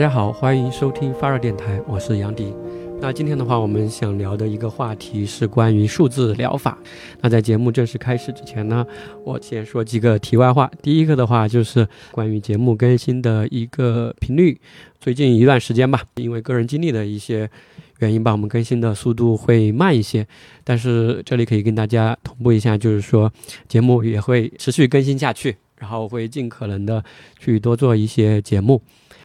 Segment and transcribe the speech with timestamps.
[0.00, 2.54] 大家好，欢迎收听发热电台，我是杨迪。
[3.02, 6.78] 那今天的话，我们想聊的一个话题是关于数字疗法。
[7.20, 8.86] 那在节目正式开始之前呢，
[9.26, 10.70] 我先说几个题外话。
[10.80, 14.58] 第一个的话就是关于节目更新的一个频率。
[14.98, 17.50] 最近一段时间吧，因为个人经历的一些
[17.98, 20.26] 原因吧，我们更新的速度会慢一些。
[20.64, 23.30] 但是这里可以跟大家同步一下，就是说
[23.68, 27.04] 节目也会持续更新下去，然后会尽可能的
[27.38, 28.80] 去多做一些节目。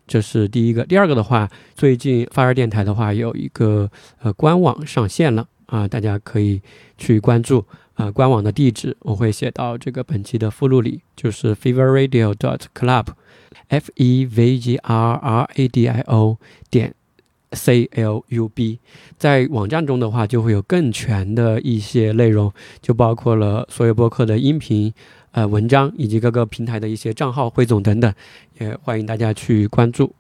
[0.08, 3.90] 这是第一个，第二个的话，最近发热电台的话有一个
[4.22, 6.62] 呃官网上线了啊，大家可以
[6.98, 16.38] 去关注啊，官网的地址我会写到这个本期的附录里，就是 feverradio dot club，f e v g r r a d i o
[16.70, 16.94] 点
[17.52, 18.80] c l u b，
[19.18, 24.94] 在网站中的话就会有更全的一些内容，就包括了所有播客的音频。
[25.36, 28.14] 呃，文章以及各个平台的一些账号汇总等等，
[28.58, 30.16] 也欢迎大家去关注。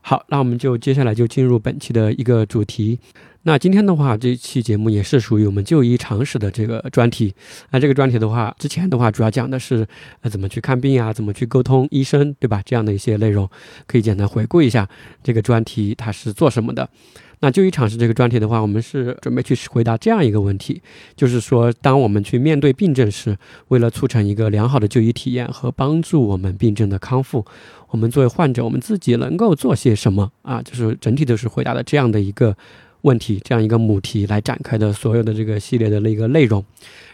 [0.00, 3.00] 好，那我们就接下来就进入本期的一个主题。
[3.46, 7.32] 那今天的话，这期节目也是属于我们就医常识的这个专题。
[7.70, 9.86] 那这个专题的话，之前的话主要讲的是
[10.22, 12.60] 呃怎么去看病啊，怎么去沟通医生，对吧？
[12.66, 13.48] 这样的一些内容，
[13.86, 14.88] 可以简单回顾一下
[15.22, 16.88] 这个专题它是做什么的。
[17.38, 20.82] 那就医常识这个专题的话，我们是准备去回答这样一个问题，
[21.14, 27.46] 就是说，当我们去面对病症时，为了促成一个良好的就医体验和帮助我们病症的康复，
[27.90, 30.60] 我们作为患者，我们自己能够做些什么啊？
[30.60, 32.56] 就是整体都是回答的这样的一个
[33.06, 36.64] 问题，这样一个母题来展开的所有的这个系列的那个内容。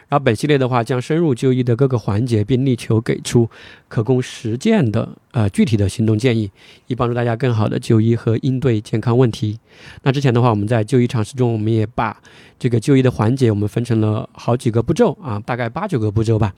[0.08, 3.48] 然后本系列的话，将深入就医的各个环节，并力求给出
[3.88, 6.50] 可供实践的呃具体的行动建议，
[6.86, 9.58] 以帮助大家更好的就医和应对健康问题。
[10.02, 12.20] 那之前的话，我们在就医常识中，我们也把
[12.58, 16.52] 这个就医的环节，我们分成了好几个步骤啊，大概八九个步骤吧，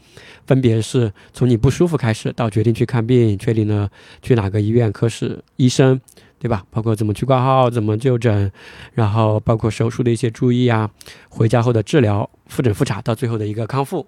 [0.47, 3.89] 分别是从你不舒服开始，到决定去看病，确定了
[4.21, 6.01] 去哪个医院科室医生。
[6.45, 6.63] 对吧？
[6.71, 8.53] 包括怎么去挂号，怎么就诊，
[8.93, 10.91] 然后包括手术的一些注意啊，
[11.31, 14.07] 回家后的治疗、复诊复查，到最后的一个康复。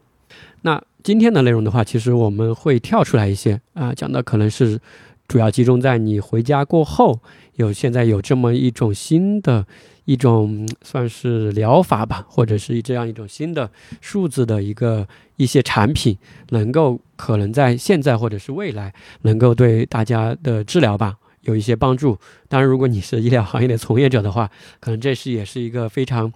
[0.61, 4.79] 那今天的内容的话，其实我们会跳出来一些啊，讲的可能是
[5.27, 7.19] 主要集中在你回家过后，
[7.55, 9.67] 有现在有这么一种新的
[10.05, 13.71] 一种算是疗法吧，或者是这样一种新的
[14.03, 16.19] 数字的一个一些产品，
[16.51, 18.93] 能够可能在现在或者是未来
[19.23, 21.17] 能够对大家的治疗吧。
[21.47, 22.19] 有一些帮助，
[22.49, 26.33] 当然，如果你是医疗行业的从业者的话， 可能这是也是一个非常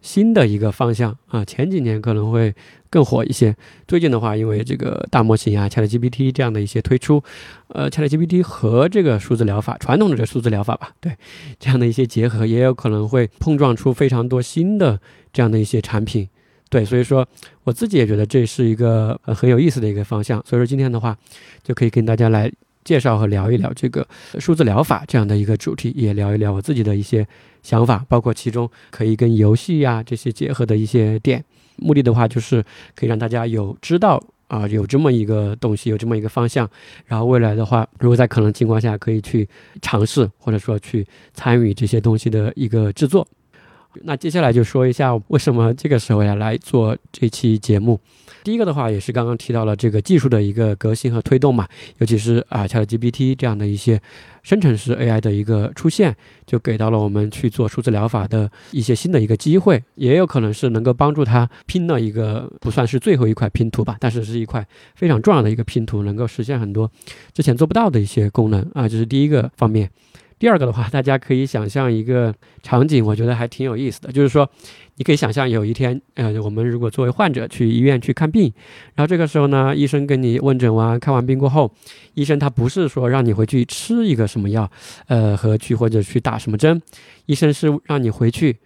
[0.00, 1.44] 新的一个方向啊。
[1.44, 2.54] 前几年可能会
[2.90, 3.54] 更火一些，
[3.86, 7.22] 最近的话，因为这个大模型啊，ChatGPT 这样的一些推出，
[7.68, 11.16] 呃，ChatGPT 和这个数字疗法，传统的这数字疗法吧，对，
[11.58, 15.00] 这样的一些结合，也有可能会碰撞出非常多新的
[15.32, 16.28] 这样的一些产品，
[16.68, 17.26] 对，所以说
[17.64, 21.16] 我自己也觉得这是一个很有意思的一个方向，所以说今天的话，
[21.62, 22.52] 就可以跟大家来。
[22.84, 24.06] 介绍和聊一聊这个
[24.38, 27.26] 数字疗法这样的一个主题，也聊一聊我自己的一些
[27.62, 31.44] 想法，包括其中可以跟游戏呀这些结合的一些点。
[31.76, 32.62] 目的的话，就是
[32.94, 36.68] 可以让大家有知道啊有这么一个东西，有这么一个方向，
[37.06, 39.48] 然后未来的话，如果在可能情况下，可以去
[39.80, 43.26] 尝试或者说去参与这些东西的一个制作。
[44.04, 47.98] 那接下来就说一下为什么这个时候要来做这期节目。
[48.42, 54.00] 第一个的话，也是刚刚提到了这个技术的一个革新和推动嘛，尤其是啊，ChatGPT 这样的一些
[54.42, 56.14] 生成式 AI 的一个出现，
[56.46, 66.90] 就给到了我们去做数字疗法的一些新的一个机会，也有可能是能够帮助他拼了一个不算是最后一块拼图吧，但是是一块非常重要的一个拼图，能够实现很多
[67.32, 69.88] 之前做不到的一些功能啊，这是第一个方面。
[70.42, 72.34] 第二个的话，大家可以想象一个
[72.64, 74.50] 场景，我觉得还挺有意思的，就是说，
[74.96, 78.52] 你可以想象有一天，呃，我们如果作为患者去医院去看病，
[78.96, 81.72] 然后这个时候呢，医生跟你问诊完、看完病过后，
[82.14, 84.68] 医生他不是说让你回去吃一个什么药，
[85.06, 86.82] 呃，和去或者去打什么针，
[87.26, 88.58] 医生是让你回去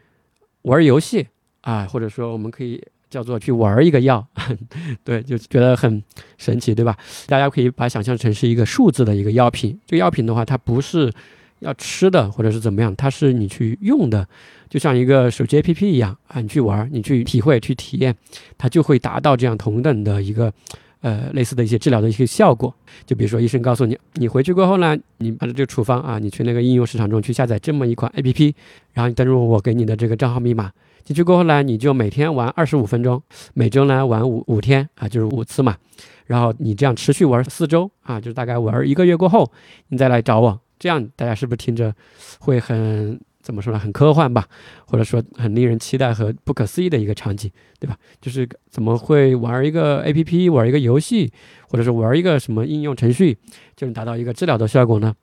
[0.62, 1.26] 玩游戏
[1.60, 4.26] 啊，或者说我们可以叫做去玩一个药，
[5.04, 6.02] 对，就觉得很
[6.38, 6.96] 神奇，对吧？
[7.26, 11.12] 大家可以把想象成是一个数字的一个药品，这个药品的话，它不是。
[11.60, 14.26] 要吃的或者是怎么样，它是你去用的，
[14.68, 18.14] 就像一个手机 APP 一样啊，你去玩，你去体会、去体验，
[18.58, 20.52] 它就会达到这样同等的一个，
[21.00, 22.72] 呃，类似的一些治疗的一些效果。
[23.04, 28.54] 就比如说，医生告诉你，你回去过后呢，你按照这个处方啊，你去那个应用市场中去下载这么一款 APP，
[28.92, 30.70] 然后你登录我给你的这个账号密码，
[31.04, 33.22] 进去过后呢，你就每天玩二十五分钟，
[33.54, 35.76] 每周呢玩五五天啊，就是五次嘛，
[36.26, 39.50] 然后你这样持续玩四周啊，就是大概玩一个月过后，
[39.88, 40.60] 你再来找我。
[40.78, 41.94] 这样大家是不是听着
[42.40, 43.78] 会很怎么说呢？
[43.78, 44.46] 很科幻吧，
[44.86, 47.96] 或者说很令人期待和不可思议的一个场景，对吧？
[48.20, 51.32] 就是怎么会玩一个 A P P，玩一个游戏，
[51.68, 53.38] 或者是玩一个什么应用程序，
[53.76, 55.14] 就能达到一个治疗的效果呢？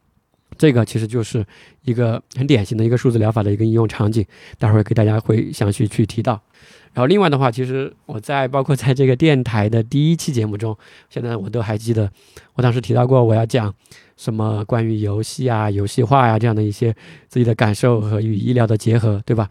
[0.58, 1.44] 这个其实就是
[1.82, 4.26] 一个很典型的一个数字疗法的一个应用场景，
[4.58, 6.40] 待会儿给大家会详细去提到。
[6.94, 10.78] 然后另外的话，其实我在包括在这个电台的第一期节目中，
[11.10, 12.10] 现在我都还记得，
[12.54, 13.74] 我当时提到过我要讲
[14.18, 16.96] 什么关于游戏啊、游戏化呀这样的一些
[17.28, 19.50] 自己的感受和与医疗的结合，对吧？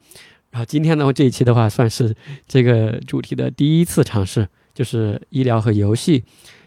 [0.51, 2.15] 然后今天呢，这一期的话算是
[2.47, 6.25] 这个主题的第一次尝试，就是医疗和游戏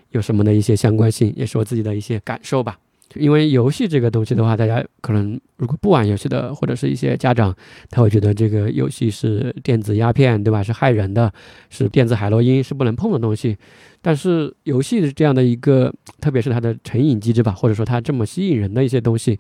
[0.10, 2.80] 有什么的一些相关性，也是我自己的一些感受吧。
[3.16, 7.56] 因为游戏这个东西的话，大家可能如果不玩游戏的，或者是一些家长，
[7.90, 10.62] 他会觉得这个游戏是电子鸦片，对吧？
[10.62, 11.32] 是害人的，
[11.70, 13.58] 是电子海洛因，是不能碰的东西。
[14.02, 15.92] 但是游戏这样的一个，
[16.22, 19.40] 特别是它的成瘾机制吧，或者说它这么吸引人的一些东西，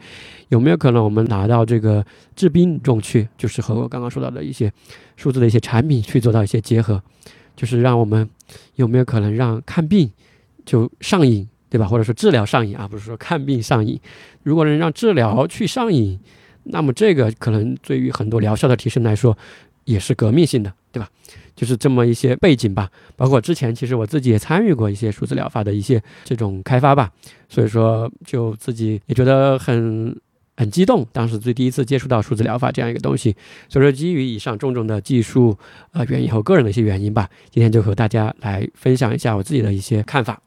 [0.50, 2.04] 有没有可能我们拿到这个
[2.36, 4.72] 治病中去，就是和我刚刚说到的一些
[5.16, 7.00] 数字的一些产品去做到一些结合，
[7.56, 8.27] 就是让我们
[8.75, 10.10] 有没有可能让看病
[10.66, 11.48] 就上瘾？
[11.75, 11.86] 对吧？
[11.86, 14.00] 或者说治疗上瘾啊，不是说看病上瘾。
[14.44, 16.18] 如果能让治疗去上瘾，
[16.63, 19.38] 那么这个可能对于很多疗效的提升来说，
[19.83, 21.10] 也是革命性的，对吧？
[21.54, 22.89] 就是这么一些背景吧。
[23.18, 27.12] 包括之前其实我自己也参与过一些数字疗法的一些这种开发吧，
[27.50, 30.18] 所以说就自己也觉得很
[30.56, 31.06] 很激动。
[31.12, 33.36] 当时最第一次接触到数字疗法这样一个东西，
[33.68, 35.57] 所以说基于以上种种的技术
[35.92, 40.42] 呃原因和个人的一些原因吧，今天就和大家来分享一下我自己的一些看法。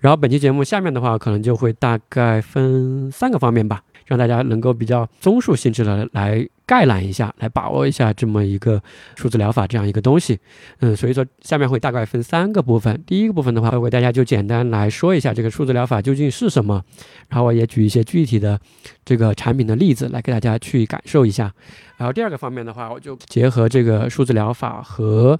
[0.00, 8.82] 然后本期节目下面的话，可能就会大概分三个方面吧，让大家能够比较综述性质的来概览一下，来把握一下这么一个
[9.16, 10.38] 数字疗法这样一个东西。
[10.80, 13.02] 嗯，所以说下面会大概分三个部分。
[13.06, 16.82] 第一个部分的话，会为大家就简单来说一下这个数字疗法究竟是什么，
[17.28, 18.58] 然后我也举一些具体的
[19.04, 21.52] 这个产品的例子来给大家去感受一下。
[21.96, 25.38] 然后第二个方面的话，我就结合这个数字疗法和。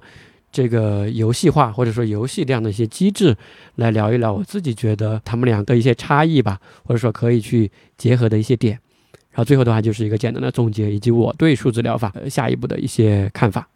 [0.51, 3.35] 这个游戏化或者说游戏这样的一些机制，
[3.75, 8.79] 来聊一聊我自己觉得他们两个一些差异吧，或者说可以去结合的一些点。
[9.31, 13.67] 然后最后的话就是一个简单的总结，以及我对数字疗法下一步的一些看法。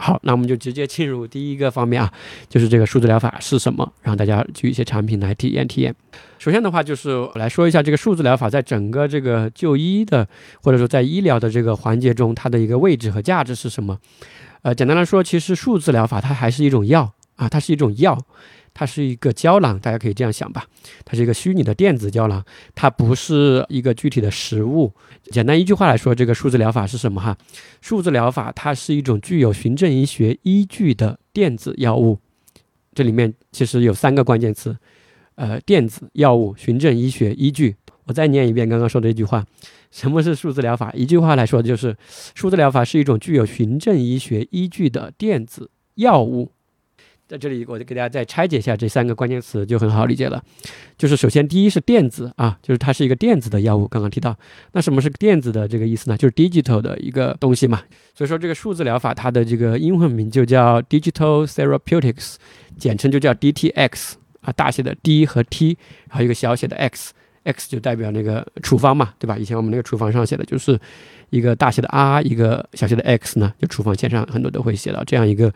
[0.00, 2.10] 好，那我们就直接进入第一个方面啊，
[2.48, 5.94] 就是这个数字疗法是什么，让大家举一些产品来体验体验。
[6.38, 10.26] 首先的话，就是我来说一下这个数字疗法在整个这个就医的
[10.62, 13.98] 或者说在医疗的这个环节中，它的一个位置和价值是什么。
[14.62, 18.18] 呃，简单来说，其实数字疗法它还是一种药啊，它是一种药。
[18.72, 20.64] 它是一个胶囊，大家可以这样想吧，
[21.04, 22.44] 它是一个虚拟的电子胶囊，
[22.74, 24.92] 它不是一个具体的实物。
[25.24, 27.36] 简单一句话来说，这个数字疗法是什么哈？
[27.80, 32.18] 数字疗法它是一种具有循证医学依据的电子药物。
[32.94, 34.76] 这里面其实有三个关键词，
[35.34, 37.76] 呃，电子药物、循证医学依据。
[38.04, 39.44] 我再念一遍刚刚说的一句话：
[39.92, 40.90] 什么是数字疗法？
[40.92, 41.96] 一句话来说，就是
[42.34, 46.50] 数字疗法是一种具有循证医学依据的电子药物。
[47.30, 50.42] 在这里，我就给大家再拆解一下这三个关键词，就很好理解了。
[50.98, 53.86] 就是首先，第一是电子啊，就是它是一个电子的药物。
[53.86, 54.36] 刚刚提到，
[54.72, 56.16] 那什么是电子的这个意思呢？
[56.16, 57.82] 就是 digital 的一个东西嘛。
[58.16, 62.34] 所以说，这个数字疗法它的这个英文名就叫 digital therapeutics，
[62.76, 69.38] 简称就叫 DTX 啊，大写的 D 和 T，然后一个小写的 X，X 就代表那个处方嘛，对吧？
[69.38, 70.76] 以前我们那个处方上写的就是
[71.30, 75.54] 一个大写的 R，一个小写的 X 呢，就处方签上很多都会写到这样一个。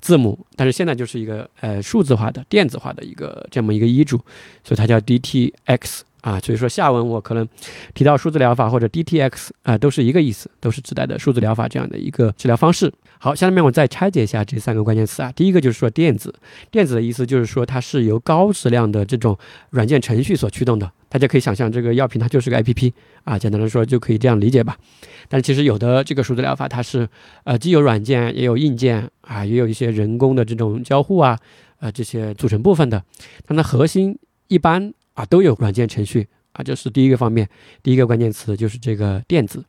[0.00, 4.16] 字母，但是现在就是一个呃数字化的电子化的一个这么一个医嘱，
[4.64, 6.38] 所以它叫 DTX 啊。
[6.40, 7.46] 所以说下文我可能
[7.94, 12.92] 提到数字疗法或者 DTX 啊，都是一个意思，都是指代的数字疗法这样的一个治疗方式。
[13.18, 15.32] 好，下面我再拆解一下这三个关键词啊。
[15.32, 16.32] 第一个就是说电子，
[16.70, 19.36] 电子的意思就是说它是由高质量的这种
[19.70, 20.90] 软件程序所驱动的。
[21.08, 22.92] 大家可以想象，这个药品它就是个 APP
[23.24, 24.76] 啊，简单的说就可以这样理解吧。
[25.28, 27.08] 但其实有的这个数字疗法，它是
[27.44, 31.38] 呃既有软件也有硬件啊，也有一些人工的这种交互啊，
[31.80, 33.02] 呃这些组成部分的。
[33.46, 37.48] 它的核心一般啊都有软件程序啊，这是第一个方面。
[37.82, 39.64] 第一个关键词就是这个电子。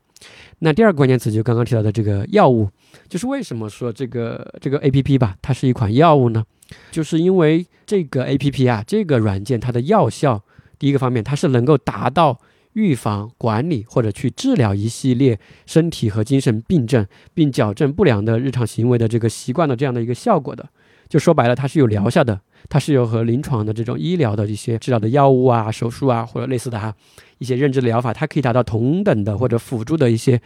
[0.59, 2.69] 那第二个关键词就刚刚提到的这个药物，
[3.07, 6.43] 就是为什么说这个这个 APP 吧，它是一款药物呢？
[6.91, 10.43] 就是因为这个 APP 啊，这个软件它的药效。
[10.79, 12.39] 第一个方面，它是能够达到
[12.73, 20.67] 预防、管理或者去治疗一系列身体和精神病症，并矫正不良的日常行为的这个习惯的这样的一个效果的。
[21.09, 26.93] 就说白了，它是有疗效的，它是有和临床的这种医疗的一些治疗的药物啊、手术啊或者类似的哈
[27.39, 30.39] 一些认知疗法，它可以达到同等的或者辅助的一些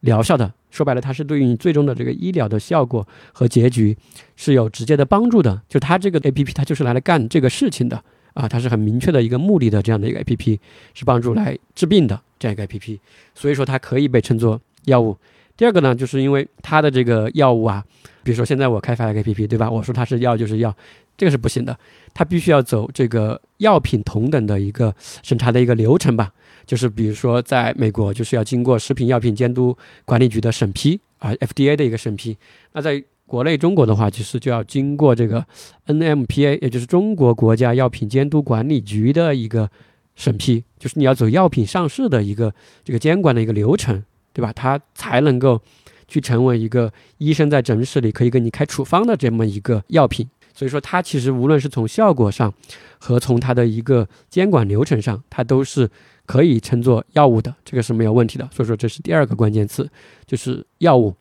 [0.00, 0.52] 疗效的。
[0.70, 3.96] 说白了，它是对于你最终的这个医疗的效果和结局
[4.34, 5.62] 是有直接的帮助的。
[5.68, 8.02] 就它这个 A P P，它就是来来干这个事情的。
[8.38, 10.60] 啊，它是很明确的一个目的的这样的一个 A P P，
[10.94, 13.00] 是帮助来治病的这样一个 A P P，
[13.34, 15.16] 所以说它可以被称作药物。
[15.56, 17.84] 第二个呢，就是因为它的这个药物啊，
[18.22, 19.68] 比如说现在我开发一个 APP，对吧？
[19.68, 20.72] 我说它是药就是药，
[21.16, 21.76] 这个是不行的，
[22.14, 26.30] 它必须要走这个药品同等的一个审查的一个流程吧。
[26.64, 32.38] 就是比如说在美国，就是要经过食品药品监督管理局的审批啊，FDA 的一个审批。
[32.72, 35.46] 那在国内中国的话，其实就要经过这个
[35.86, 39.70] NMPA，也就是中国国家药品监督管理局的一个
[40.16, 44.02] 审批，就是你要走药品上市的一个这个监管的一个流程。
[44.30, 44.52] 对吧？
[44.52, 45.60] 它才能够
[46.06, 50.24] 去成为一个医生在诊室里可以给你开处方的这么一个药品。
[50.54, 52.52] 所以说，它其实无论是从效果上
[53.00, 55.90] 和从它的一个监管流程上，它都是
[56.24, 58.48] 可以称作药物的，这个是没有问题的。
[58.52, 59.90] 所以说，这是第二个关键词，
[60.24, 61.12] 就是药物。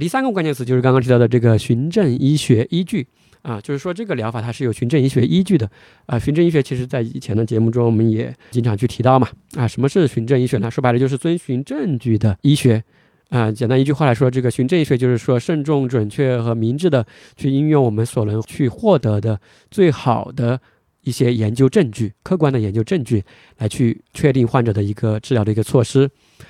[0.00, 3.06] 第三个关键词就是刚刚提到的这个循证医学依据
[3.42, 5.70] 啊，就是说这个疗法它是有循证医学依据的
[6.06, 6.18] 啊。
[6.18, 9.66] 循证医学其实在以前的节目中我们也经常去提到嘛啊。
[9.66, 10.70] 什么是循证医学呢？
[10.70, 12.82] 说白了就是遵循证据的医学
[13.28, 13.50] 啊。
[13.50, 17.06] 简单一句话来说，这个循证医学就是说慎重、准确和明智的
[17.36, 20.60] 去应用我们所能去获得的最好的。
[21.04, 23.24] 一些研究证据，客观的研究证据
[23.58, 26.08] 来去确定患者的一个治疗的一个措施，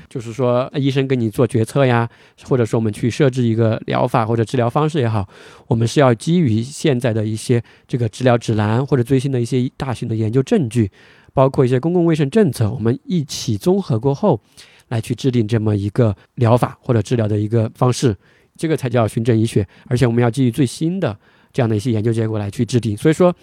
[0.09, 2.09] 就是说医生给你做决策呀，
[2.45, 5.29] 或者说我们去设置一个疗法或者治疗方式也好，
[5.67, 10.91] 我们是要基于现在的一些这个治疗指南或者最新的一些大型的研究证据，
[11.33, 14.41] 包括一些公共卫生政策，我们一起综合过后
[14.89, 18.17] 来去制定这么一个疗法或者治疗的一个方式，
[18.57, 21.19] 这个才叫循证医学，而且我们要基于最新的
[21.53, 23.35] 这样的一些研究结果来去制定，所以说。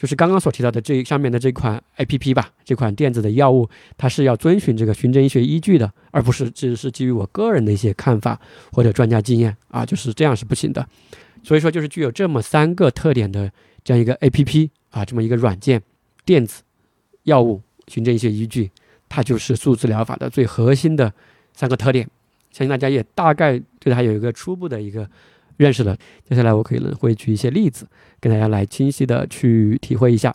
[0.00, 8.40] 就是刚刚所提到的这上面的这款 A P P 吧，这款电子的药物，它是要遵循这个循证医学依据的，而不是只是基于我个人的一些看法
[8.72, 10.88] 或者专家经验啊，就是这样是不行的。
[11.42, 13.52] 所以说，就是具有这么三个特点的
[13.84, 15.82] 这样一个 A P P 啊，这么一个软件，
[16.24, 16.62] 电子
[17.24, 18.70] 药物循证医学依据，
[19.06, 21.12] 它就是数字疗法的最核心的
[21.52, 22.08] 三个特点。
[22.50, 25.06] 相信大家也大概对它有一个初步的一个。
[25.56, 25.94] 认识了，
[26.26, 27.86] 接下来我可能会举一些例子，
[28.20, 30.34] 跟大家来清晰的去体会一下。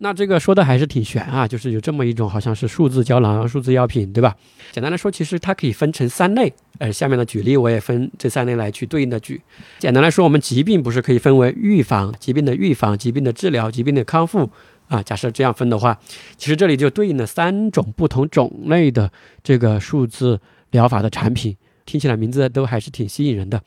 [0.00, 4.36] 那这个说的还是挺玄啊，就是有这么一种好像是数字胶囊、数字药品，对吧？
[4.70, 6.52] 简单来说，其实它可以分成三类。
[6.78, 9.40] 呃，下面的举例我也分这三类来去对应的举。
[9.80, 14.48] 简单来说，我们疾病不是可以分为预防疾病的预防、疾病的治疗、疾病的康复
[14.86, 15.02] 啊？
[15.02, 15.98] 假设这样分的话，
[16.36, 19.10] 其实这里就对应了三种不同种类的
[19.42, 20.40] 这个数字
[20.70, 21.56] 疗法的产品，
[21.88, 23.62] 听起来名字都还是挺吸引人的。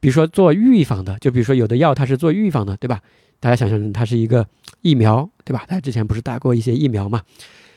[0.00, 3.02] 比如说做预防的，就比如说有的药它是做预防的，对吧？
[3.40, 4.46] 大家想象它是一个
[4.80, 5.66] 疫苗，对吧？
[5.68, 7.20] 大家之前不是打过一些疫苗嘛？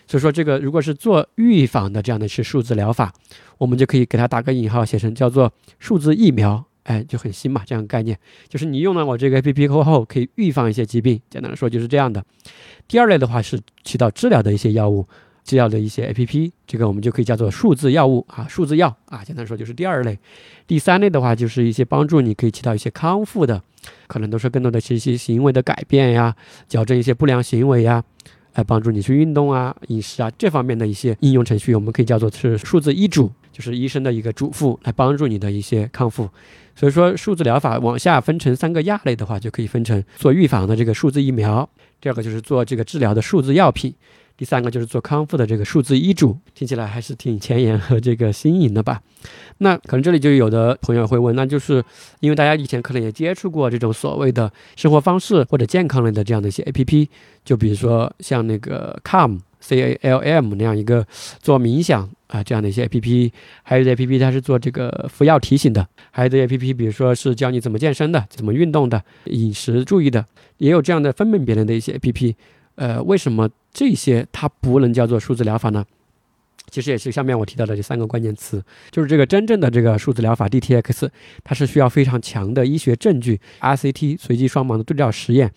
[0.07, 3.11] 所以说这个如果是做预防的这样的是数字疗法，
[3.57, 8.17] 我们就可以给它打个引号，写成叫做数字疫苗，哎，就很新嘛，这样概念
[8.47, 11.19] 就是你用了我这个 APP 过后，可以预防一些疾病。
[11.29, 12.23] 简单的说就是这样的。
[12.87, 15.07] 第二类的话是起到治疗的一些药物。
[15.51, 20.17] 制药的一些 A P P，这个我们就可以叫做数字药物啊，数字药啊，简单说就是第二类。
[20.65, 23.61] 第三类的话，就是一些帮助你可以起到一些康复的，
[24.07, 26.33] 可能都是更多的一些行为的改变呀，
[26.69, 28.01] 矫正一些不良行为呀，
[28.53, 36.29] 来帮助你去运动啊、饮食啊这方面的一些应用程序，我们可以叫做是数字医嘱，就是医生的一个嘱咐，来帮助你的一些康复。
[36.73, 43.93] 所以说，数字疗法往下分成三个亚类的话，就可以分成做预防的这个数字疫苗，第二个就是做这个治疗的数字药品。
[44.41, 48.99] 第三个就是做康复的这个数字医嘱，听起来还是挺前沿和这个新颖的吧？
[49.59, 51.83] 那可能这里就有的朋友会问，那就是
[52.21, 57.07] 因为大家以前可能也接触过这种所谓的生活方式或者健康类的这样的一些 A P P，
[57.45, 61.05] 就比如说像那个 Calm C A L M 那样一个
[61.39, 63.31] 做冥想啊这样的一些 A P P，
[63.61, 70.25] 还有的 A P P 它是做这个服药提醒的，还有的 A P P 比如说是教你怎么健身的、怎么运动的、饮食注意的，
[70.57, 72.35] 也有这样的分门别类的一些 A P P。
[72.81, 75.85] 呃，为什么这些它不能叫做数字疗法呢？
[76.71, 81.07] 其实也是下面我提到的这三个关键词，就是这个真正的这个数字疗法 DTX，
[81.43, 85.51] 它是需要非常强的医学证据，RCT 随机双盲的对照实验，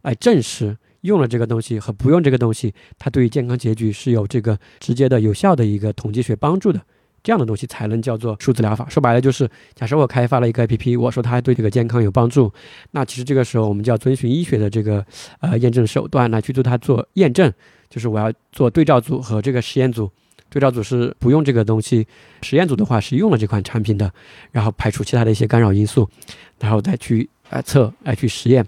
[0.00, 6.80] 来证实用了这个东西和不用这个东西，它对于健康结局是有这个直接的有效的一个统计学帮助的。
[7.22, 8.88] 这样的东西才能叫做数字疗法。
[8.88, 12.52] 说白了就是，假设我开发了一个 APP，我说它对这个健康有帮助，
[12.92, 15.04] 那其实这个时候我们就要遵循医学的这个
[15.40, 17.52] 呃验证手段来去做它做验证，
[17.88, 20.10] 就是我要做对照组和这个实验组。
[20.48, 22.04] 对照组是不用这个东西，
[22.42, 24.12] 实验组的话是用了这款产品的，
[24.50, 26.10] 然后排除其他的一些干扰因素，
[26.58, 28.66] 然后再去呃测来去实验。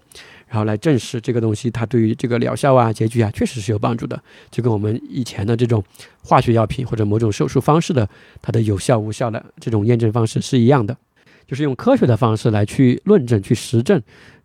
[0.52, 5.82] 然后来证实这个东西，它对于这个疗效啊、结局啊，确实是有帮助的，就跟我们以前的这种
[6.22, 8.06] 化学药品或者某种手术方式的
[8.42, 10.94] 它的有效无效的这种验证方式是一样的，
[11.46, 13.98] 就是用科学的方式来去论证、去实证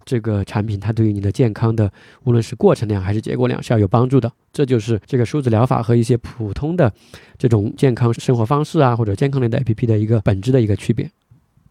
[0.05, 1.91] 这个产品它对于你的健康的，
[2.23, 4.31] 无论是过程量还是结果量是要有帮助的。
[4.53, 6.89] 这就是这个数字疗法和一些普通的
[7.37, 11.11] 这种健康生活方式啊，或者健康类的 APP 的一个本质的一个区别。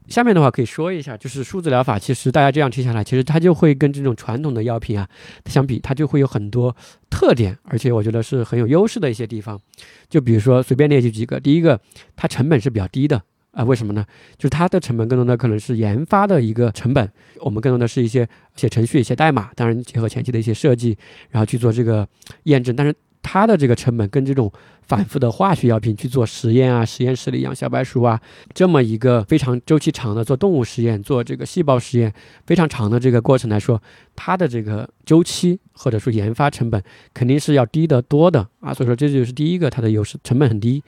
[0.09, 5.09] 下面的话可以说一下，就是数字疗法，其实大家这样听下来，其实它就会跟这种传统的药品啊
[5.47, 6.75] 相比，它就会有很多
[7.11, 9.61] 特点，而且我觉得是很有优势的一些地方。
[10.09, 11.81] 就比如说随便列举几个，第一个，
[12.15, 13.21] 它成本是比较低的
[13.51, 14.05] 啊，为什么呢？
[14.37, 17.11] 就是它的成本更多的可能是研发的一个成本，
[17.41, 20.97] 我们更多的是一些写程序、写代码，当然结合前期的一些设计，
[21.31, 22.09] 然后去做这个
[22.45, 22.95] 验证，但是。
[23.29, 24.51] 它的这个成本跟这种
[24.83, 28.21] 反复的化学药品去做实验啊，实验室里养小白鼠啊，
[28.55, 32.15] 这么一个非常周期长的做动物实验、做这个细胞实验
[32.47, 33.83] 非常长的这个过程来说，
[34.15, 36.81] 它的这个周期或者说研发成本
[37.13, 38.73] 肯定是要低得多的啊。
[38.73, 40.81] 所以说这就是第一个它的优势，成本很低。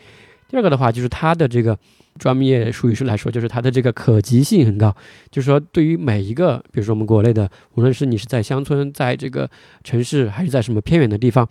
[0.48, 1.76] 第二个的话就是它的这个
[2.18, 4.94] 专业术语是来说，就是它的这个可及性很高，
[5.30, 9.50] 就是说对于每一个，比如说我们国内的，无论是你是在乡村、在这个
[9.82, 11.48] 城市，还是在什么偏远的地方。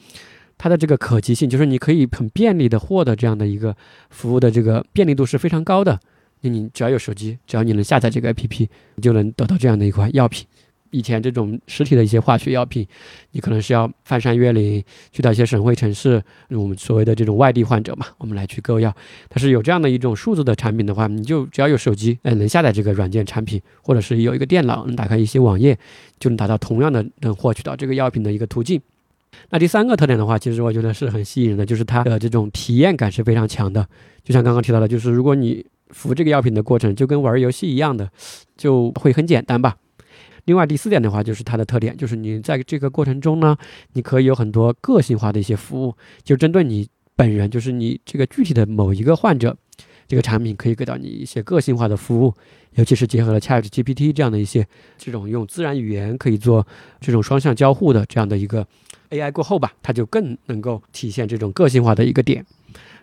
[0.58, 3.76] 它的这个可及性，就是你可以很便利的获得这样的一个
[4.10, 6.00] 服务的这个便利度是非常高的。
[6.42, 10.46] 那你只要有手机，只要你能下载这个 APP，你就能得到这样的一款药品。
[10.92, 12.88] 以前这种实体的一些化学药品，
[13.32, 18.96] 你可能是要翻山越岭去到一些省会城市，我们所谓的这种外地患者嘛，我们来去购药。
[19.28, 25.78] 但是有这样的一种数字的产品的话，你就只要有手机，哎，能下载这个软件产品，或者是有一个电脑能打开一些网页，
[26.20, 28.82] 就能达到同样的能获取到这个药品的一个途径。
[29.50, 33.88] 那第三个特点的话，其实我觉得是很吸引人的，就是它的这种体验感是非常强的。
[34.24, 38.10] 就像刚刚提到的，就是如果你服这个药品的过程就跟玩游戏一样的，
[38.58, 39.78] 就会很简单吧。
[40.46, 43.56] 另外第四点的话，就是它的特点，就是你在这个过程中呢，
[43.94, 49.56] 你可以有很多个性化的一些服务，就针对你本人，就是你这个具体的某一个患者，
[50.08, 52.34] 这个产品可以给到你一些个性化的服务，
[52.76, 56.66] 尤其是结合了 ChatGPT 这样的一些这种用自然语言可以做
[57.00, 58.68] 这种双向交互的这样的一个。
[59.10, 62.46] AI 过后吧，它就更能够体现这种个性化的一个点。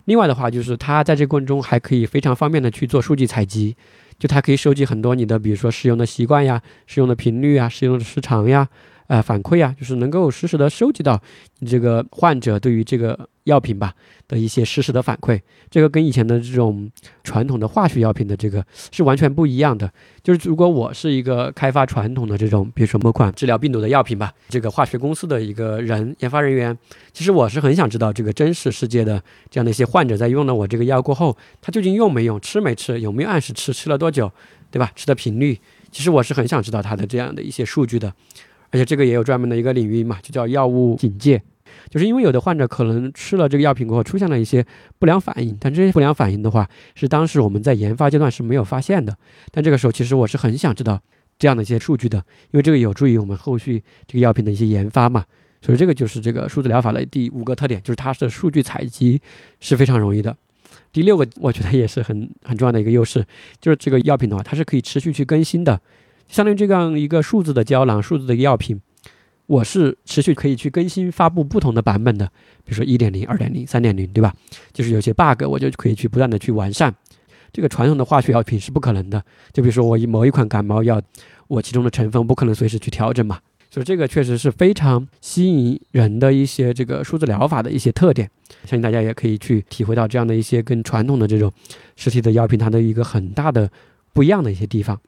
[0.05, 3.75] 另外的话，就是它在这个过程中还可以非常方便的去做数据采集，
[4.19, 8.69] 就它可以收集很多你的，比如说使用的习惯呀、使用的频率啊、使用的时长呀。
[9.07, 11.21] 呃，反馈啊，就是能够实时的收集到
[11.59, 13.93] 你这个患者对于这个药品吧
[14.27, 15.39] 的一些实时的反馈，
[15.71, 16.91] 这个跟以前的这种
[17.23, 19.93] 传统的化学药品的这个是完全不一样的。
[20.23, 26.77] 就是如果我是一个开发传统的这种，比如说某款治疗病毒的药品吧，这个化学公司的一个人研发人员，
[27.13, 34.33] 其实我是很想知道这个真实世界的这样的一些患者在用了我这个药过后，他究竟用没用，吃没吃，有没有按时吃，吃了多久，
[34.71, 34.91] 对吧？
[34.97, 38.15] 吃的频率，其实我是很想知道他的这样的一些数据的。
[38.75, 41.41] 而且这个也有专门的一个领域嘛，就叫药物警戒，
[41.89, 44.67] 就是因为有的患者可能吃了这个药品过后出现了一些
[44.99, 49.17] 不良反应，但这些不良反应的话，是当时我们在研发阶段是没有发现的。
[49.53, 51.01] 但这个时候其实我是很想知道
[51.39, 52.19] 这样的一些数据的，
[52.51, 55.25] 因为这个有助于我们后续这个药品的一些研发嘛。
[55.63, 59.23] 所以这个就是这个数字疗法的第五个特点，就是它的数据采集
[59.61, 60.37] 是非常容易的。
[60.93, 63.25] 第六个我觉得也是很很重要的一个优势，
[63.61, 65.81] 就是这个药品的话，它是可以持续去更新的。
[66.29, 68.81] 相当于这样一个数字的胶囊、数字的药品，
[69.47, 72.27] 我是持续可以去更新、发布不同的版本的，
[72.65, 74.35] 比如说一点零、二点零、三点零，对吧？
[74.73, 76.95] 就是有些 bug，我就可以去不断的去完善。
[77.53, 81.01] 这个传统的化学药品是不可能的，就比如说我一某一款感冒药，
[81.47, 83.39] 我其中的成分不可能随时去调整嘛。
[83.71, 88.31] 所以这个确实是非常吸引人的一些这个数字疗法的一些特点，
[88.63, 91.53] 相信大家也可以去体会到这样的一些跟传统的这种
[91.97, 93.69] 实体的药品它的一个很大的
[94.13, 95.01] 不一样的一些地方。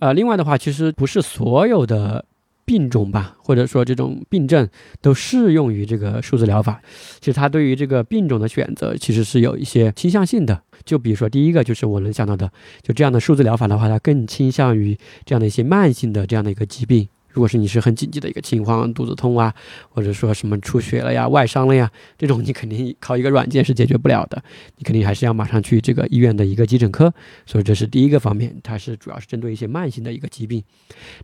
[0.00, 2.24] 呃，另外的话，其实不是所有的
[2.64, 4.68] 病种吧，或者说这种病症
[5.00, 6.80] 都适用于这个数字疗法。
[7.18, 10.62] 其实它对于这个病种的选择，其实是有一些倾向性的。
[10.84, 12.50] 就比如说第一个，就是我能想到的，
[12.82, 17.08] 就这样的数字疗法的话，它更倾向于这样的一些慢性的这样的一个疾病。
[17.30, 19.54] 如果是你是很紧急的一个情况，肚子痛啊，
[19.90, 24.42] 或者说什么出血了呀、外伤了呀，这种你肯定靠一个软件是解决不了的，
[24.76, 27.12] 你肯定还是要马上去这个医院的一个急诊科。
[27.46, 30.62] 所以这是第一个方面，它是主要是针对一些慢性的一个疾病。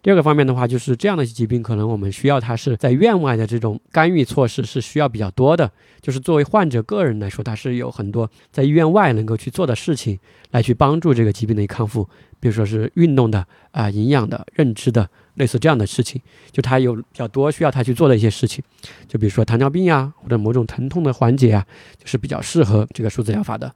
[0.02, 10.18] 第二个方面的话，就是这样的疾病可能我们需要它是在院外的这种干预措施是需要比较多的，就是作为患者个人来说，它是有很多在医院外能够去做的事情，
[10.50, 15.08] 来去帮助这个疾病的一个康复，比如说是运动的啊、营养的、认知的。
[15.34, 16.20] 类似这样的事情，
[16.52, 18.62] 就他有比较多需要他去做的一些事情，
[19.08, 21.66] 就比如说糖尿病呀，或者某种疼痛的缓解啊，
[21.98, 23.72] 就是比较适合这个数字疗法的。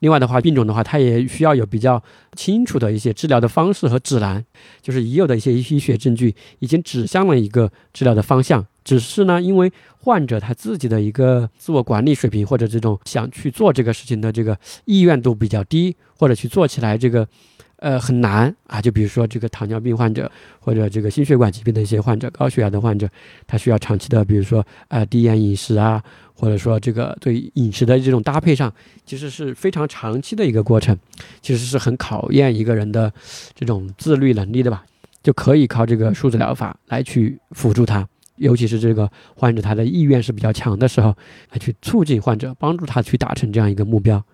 [0.00, 2.02] 另外的话，病种的话，它也需要有比较
[2.34, 4.42] 清楚的一些治疗的方式和指南，
[4.80, 17.28] 就是已有的一些医学证据已经指向了一个治疗的方向，只是呢，因为患者他自己的一个自我管理水平或者这种想去做这个事情的这个意愿度比较低，或者去做起来这个。
[17.80, 18.80] 呃很难啊。
[18.80, 23.08] 就比如说这个糖尿病患者或者这个心血管疾病的一些患者、高血压的患者，
[23.46, 28.72] 他需要长期的，比如说呃低盐饮食啊，或者说这个对饮食的这种搭配上，
[29.04, 30.96] 其实是非常长期的一个过程，
[31.42, 33.12] 其实是很考验一个人的
[33.54, 34.84] 这种自律能力的吧。
[35.22, 38.08] 就可以靠这个数字疗法来去辅助他。
[38.36, 41.14] 尤其是这个患者他的意愿是比较强的时候，
[41.50, 44.24] 来去促进患者，帮助他去达成这样一个目标。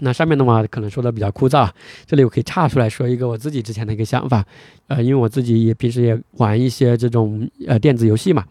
[0.00, 1.68] 那上面的话可能说的比较枯燥，
[2.06, 4.44] 这里我可以岔出来说一个我自己之前的一个想法。
[4.88, 8.44] 呃，因为我自己也平时也玩一些这种呃电子游戏嘛。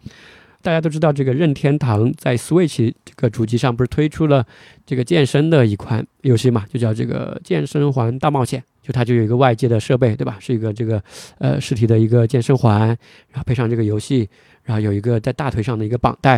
[0.62, 4.46] 大家都知道这个任天堂在 Switch 这个主机上不是推出了
[4.84, 8.62] 这个健身的一款游戏嘛，就叫这个健身环大冒险。
[8.82, 10.36] 就它就有一个外接的设备，对吧？
[10.40, 11.02] 是一个这个
[11.38, 12.88] 呃实体的一个健身环，
[13.28, 14.28] 然后配上这个游戏。
[14.62, 16.34] 然后有一个在大腿上的一个绑带，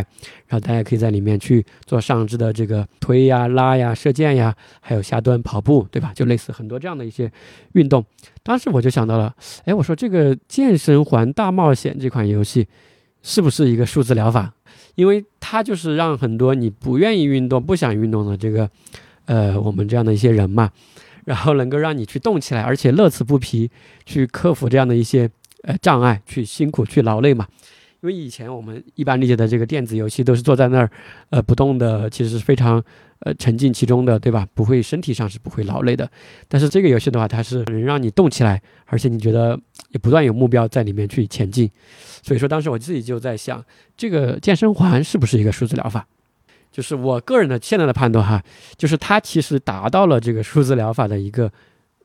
[0.46, 6.12] 然后大家可以在里面去做上肢的这个推呀、拉呀、射箭呀，还有下蹲、跑步，对吧？
[6.14, 7.30] 就类似很多这样的一些
[7.72, 8.02] 运动。
[8.42, 12.66] 当时我就想到了，哎，我说这个健身环大冒险这款游戏
[13.22, 14.54] 是不是一个数字疗法？
[14.94, 18.70] 因为它就是让很多你不愿意运动、不想运动的这个
[19.26, 20.70] 呃我们这样的一些人嘛，
[21.24, 23.70] 然后能够让你去动起来，而且乐此不疲，
[24.04, 25.30] 去克服这样的一些
[25.62, 27.46] 呃障碍，去辛苦、去劳累嘛。
[28.00, 30.90] 因为以前我们一般理解的这个电子游戏都是坐在那儿，
[31.30, 32.82] 呃，不动的，其实是非常，
[33.20, 34.44] 呃，沉浸其中的，对吧？
[34.54, 36.10] 不会身体上是不会劳累的。
[36.48, 39.56] 但是这个游戏的话，它是能让你动起来，而且你觉得
[39.90, 41.70] 也不断有目标在里面去前进。
[42.24, 43.64] 所以说，当时我自己就在想，
[43.96, 46.04] 这个健身环是不是一个数字疗法？
[46.72, 48.42] 就是我个人的现在的判断哈，
[48.76, 51.52] 就是它其实达到了这个数字疗法的一个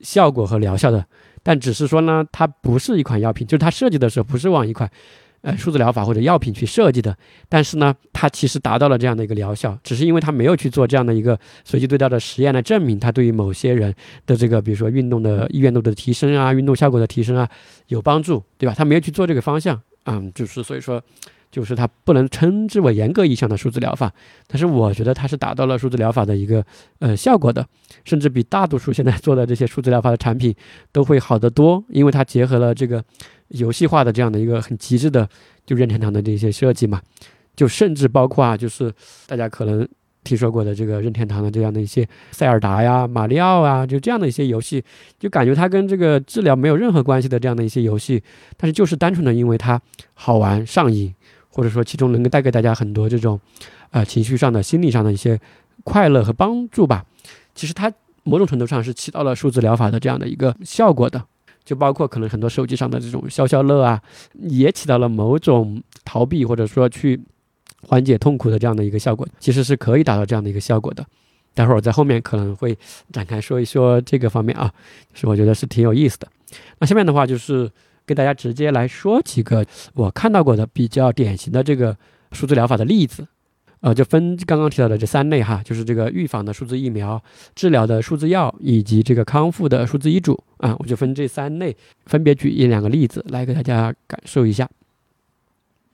[0.01, 1.03] 效果和疗效的，
[1.41, 4.87] 但只是说呢，它不是一款药品，就是它设计的时候不是往一款。
[5.41, 7.15] 呃，数字疗法或者药品去设计的，
[7.47, 13.93] 但是呢，它其实达到了这样的一个疗效，只是因为它没有去做这样的一个随机对照的实验来证明它对于某些人
[14.25, 17.47] 的这个，比如说运动的意愿度的提升啊，运动效果的提升啊
[17.87, 18.73] 有帮助，对吧？
[18.75, 21.01] 它没有去做这个方向，嗯，就是所以说，
[21.51, 24.11] 就是它不能称之为严格意义上的数字疗法，
[24.47, 26.65] 但是我觉得它是达到了数字疗法的一个
[26.99, 27.65] 呃效果的，
[28.05, 30.55] 甚至比大多数现在做的这些数字疗法的产品
[30.91, 33.03] 都会好得多，因为它结合了这个。
[33.51, 35.25] 游戏化的这样的一个很极致的，
[35.65, 37.01] 就任天堂的这些设计嘛，
[37.55, 38.93] 就甚至包括啊，就是
[39.25, 39.87] 大家可能
[40.25, 44.83] 听说过的这个任天堂的这样的一些塞尔达呀、马里奥啊，就这样的一些游戏，
[45.17, 48.21] 就感觉它跟这个治疗没有任何关系的这样的一些游戏，
[48.57, 49.81] 但是就是单纯的因为它
[50.13, 51.15] 好玩上瘾，
[51.57, 53.39] 或者说其中能够带给大家很多这种，
[53.89, 55.39] 呃情绪上的、心理上的一些
[55.83, 57.03] 快乐和帮助吧。
[57.55, 57.91] 其实它
[58.21, 61.23] 某种程度上是起到了数字疗法的这样的一个效果的。
[61.65, 64.01] 就包括可能很多手机上的这种消消乐啊，
[64.35, 67.19] 也起到了某种逃避或者说去
[67.81, 71.05] 缓解痛苦的这样的一个效果，其实是可以达到这样的一个效果的。
[71.53, 72.77] 待会儿我在后面可能会
[73.11, 74.71] 展开说一说这个方面啊，
[75.13, 76.27] 是我觉得是挺有意思的。
[76.79, 77.69] 那下面的话就是
[78.07, 81.95] 给大家直接来说几个我看到过的比较典型的这个
[82.31, 83.27] 数字疗法的例子。
[83.81, 87.21] 呃，就分刚刚提到的这三类哈，就是这个预防的数字疫苗、
[87.53, 94.67] 治疗的数字药以及这个康复的数字医嘱啊，我就分这三类，分别举一两个例子来给大家感受一下。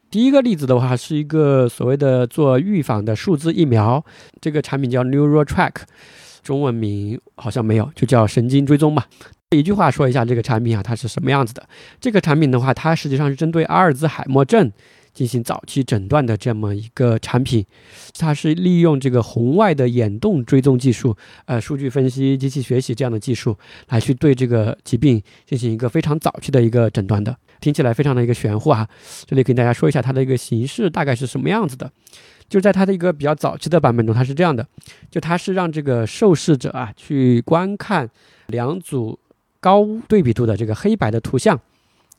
[0.10, 4.04] 第一个例子的话，是一个所谓的做预防的数字疫苗，
[4.40, 5.74] 这个产品叫 NeuroTrack，
[6.42, 9.08] 中文名好像没有，就叫神经追踪吧。
[9.54, 11.68] 一句话说一下这个产品啊，它是什么样子的？
[12.02, 14.72] 这个产品的话，它实际上是针对阿尔兹海默症。
[15.14, 17.64] 进行早期诊断的这么一个产品，
[18.18, 23.56] 它是利用这个红外的眼动追踪技术，呃，数据分析、机器学习这样的技术，
[23.90, 27.38] 来去对这个疾病进行一个非常早期的一个诊断的。
[27.62, 28.90] 听起来非常的一个玄乎啊！
[29.28, 31.92] 这里跟大家说一下它的一个形式大概是什么样子的，
[32.50, 34.68] 就在它的一个比较早期的版本中，它是这样的，
[35.12, 38.10] 就它是让这个受试者啊去观看
[38.48, 39.20] 两组
[39.64, 41.58] 高对比度的这个黑白的图像。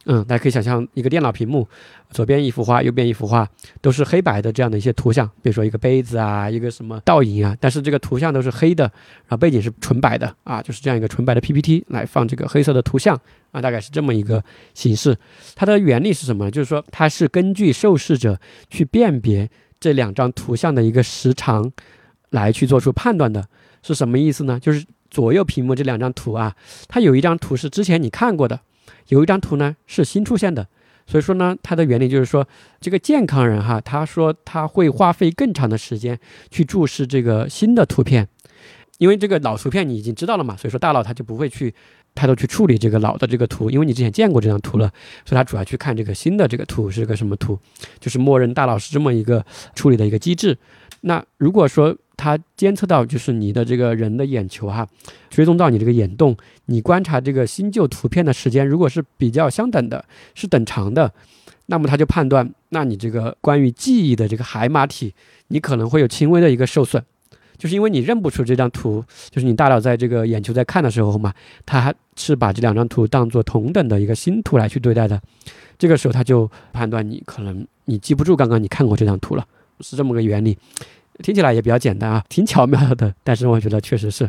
[0.07, 1.66] 嗯，大家可以想象一个电脑屏幕，
[2.11, 3.48] 左边一幅画，右边一幅画，
[3.80, 13.18] 都是黑白的这样的一些图像，比如说一个杯子啊，一个什么倒影啊，但是这个图像都是黑的，然后背景是纯白的啊，就是这样一个纯白的 PPT 来放这个黑色的图像
[13.50, 15.16] 啊，大概是这么一个形式。
[15.54, 16.50] 它的原理是什么？
[16.50, 19.48] 就是说它是根据受试者去辨别
[19.80, 21.72] 这两张图像的一个时长
[22.28, 23.42] 来去做出判断的，
[23.83, 24.61] 是什么意思呢？
[24.61, 26.55] 就是左右屏幕这两张图啊，
[26.88, 28.59] 它有一张图是之前你看过的。
[29.09, 30.66] 有一张图呢是新出现的，
[31.07, 32.46] 所以说呢，它的原理就是说，
[32.81, 36.18] 这个健康人哈，他说他会花费更长的时间
[36.50, 38.27] 去注视这个新的图片，
[38.96, 41.74] 因为这个老图片你已经知道了嘛，所以说大脑他就不会去
[42.14, 44.90] 太多去处理这个老的这个图，因为你之前见过这张图了，
[45.27, 47.59] 所以他主要去看这个新的这个图是个什么图，
[48.00, 50.57] 就是默认大脑是这么一个处理的一个机制。
[51.03, 54.87] 那如果说它监测到就是你的这个人的眼球哈，
[55.29, 61.12] 追踪到你这个眼动，你观察这个新旧图片的时间如果是比较相等的，是等长的，
[61.66, 65.12] 那么它就判断，那你这个关于记忆的这个海马体，
[65.48, 67.03] 你可能会有轻微的一个受损，
[67.59, 71.35] 就是因为你认不出这张图，就是你大脑在这个眼球在看的时候嘛，
[71.66, 75.20] 它是把这两张图当做同等的一个新图来去对待的，
[75.77, 79.46] 这个时候它就判断你可能你记不住刚刚你看过这张图了，
[79.81, 80.57] 是这么个原理。
[81.22, 84.29] 听起来也比较简单啊，挺巧妙的，但是我觉得确实是。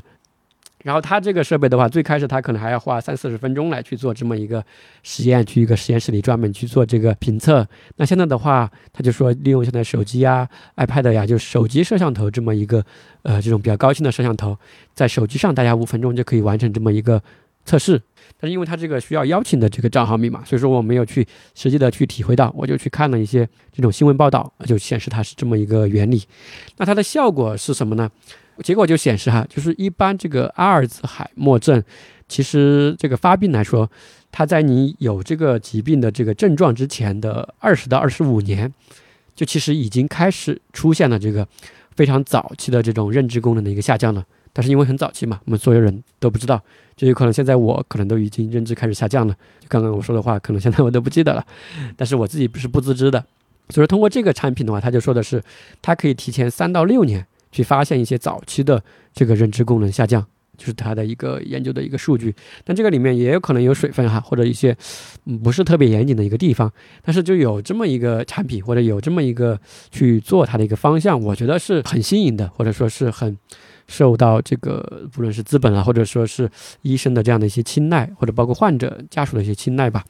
[0.84, 4.64] 然后它这个设备的话，最开始它可能还要花三四十分钟来去做这么一个
[5.02, 7.68] 实验，去一个实验室里专门去做这个评测。
[7.96, 12.86] 那现在的话，他就说利用现在手机呀、iPad 呀，就是手机摄像头这么一个
[13.24, 14.56] 呃这种比较高清的摄像头，
[14.94, 17.20] 在手机上大家五分钟就可以完成这么一个
[17.66, 18.02] 测试。
[18.38, 26.24] 但是因为它这个需要邀请的这个账号密码，所以说我没有去实际的去体会到，我就去看了一些这种新闻报道，就显示它是这么一个原理。
[26.78, 28.10] 那它的效果是什么呢？
[28.64, 31.82] 结果就显示哈，就是一般这个阿尔兹海默症，
[32.28, 33.90] 其实这个发病来说，
[34.32, 38.74] 它在你有这个疾病的这个症状之前的二十到二十五年，
[39.36, 41.48] 就其实已经开始出现了这个
[41.96, 44.26] 非常早期的这种认知功能的一个下降了。
[44.58, 46.64] 但是因为很早期嘛，我们所有人都不知道，
[46.96, 49.36] 就有可能现在我可能都已经认知开始下降了。
[49.60, 51.46] 就刚刚我说的话，可能现在我都不记得了，
[51.98, 53.22] 但是我自己不是不自知的。
[53.68, 55.44] 所以通过这个产品的话，他就说的是，
[55.82, 58.82] 它可以提前三到六年去发现一些早期的
[59.14, 60.26] 这个认知功能下降，
[60.58, 62.34] 就是它的一个研究的一个数据。
[62.64, 64.74] 但这个里面也有可能有水分哈，或者一些
[65.44, 66.72] 不是特别严谨的一个地方。
[67.04, 69.60] 但是就有这么一个产品，或者有这么一个
[69.92, 73.38] 去做它的一个方向，我觉得是很新颖的，或者说是很。
[73.88, 76.50] 受到这个不论是资本啊，或者说是
[76.82, 80.04] 医生的这样的一些青睐，或者包括患者家属的一些青睐吧，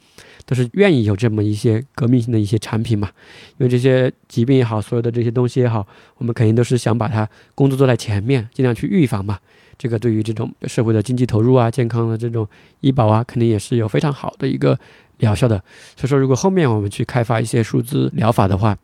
[0.46, 3.10] 都是愿意有这么一些革命性的一些产品嘛。
[3.58, 5.86] 因为这些疾病也好，所有的这些东西也好，
[6.18, 9.40] 我们肯定都是想把它工作做在前面，尽量去预防嘛。
[9.78, 12.48] 这个对于这种社会的经济投入啊、健康的这种
[12.80, 14.80] 医保啊，肯定也是有非常好的一个
[15.18, 15.62] 疗效的。
[15.98, 18.78] 所以说，如果后面我们去开发一些数字疗法的话，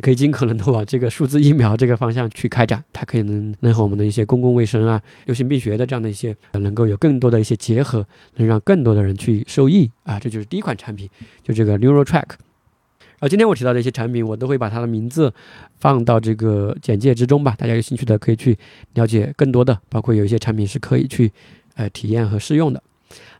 [0.00, 10.18] 可以尽可能的往这个数字疫苗这个方向去开展，它可以能能和我们的一些公共卫生啊、流行病学的这样的一些能够有更多的一些结合，能让更多的人去受益啊。
[10.18, 11.08] 这就是第一款产品，
[11.42, 12.24] 就这个 Neural Track。
[12.24, 15.32] 然后今天我提到的一些产品，我都会把它的名字
[15.78, 18.56] 放到这个简介之中吧，大家有兴趣的可以去
[18.94, 21.30] 了解更多的，包括有一些产品是可以去
[21.74, 22.82] 呃体验和试用的。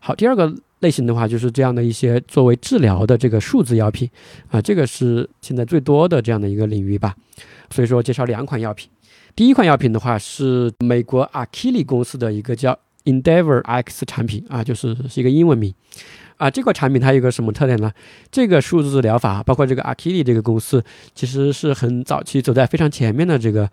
[0.01, 0.55] 好，第二个。
[0.83, 4.09] 类型的话，就是这样的一些作为治疗的这个数字药品，
[4.51, 7.15] 啊，这个是现在最多的这样的一个领域吧。
[7.71, 8.91] 所以说，介绍两款药品。
[9.35, 15.73] 第一款药品的话是美国阿基里公司的一个叫 Endeavor X 产品啊，就是是一个英文名
[16.37, 16.51] 啊。
[16.51, 17.91] 这款产品它有个什么特点呢？
[18.31, 23.71] 这个数字疗法，包括这个阿基里这个公司，其实是很早期走在非常前面的这个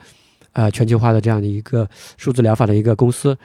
[0.54, 3.38] 呃全球化的这样的一个数字疗法的一个公司。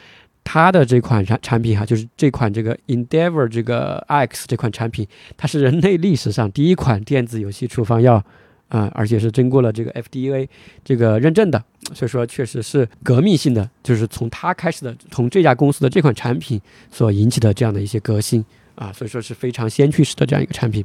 [0.44, 8.22] 它的这款产产品哈，就是这款这个 Endeavor 这个 X 这款产品，它是人类历史上第一款电子游戏处方药
[8.68, 10.46] 啊，而且是经过了这个 FDA
[10.84, 11.62] 这个认证的，
[11.94, 18.44] 所以说确实是革命性的，就是从它开始的，从这家公司的这款产品所引起的这样的一些革新。
[18.74, 20.84] 啊，所以说是非常先驱式的这样一个产品。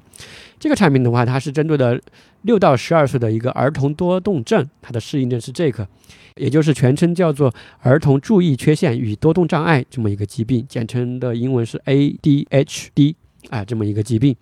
[0.60, 1.99] 这个产品的话，它是针对的
[2.43, 5.88] 六到十二岁的一个儿童多动症，它的适应症是这个。
[6.36, 13.15] 也就是全称叫做儿童注意缺陷与多动障碍这么一个疾病，简称的英文是 ADHD
[13.49, 14.34] 啊，这么一个疾病，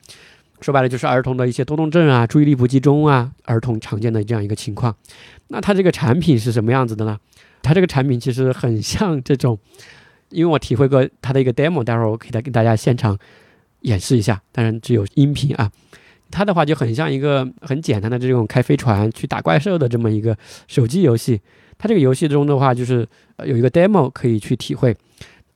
[0.62, 4.96] 说白了就是儿童的一些多动症啊，注意力不集中啊，儿童常见的这样一个情况。
[5.48, 7.18] 那它这个产品是什么样子的呢？
[7.64, 9.58] 它这个产品其实很像这种，
[10.30, 13.18] 因为我体会过它的一个 demo，待会儿我可以给大家现场
[13.82, 15.72] 演示一下，当然只有音频啊。
[16.30, 20.38] 它的话就很像一个很简单的这种开飞船去打怪兽的这么一个
[20.68, 21.40] 手机游戏。
[21.78, 23.08] 它这个游戏中的话，就是
[23.46, 24.96] 有一个 demo 可以去体会。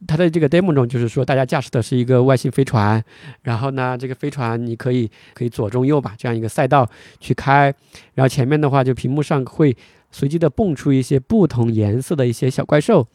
[0.08, 3.04] 它的这个 demo 中，就是说大家驾驶的是一个外星飞船，
[3.44, 7.74] 然后呢，这个飞船你可以可以左中右吧，这样一个赛道去开。
[8.16, 9.76] 然后前面的话，就屏幕上会
[10.12, 13.06] 随机的蹦出一些不同颜色的一些小怪兽，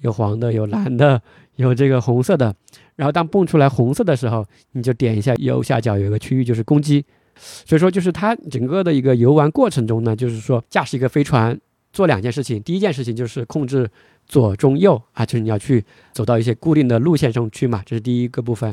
[0.00, 1.20] 有黄的，有蓝的，
[1.56, 2.54] 有这个红色的。
[2.96, 7.04] 然后当蹦出来红色的时候，你就点一下右下角有一个区域，就是攻击。
[7.36, 11.58] 所以说，就是它整个的一个游玩过程中呢，就是说驾驶一个飞船。
[11.92, 13.90] 做两件事情，第一件事情就是控制
[14.30, 18.72] 左中右啊，就是你要去走到一些固定的路线上去嘛，这是第一个部分。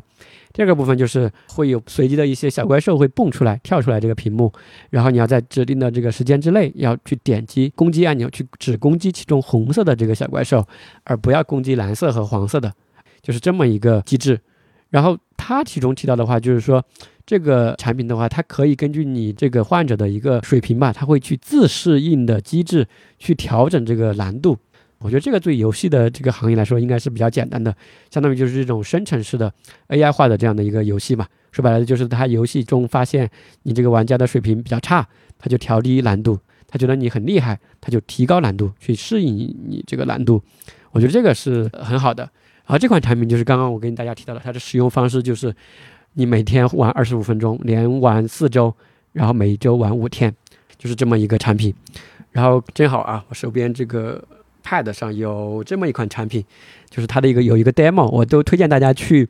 [0.53, 4.53] 第二个部分就是会有随机的一些小怪兽会蹦出来、跳出来这个屏幕，
[4.91, 10.63] 然后你要在指定的这个时间之内要去点击攻击按钮，去只攻击其中红色的这个小怪兽，
[11.03, 12.71] 而不要攻击蓝色和黄色的，
[13.23, 14.39] 就是这么一个机制。
[14.89, 15.63] 然后它。
[15.63, 16.83] 其中提到的话就是说，
[17.25, 22.87] 这个产品的话，它可以根据你这个患者的一个水平吧，它会去自适应的机制
[23.19, 24.57] 去调整这个难度。
[24.99, 27.75] 我觉得这个对游戏的这个行业来说应该是比较简单的，
[28.09, 29.53] 相当于就是这种生成式的
[29.89, 31.27] AI 化的这样的一个游戏嘛。
[31.51, 33.29] 说白了就是它游戏中发现
[33.63, 35.07] 你这个玩家的水平比较差，
[35.37, 36.35] 它就调低难度；
[36.67, 40.41] 他觉得你很厉害，他就提高难度去适应你这个难度。
[40.91, 42.23] 我觉得这个是很好的。
[42.65, 45.55] 然后这款产品就是刚刚我跟大家提到的，它的使用方式就是
[46.13, 48.73] 你每天玩二十五分钟，连玩四周，
[49.13, 50.35] 然后每周玩五天，
[50.77, 51.73] 就是这么一个产品。
[52.31, 54.23] 然后正好啊，我手边这个。
[54.63, 56.43] Pad 上有这么一款产品，
[56.89, 59.27] 就是它的一个有一个 demo，我都推荐大家去，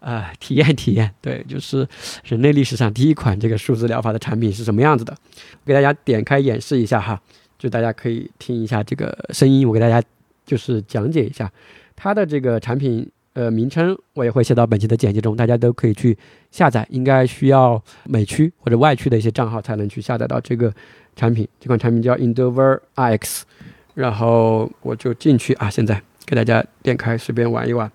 [0.00, 1.12] 呃，体验体验。
[1.20, 1.86] 对，就是
[2.24, 5.14] 人类历史上第一款这个数字疗法的产品是什么样子的，
[5.52, 7.20] 我给大家点开演示一下哈，
[7.58, 10.02] 就大家可以听一下这个声音，我给大家
[10.46, 11.50] 就是讲解一下
[11.94, 16.16] 它的这个产品，呃，名称我也会写到本期的简介中，大家都可以去
[16.50, 20.72] 下载，应该需要美区或者外区的一些账号才能去下载到这个
[21.14, 21.46] 产品。
[21.60, 23.44] 这款产品叫 Endeavor X。
[23.94, 27.90] 然后我就进去啊，现在给大家点开，随便玩一玩。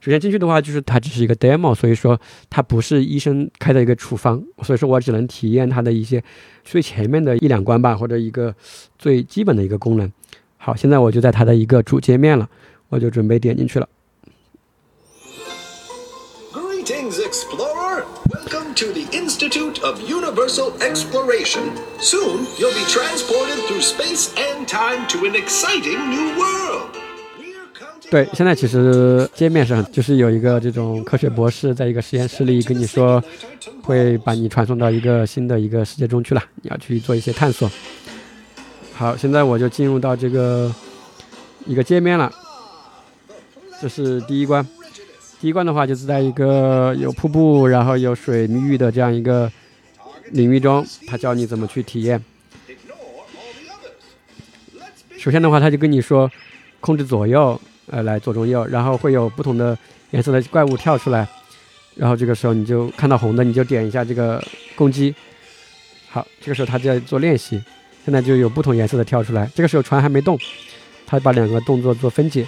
[0.00, 6.24] 首先进去的话，就是它只是一个 demo，所以说它不是医生开的一个处方，所以说我只能体验它的一些
[6.64, 8.54] 最前面的一两关吧，或者一个
[8.98, 10.10] 最基本的一个功能。
[10.56, 12.48] 好，现在我就在它的一个主界面了，
[12.88, 13.86] 我就准备点进去了。
[16.50, 17.69] Greetings, explore
[18.80, 21.64] To the Institute of Universal Exploration.
[22.00, 26.88] Soon, you'll be transported through space and time to an exciting new world.
[28.10, 33.22] 对，现在其实界面上就是有一个这种科学博士在一个实验室里跟你说，
[33.82, 37.70] 会把你传送到一个新的一个世界中去了，你要去做一些探索。
[38.94, 40.74] 好，现在我就进入到这个
[41.66, 42.32] 一个界面了，
[43.82, 44.66] 这是第一关。
[45.40, 49.50] 第一关的话，就是在一个有瀑布，然后有水域的这样一个
[50.32, 52.22] 领域中，他教你怎么去体验。
[55.16, 56.30] 首先的话，他就跟你说，
[56.80, 59.76] 控制左右，呃，来左中右，然后会有不同的
[60.10, 61.26] 颜色的怪物跳出来，
[61.94, 64.44] 然后这个时候你就看到红的，你就点一下这个
[64.76, 65.14] 攻击。
[66.10, 67.58] 好，这个时候他就在做练习，
[68.04, 70.38] 现在就有不同颜色的跳出来，这个时候船还没动，
[71.06, 72.46] 他把两个动作做分解，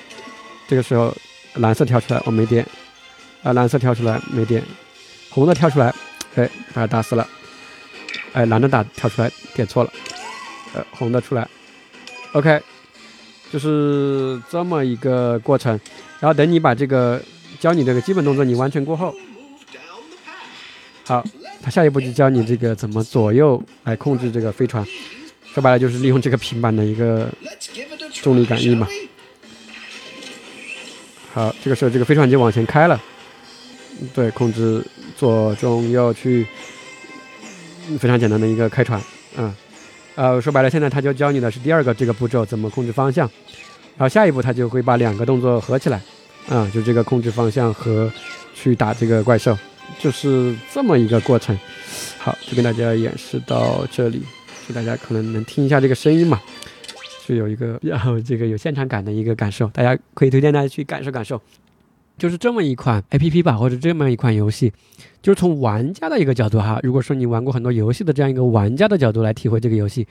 [0.68, 1.14] 这个时候
[1.54, 2.66] 蓝色跳出来，我没点。
[3.42, 4.62] 啊，蓝色跳出来没点，
[5.28, 5.92] 红的跳出来，
[6.36, 7.26] 哎，把它打死了。
[8.32, 9.92] 哎，蓝的打跳出来点错了，
[10.74, 11.48] 呃，红的出来。
[12.34, 12.62] OK，
[13.50, 15.78] 就是这么一个过程。
[16.20, 17.20] 然后等你把这个
[17.58, 19.12] 教你这个基本动作你完成过后，
[21.04, 21.24] 好，
[21.60, 24.86] 他下一步就教你这个怎么左右来控制这个飞船。
[25.52, 27.28] 说白了就是利用这个平板的一个
[28.12, 28.86] 重力感应嘛。
[31.32, 33.00] 好，这个时候这个飞船就往前开了。
[34.14, 34.84] 对，控制
[35.16, 36.46] 左中右去，
[37.98, 39.00] 非常简单的一个开船，
[39.36, 39.54] 嗯，
[40.14, 43.30] 呃，说白了，现在他就教你的是第二个这个步骤，怎么控制方向，
[43.96, 46.00] 然后下一步他就会把两个动作合起来，
[46.48, 48.10] 啊，就这个控制方向和
[48.54, 49.56] 去打这个怪兽，
[50.00, 51.56] 就是这么一个过程。
[52.18, 54.22] 好，就跟大家演示到这里，
[54.66, 56.40] 就大家可能能听一下这个声音嘛，
[57.24, 61.40] 是有一个比较 这个有现场感的一个感受，大家可以推荐大家去感受感受。
[62.18, 64.72] 就是这么一款 A P P 吧，或者这么一款游戏，
[65.22, 70.06] 就是从玩家的一个角度哈，如果说你玩过很多游戏的这样一个玩家的角度来体会这个游戏，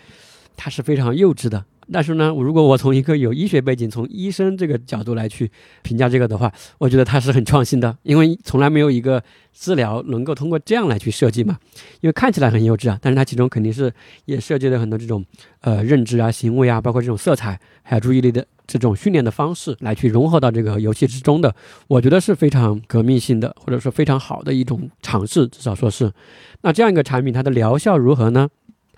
[0.56, 1.64] 它是非常幼稚的。
[1.92, 5.52] 但是呢，如果我从一个有医学背景、从医生这个角度来去
[5.82, 9.24] 评价这个的话，我觉得它是很创新的，因为从来没有一个
[9.54, 11.58] 治疗能够通过这样来去设计嘛。
[12.00, 13.94] 因为看起来很幼稚啊，但是它其中肯定是
[14.26, 15.24] 也设计了很多这种
[15.60, 18.46] 呃认知啊、行为啊，包括这种色彩还有注意力的。
[18.68, 21.54] 这种训练的方式来去融合到这个游戏之中的，
[21.90, 26.10] 我觉得是非常革命性的，或者说非常好的一种尝试，至少说是。
[26.62, 28.48] 那这样一个产品，它的疗效如何呢？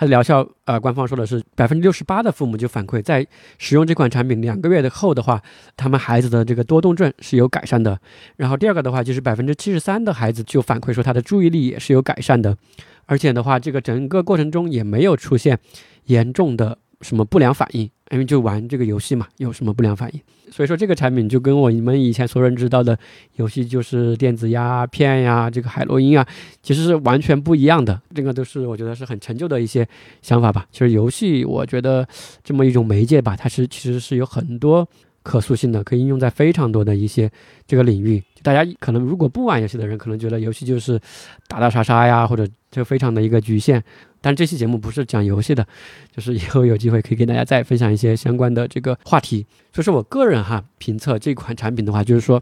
[0.07, 3.25] 疗效，呃，官方说的是百分之六十八的父母就反馈，在
[3.57, 5.41] 使用这款产品两个月的后的话，
[5.75, 7.99] 他们孩子的这个多动症是有改善的。
[8.37, 12.57] 然后第二个的话，就是百分之七十三的孩子就反馈说他的注意力也是有改善的，
[13.05, 15.59] 而且的话，这个整个过程中也没有出现
[16.05, 16.77] 严重的。
[17.01, 17.89] 什么不良反应？
[18.11, 20.21] 因为就玩这个游戏嘛，有什么不良反应？
[20.51, 22.97] 所以说这个产品就跟我们以前所认知到的
[23.37, 26.27] 游戏，就是电子鸦片呀，这个海洛因啊，
[26.61, 27.99] 其实是完全不一样的。
[28.13, 29.87] 这个都是我觉得是很陈旧的一些
[30.21, 30.67] 想法吧。
[30.71, 32.07] 其实游戏，我觉得
[32.43, 34.87] 这么一种媒介吧，它是其实是有很多
[35.23, 37.31] 可塑性的，可以应用在非常多的一些
[37.65, 38.21] 这个领域。
[38.43, 40.99] 大家可能如果不玩游戏的人，可能觉得游戏就是
[41.47, 43.83] 打打杀杀呀，或者就非常的一个局限。
[44.23, 45.67] 但这期节目不是讲游戏的，
[46.15, 49.45] 就是以后有机会可以跟大家再分享一些相关的这个话题。
[49.73, 52.41] 就是我个人哈评测这款产品的话，就是说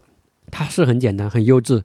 [0.52, 1.82] 它是很简单、很优质，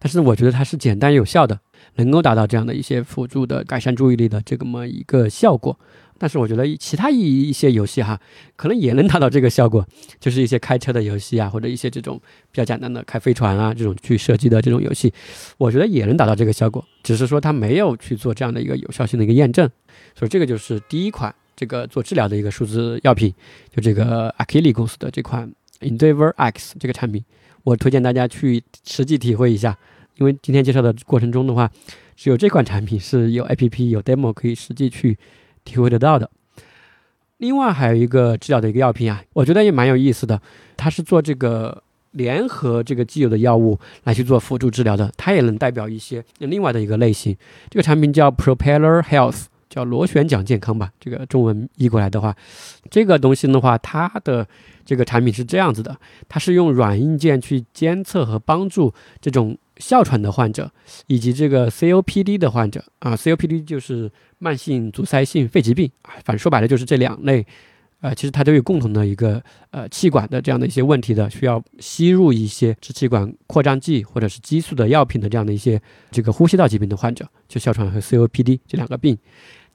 [0.00, 1.60] 但是我觉得它是简单有效的，
[1.94, 5.78] 能够达到这样的一些辅助的改善注意力的这么一个效果。
[6.18, 8.20] 但是我觉得其他一一些游戏哈，
[8.56, 9.86] 可能也能达到这个效果，
[10.18, 15.12] 就是一些开车的游戏啊，或者一些这种比较简单的开飞船啊这种去设计的这种游戏，
[15.56, 19.70] 我觉得也能达到这个效果，只是说它没有去做这样的一个有效性的一个验证。
[20.16, 23.32] 所以这个就是第一款这个做治疗的一个数字药品，
[23.70, 25.48] 就这个 Akili 公司的这款
[25.80, 27.24] Endeavor X 这个产品，
[27.62, 29.78] 我推荐大家去实际体会一下，
[30.16, 31.70] 因为今天介绍的过程中的话，
[32.16, 35.16] 只有这款产品是有 APP 有 demo 可以实际去。
[35.68, 36.30] 体会得到的。
[37.36, 40.40] 另外还有一个治疗的一个药品啊，我觉得也蛮有意思的。
[40.76, 47.36] 它是做这个联合这个既有的药物来去做辅助治疗的，它也能代表一些另外的一个类型。
[47.70, 50.90] 这个产品叫 Propeller Health，叫螺旋桨健康吧。
[50.98, 52.34] 这个中文译过来的话，
[52.90, 54.44] 这个东西的话，它的
[54.84, 55.96] 这个产品是这样子的，
[56.28, 59.56] 它是用软硬件去监测和帮助这种。
[59.78, 60.70] 哮喘的患者，
[61.06, 67.46] 以及这个 COPD 的患者啊，COPD 就是慢性阻塞性肺疾病啊，反正说白了就是这两类，
[68.00, 79.16] 呃，其实它都有共同的一个呃气管的这样的一些问题的，需要吸入一些支气管扩张剂或者是激素的药品的这样的一些这个呼吸道疾病的患者，就哮喘和 COPD 这两个病，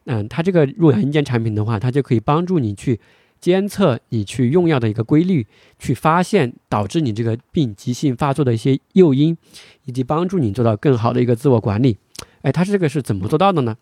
[0.06, 3.00] 嗯，它这个入软硬件产品的话，它就可以帮助你去。
[3.44, 5.46] 监测你去用药的一个规律，
[5.78, 9.36] 去发现导致你这个病急性发作的一些诱因，
[9.84, 11.98] 以及帮助你做到更好的一个自我管理。
[12.44, 13.76] 哎，它这个是怎么做到的呢？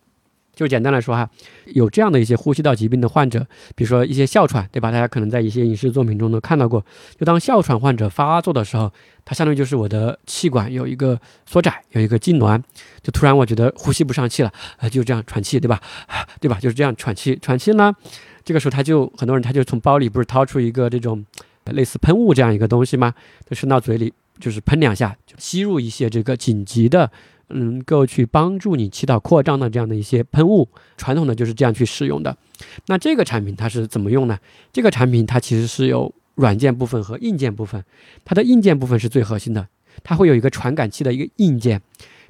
[0.56, 1.30] 就简单来说哈，
[1.76, 3.46] 有这样的一些呼吸道疾病的患者，
[3.76, 4.90] 比如说一些哮喘，对吧？
[4.92, 6.84] 大家可能在一些影视作品中都看到过。
[7.20, 8.92] 就当哮喘患者发作的时候，
[9.24, 12.60] 它相当于就是我的气管有一个缩窄，有一个痉挛，
[13.04, 15.80] 就突然我觉得呼吸不上气了，啊，就这样喘气，对吧？
[16.40, 16.60] 对吧？
[16.60, 17.96] 就是这样喘气，喘气呢？
[18.44, 21.26] 这个时候，他就很多人，他就从包里不是掏出一个这种
[21.66, 23.14] 类似喷雾这样一个东西吗？
[23.50, 27.12] 就伸到嘴里，就是喷两下，吸入一些这个紧急的，
[27.50, 30.68] 能够去帮助你气道扩张的这样的一些喷雾。
[30.98, 32.36] 传统的就是这样去使用的。
[32.88, 34.38] 那这个产品它是怎么用呢？
[34.74, 37.84] 这个产品它其实是有软件部分和硬件部分。
[38.26, 39.68] 它的硬件部分是最核心的，
[40.04, 41.82] 它会有一个传感器的一个硬件。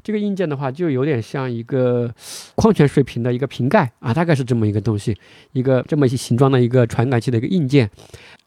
[0.04, 2.14] 这个硬件的话，就有点像一个
[2.56, 5.18] 矿泉水瓶的一个瓶盖啊，大概是这么一个东西，
[5.54, 7.90] 一个这么一形状的一个传感器的一个硬件。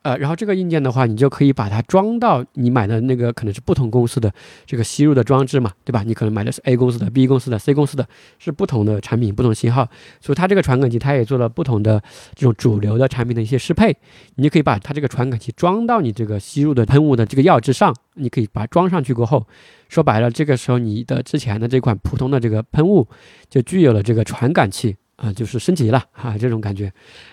[0.03, 4.31] 呃，然后这个硬件的话，你就可以把它装到你买的那个可能是不同公司的
[4.67, 6.03] 这个吸入的装置嘛，对吧？
[6.03, 8.07] 你可能买的是 A 公司的、B 公司的、C 公司的，
[8.39, 9.89] 是不同的产品、不同型号，
[10.21, 12.03] 所以它这个传感器它也做了不同的
[12.35, 13.97] 这种主流的产品的一些适配。
[14.35, 19.47] 你就可以把它这个传感器装到你这个吸入的喷雾的这个药之上，你可以把它装上去过后，
[19.95, 23.07] 说白了，这个时候你的之前的这款普通的这个喷雾
[23.49, 26.87] 就具有了这个传感器啊，就是升级了啊这种感觉。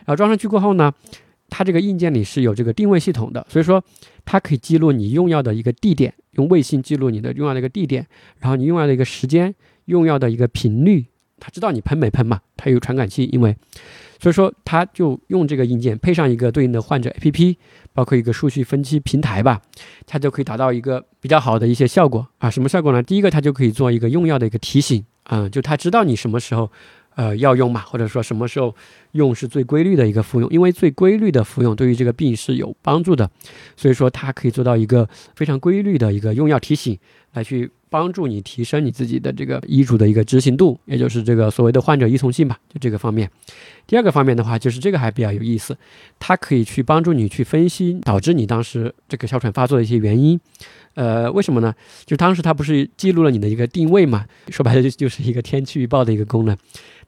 [0.05, 0.93] 然后装上去过后呢？
[1.49, 3.83] 它这个硬件里是有这个定位系统的，所以说
[4.23, 8.05] 它可以记录你用药的一个地点，用卫星记录你的用药的一个地点，
[8.39, 9.53] 然后你用药的一个时间，
[9.85, 11.07] 用药的一个频率，
[11.41, 12.39] 他知道你喷没喷嘛？
[12.55, 13.53] 它有传感器，因为，
[14.19, 17.57] 所以说他就用这个硬件配上一个对应的患者 APP，
[17.93, 19.59] 包括一个数据分析平台吧，
[20.05, 22.49] 它就可以达到一个比较好的一些效果啊。
[22.49, 23.03] 什么效果呢？
[23.03, 26.71] 第一个，它就可以做一个用药的一个提醒啊，就他知道你什么时候。
[27.15, 28.73] 呃，要用嘛，或者说什么时候
[29.11, 33.29] 用是最规律的一个服用，因为最规律的服用对于这个病是有帮助的，
[33.75, 36.97] 所以说它可以做到一个非常规律的一个用药提醒，
[37.33, 43.29] 来去帮助你提升你自己的这个医嘱的一个执行度，也就是这个所谓的患者依从性吧，就这个方面。
[43.85, 45.77] 第二个方面的话，就是这个还比较有意思，
[46.17, 50.39] 它可以去帮助你去分析导致你当时这个哮喘发作的一些原因。
[50.93, 51.73] 呃，为什么呢？
[52.05, 54.25] 就当时它不是记录了你的一个定位嘛？
[54.49, 56.55] 说白了就就是一个天气预报的一个功能。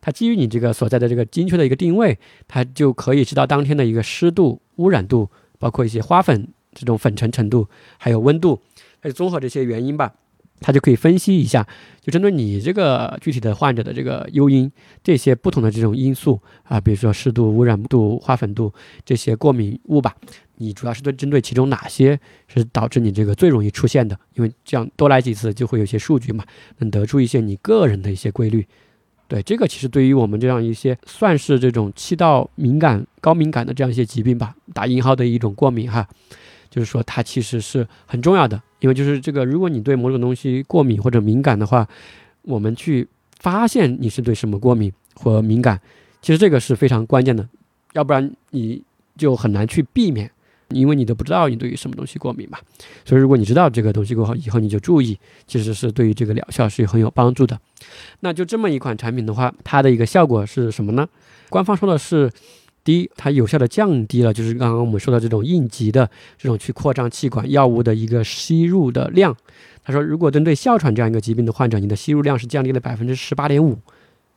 [0.05, 8.59] 它基于你这个所在的这个精确的一个定位，它就可以知道当天的一个湿度、污染度，包括一些花粉这种粉尘程度，还有温度，
[8.99, 10.13] 还有综合这些原因吧。
[10.59, 11.65] 它就可以分析一下，
[12.01, 14.69] 就针对你这个具体的患者的这个诱因，
[15.01, 18.73] 这些不同的这种因素啊，比如说湿度、污染度、花粉度
[19.03, 20.15] 这些过敏物吧。
[20.55, 24.17] 你主要是对针对其中哪些是导致你这个最容易出现的？
[24.35, 26.45] 因为这样多来几次就会有些数据嘛，
[26.77, 28.65] 能得出一些你个人的一些规律。
[29.34, 36.07] 对这个，其实对于我们这样一些算是这种气道敏感、高敏感的这样一些疾病吧，打引号的一种过敏哈，
[36.69, 38.61] 就是说它其实是很重要的。
[38.79, 41.88] 因为就是这个，如果你对某种东西过敏或者敏感的话，
[42.43, 43.07] 我们去
[43.39, 45.81] 发现你是对什么过敏或敏感，
[46.21, 47.49] 其实这个是非常关键的，
[47.93, 48.84] 要不然你
[49.17, 50.29] 就很难去避免。
[50.74, 52.57] 因为你都不知道你对于什么东西过敏嘛，
[53.05, 55.17] 所以如果你知道这个东西过后，以后你就注意，
[55.47, 57.59] 其实是对于这个疗效是很有帮助的。
[58.21, 61.07] 那就这么一款产品的话，它的一个效果是什么呢？
[61.49, 62.32] 官方说的是
[62.84, 69.36] 第一，它有效的降低了就是刚刚我们说的这种应急的这种去扩张气管药物的一个吸入的量。
[69.86, 73.78] 他说，如果针对哮喘这样一个疾病的患者，你的吸入量是降低了百分之十八点五，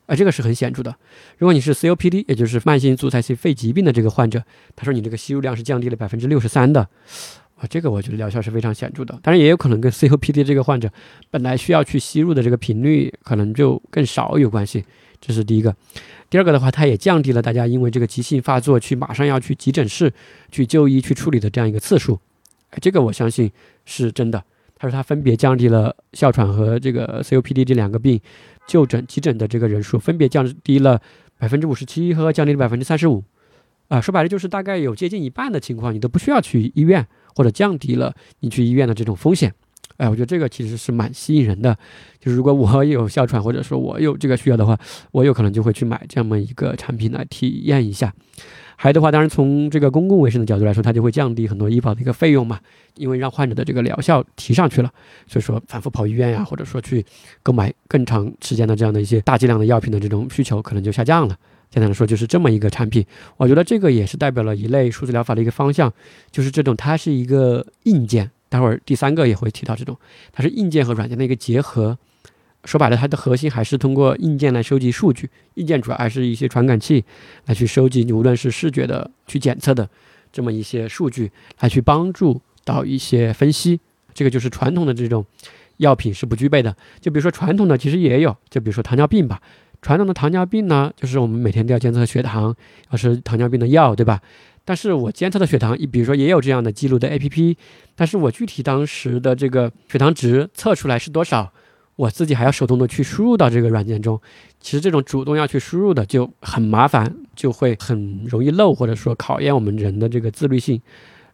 [0.07, 0.95] 啊，这个是很显著的。
[1.39, 4.43] 如果你是 COPD，也就是慢性阻塞性肺疾病的这个患者，
[4.75, 6.89] 他说你这个吸入量是降低了百分之六十三的，
[7.57, 9.19] 啊，这个我觉得疗效是非常显著的。
[9.23, 10.89] 当然也有可能跟 COPD 这个患者
[11.31, 14.85] 本来需要去吸入的这个频率可能就更少有关系。
[15.21, 15.75] 这是第一个。
[16.29, 20.13] 第二个的话，它也降低了大家因为这个急性发作去马上要去急诊室
[20.53, 22.21] 去就医去处理的这样一个次数，
[22.71, 23.51] 哎，这个我相信
[23.85, 24.45] 是真的。
[24.79, 28.21] 他说他分别降低了哮喘和这个 COPD 这两个病
[28.67, 31.01] 就诊急诊的这个人数，分别降低了
[31.39, 33.23] 百分之五十七和降低了百分之三十五，
[33.89, 39.53] 啊，说白了就是大概有接近一半的情况，你都不需要去医院，或者降低了你去医院的这种风险。
[39.99, 41.77] 哎，我觉得这个其实是蛮吸引人的。
[42.21, 44.79] 就是如果我有哮喘，或者说我有这个需要的话，
[45.11, 48.13] 我有可能就会去买这么一个产品来体验一下。
[48.77, 52.61] 还有的话，当然从这个公共卫生的角度来说，它就会降低很多医保的一个费用嘛，
[52.95, 54.93] 因为让患者的这个疗效提上去了。
[55.27, 57.05] 所以说，反复跑医院呀，或者说去
[57.43, 61.37] 购买更长时间的这样的一些大剂量的药品的这种需求，可能就下降了。
[61.71, 63.05] 简单的说，就是这么一个产品。
[63.37, 65.93] 我觉得这个也是代表了一类数字疗法的一个方向，
[66.31, 68.31] 就是这种它是一个硬件。
[68.49, 69.97] 待会儿第三个也会提到这种，
[70.33, 71.99] 它是硬件和软件的一个结合。
[72.67, 75.31] 说白了，它的核心还是通过硬件来收集数据。
[75.55, 77.05] 硬件主要还是一些传感器
[77.47, 79.89] 来去收集，无论是视觉的去检测的
[80.33, 83.81] 这么一些数据，来去帮助到一些分析。
[84.13, 85.25] 这个就是传统的这种
[85.77, 86.77] 药品是不具备的。
[87.01, 89.41] 就比如说传统的其实也有，就比如说糖尿病吧。
[89.83, 92.57] 传统的糖尿病呢，就是我们每天都要监测血糖，
[92.91, 94.21] 要是糖尿病的药，对吧？
[94.65, 97.57] 但是我监测的血糖，比如说也有这样的记录的 APP，
[97.95, 101.53] 但是我具体当时的这个血糖值测出来是多少，
[101.97, 104.21] 我自己还要手动的去输入到这个软件中。
[104.61, 110.81] 其实这种主动要去输入的就很麻烦，就会很容易漏，或者说考验我们人的这个自律性。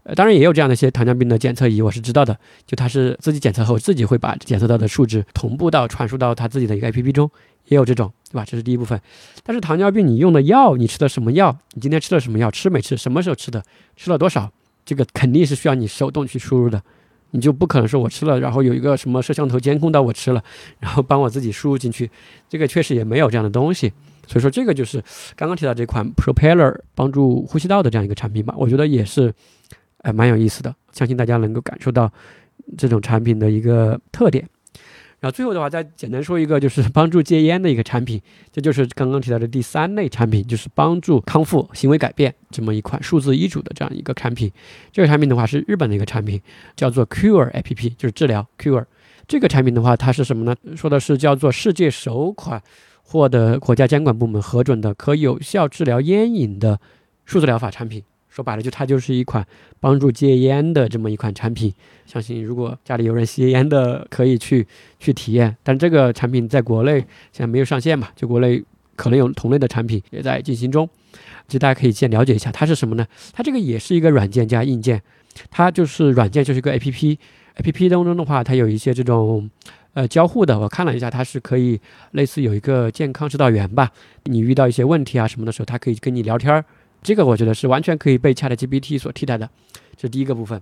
[0.04, 2.36] 呃，当然也有这样的一些糖尿病的检测仪，我是知道的，
[2.66, 7.30] 就它是自己检测后自己会把检测到的数值同步到传输到它自己的一个 APP 中。
[7.66, 8.44] 也有这种，对吧？
[8.44, 9.00] 这是第一部分。
[9.44, 11.56] 但是糖尿病，你用的药，你吃的什么药？
[11.74, 12.50] 你今天吃了什么药？
[12.50, 12.96] 吃没吃？
[12.96, 13.62] 什么时候吃的？
[13.96, 14.50] 吃了多少？
[14.84, 16.82] 这个肯定是需要你手动去输入的。
[17.32, 20.42] 你就不可能说我吃了，然后有一个什么摄像头监控到我吃了，
[20.78, 22.10] 然后帮我自己输入进去。
[22.48, 23.92] 这个确实也没有这样的东西。
[24.26, 25.02] 所以说，这个就是
[25.34, 28.54] 刚刚提到这款 Propeller 帮助呼吸道的这样一个产品吧。
[28.56, 29.34] 我觉得也是，
[29.98, 30.74] 哎，蛮有意思的。
[30.92, 32.10] 相信大家能够感受到
[32.78, 34.48] 这种产品的一个特点。
[35.22, 38.20] 然后最后的话，再简单说一个，就是帮助戒烟的一个产品，
[38.50, 44.50] 这就是刚刚提到的第三类产品，就是帮助康复、行为改变这么一款数字医嘱的这样一个产品。
[44.90, 46.40] 这个产品的话是日本的一个产品，
[46.74, 48.84] 叫做 Cure A P P，就是治疗 Cure。
[49.28, 50.56] 这个产品的话，它是什么呢？
[50.74, 52.60] 说的是叫做世界首款
[53.04, 56.80] 获得国家监管部门核准的可有效治疗烟瘾的
[57.24, 58.02] 数字疗法产品。
[58.32, 59.46] 说白了，就它就是一款
[59.78, 61.70] 帮助戒烟的这么一款产品。
[62.06, 64.66] 相信如果家里有人吸烟的，可以去
[64.98, 65.54] 去体验。
[65.62, 66.98] 但这个产品在国内
[67.30, 68.08] 现在没有上线嘛？
[68.16, 68.64] 就国内
[68.96, 70.88] 可能有同类的产品也在进行中。
[71.46, 73.06] 就大家可以先了解一下，它是什么呢？
[73.34, 75.02] 它这个也是一个软件加硬件。
[75.50, 79.50] 它就是软件就是一个 A P P，A P P 当中的话，它有一些这种
[79.92, 80.58] 呃交互的。
[80.58, 81.78] 我看了一下，它是可以
[82.12, 83.90] 类似有一个健康指导员吧。
[84.24, 86.64] 你遇到一些问题啊什么的时候，它可以跟你聊天儿。
[87.02, 89.48] 这个我觉得是完全可以被 ChatGPT 所替代的，
[89.96, 90.60] 这是第一个部分。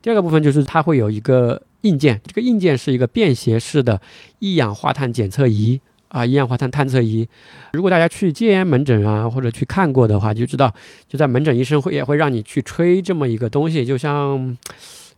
[0.00, 4.00] 第二个部分就是它会有一个硬件，这个硬件是一个便携式的
[4.38, 7.26] 一氧化碳检测仪啊，一氧化碳探测仪。
[7.72, 10.72] 如果大家去戒烟门诊啊，或者去看过的话，就知道
[11.08, 14.56] 就在门诊医生会也会让你去吹这么一个东西，就像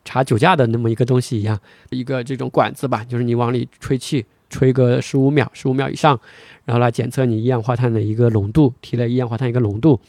[0.05, 1.59] 查酒驾的那么一个东西一样，
[1.91, 6.19] 一个这种管子吧，就是你往里吹气，吹个十五秒，十五秒以上，
[6.65, 10.01] 然后来检测你一氧化碳的一个浓度，体内一氧化碳一个浓度。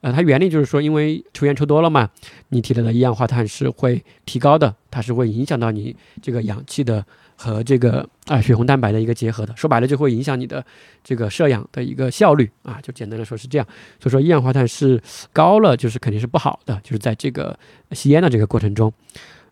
[0.00, 2.08] 呃，它原理就是说，因为抽烟抽多了嘛，
[2.50, 9.52] 你体内的一氧化碳是会提高的，它是会影响到你这个氧气的和这个啊血红蛋白的一个结合的。
[9.56, 10.64] 说白了，就会影响你的
[11.02, 12.78] 这个摄氧的一个效率啊。
[12.80, 13.66] 就简单的说是这样。
[14.00, 17.58] 所以说，一氧化碳是高了，就是肯定是不好的，就是在这个
[17.90, 18.92] 吸烟的这个过程中，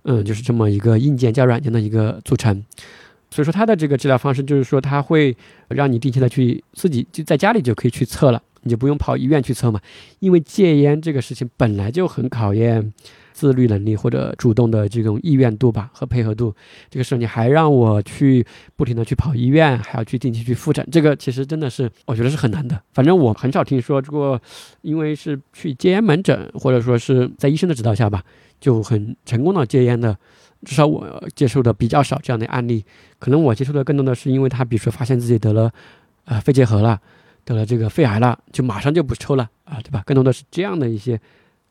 [0.05, 2.65] 嗯，就是这么一个硬件加软件的一个组成。
[3.33, 5.37] 所以说，它的这个治疗方式就是说，它会
[5.69, 8.41] 让你定期的去自己就在家里就可以去测了。
[8.67, 9.81] 你就不用跑医院去测嘛，
[10.19, 12.93] 因为戒烟这个事情本来就很考验
[13.33, 16.53] 自律能力或者主动的这种意愿度吧和配合度。
[16.91, 18.45] 这个时候你还让我去
[18.75, 22.83] 不停的去跑医院，还要去定期去复诊，这个其实真的是我觉得是很难的。
[22.93, 24.41] 反正我很少听说过，
[24.83, 28.25] 因为是去戒烟门诊或者说是在医生的指导下吧，
[28.59, 30.19] 就很成功的戒烟的，
[30.65, 32.85] 至少我接触的比较少这样的案例。
[33.21, 35.71] 可能我接触的更多的是因为他比如说发现自己得了
[36.25, 37.01] 呃肺结核了。
[37.47, 40.03] 得了这个肺癌了，就马上就不抽了，啊，对吧？
[40.05, 41.19] 更多的是这样的一些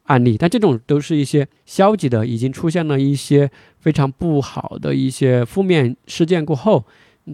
[0.06, 6.86] 案例，但这种都是一些消极的，已经出现了一些非常不好的一些负面事件过后，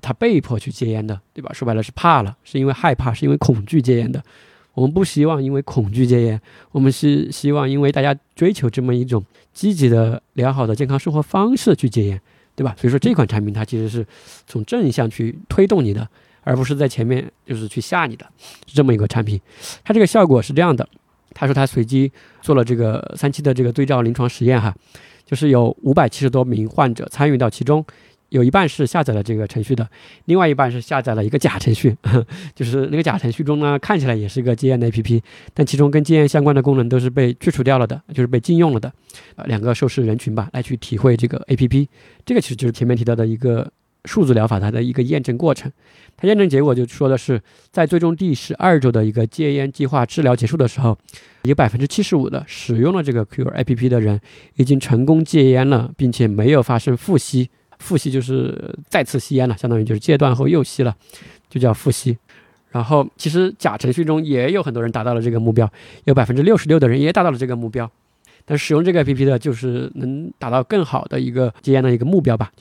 [0.01, 1.53] 他被迫去戒烟的，对吧？
[1.53, 4.23] 说白了是怕了，是因为害怕，是因为恐惧戒烟的。
[4.73, 9.23] 我们不希望因为恐惧戒烟，我们是希望因为大家追求这么一种
[9.53, 12.19] 积极的、良好的健康生活方式去戒烟，
[12.55, 12.73] 对吧？
[12.79, 14.07] 所以说这款产品它其实是
[14.47, 16.07] 从正向去推动你的。
[16.43, 18.25] 而不是在前面就是去吓你的，
[18.67, 19.39] 是这么一个产品。
[19.83, 20.87] 它这个效果是这样的，
[21.33, 22.11] 他说他随机
[22.41, 24.75] 做了这个三期的这个对照临床实验哈，
[25.25, 27.85] 就是有五百七十多名患者参与到其中，
[28.29, 29.87] 有一半是下载了这个程序的，
[30.25, 31.95] 另外一半是下载了一个假程序，
[32.55, 35.21] 就是那个假程序中呢看起来也是一个戒烟的 APP，
[35.53, 38.91] 但其中跟戒烟相关的功能都是被去除掉了的，就是被禁用了的。
[39.35, 41.87] 呃，两个受试人群吧来去体会这个 APP，
[42.25, 43.71] 这个其实就是前面提到的一个。
[44.05, 45.71] 数字疗法它的一个验证过程，
[46.17, 47.41] 它验证结果就说的是，
[47.71, 50.97] 在最终第十二周的一个戒烟计划治疗结束的时候，
[51.43, 54.19] 有百分之七十五的使用了这个 Cure APP 的人
[54.55, 57.49] 已经成功戒烟了，并且没有发生复吸。
[57.79, 60.95] 复吸就是再次吸烟了，相当于就是戒断后又吸了，
[61.49, 62.17] 就叫复吸。
[62.69, 65.69] 然后其实假程序中也有很多人达到了这个目标，
[66.05, 67.91] 有百分之六十六的人也达到了这个目标。
[68.45, 72.51] 但使用这个 APP 的，就是能达到更好的一个戒烟的一个目标吧。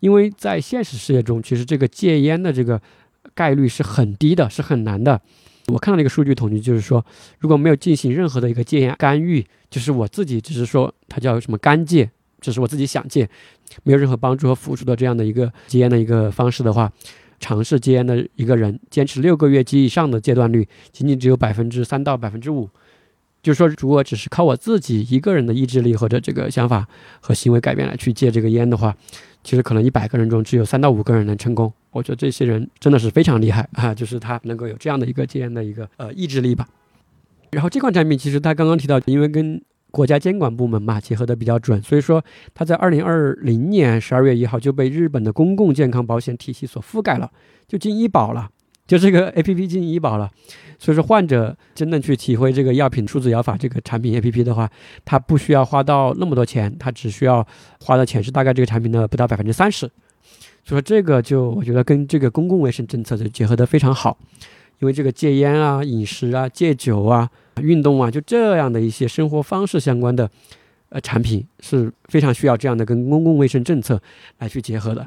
[0.00, 2.80] 因为在现实世界中，其实这个戒烟的这个
[3.34, 5.20] 概率是很低的，是很难的。
[5.66, 7.04] 我看到那个数据统计，就是说，
[7.40, 12.10] 如果没有进行任何的一个戒烟干预，就是我自己只是说它叫什么干戒，
[12.40, 13.28] 只是我自己想戒，
[13.82, 16.90] 没有任何帮助和辅助的这样的一个戒烟的一个方式的话，
[17.38, 22.70] 尝试戒烟的一个人，坚持六个月及以上的戒断率，仅仅只有百分之三到百分之五。
[23.48, 26.86] 就是说，如果只是靠我自己一个人的意志力或者这个想法
[27.18, 28.94] 和行为改变来去戒这个烟的话，
[29.42, 31.72] 其实可能一百个人中只有三到五个人能成功。
[31.92, 33.94] 我觉得这些人真的是非常厉害啊！
[33.94, 36.68] 就是他能够有这样的一个戒烟的一个呃意志力吧。
[37.52, 39.58] 然后这款产品其实他刚刚提到，因为跟
[39.90, 42.22] 国家监管部门嘛结合的比较准，所以说
[42.52, 47.30] 他在二零二零年十二月一号就被日本的公共健康保险体系所覆盖了，
[47.66, 48.50] 就进医保了。
[48.88, 50.28] 就这个 A P P 进医保了，
[50.78, 54.68] 所以说患者真正去体会这个药品数字疗法这个产品 A P P 的话，
[55.04, 57.46] 他不需要花到那么多钱，他只需要
[57.80, 59.88] 花的钱是大概这个产品的不到百分之三十。
[60.64, 64.18] 所以说这个就我觉得跟这个公共卫生政策就结合的非常好，
[64.80, 67.30] 因为这个戒烟啊、饮食啊、戒酒啊、
[67.60, 70.30] 运动啊，就这样的一些生活方式相关的
[70.88, 74.00] 呃产品是非常需要这样的跟公共卫生政策
[74.38, 75.06] 来去结合的。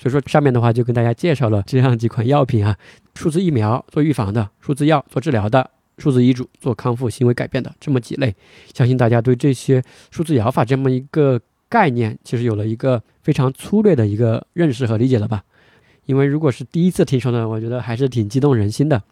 [0.00, 2.74] 所以说上面的话就跟大家介绍了这样几款药品啊，
[3.14, 8.34] 数字疫苗做预防的，数字药做治疗的，数字医嘱做康复行为改变的这么几类，
[8.72, 11.38] 相信大家对这些数字疗法这么一个
[11.68, 15.42] 概念，其实有了一个非常粗略的一个认识和理解了吧？
[16.06, 19.02] 因为如果是第一次听说呢，我觉得还是挺激动人心的。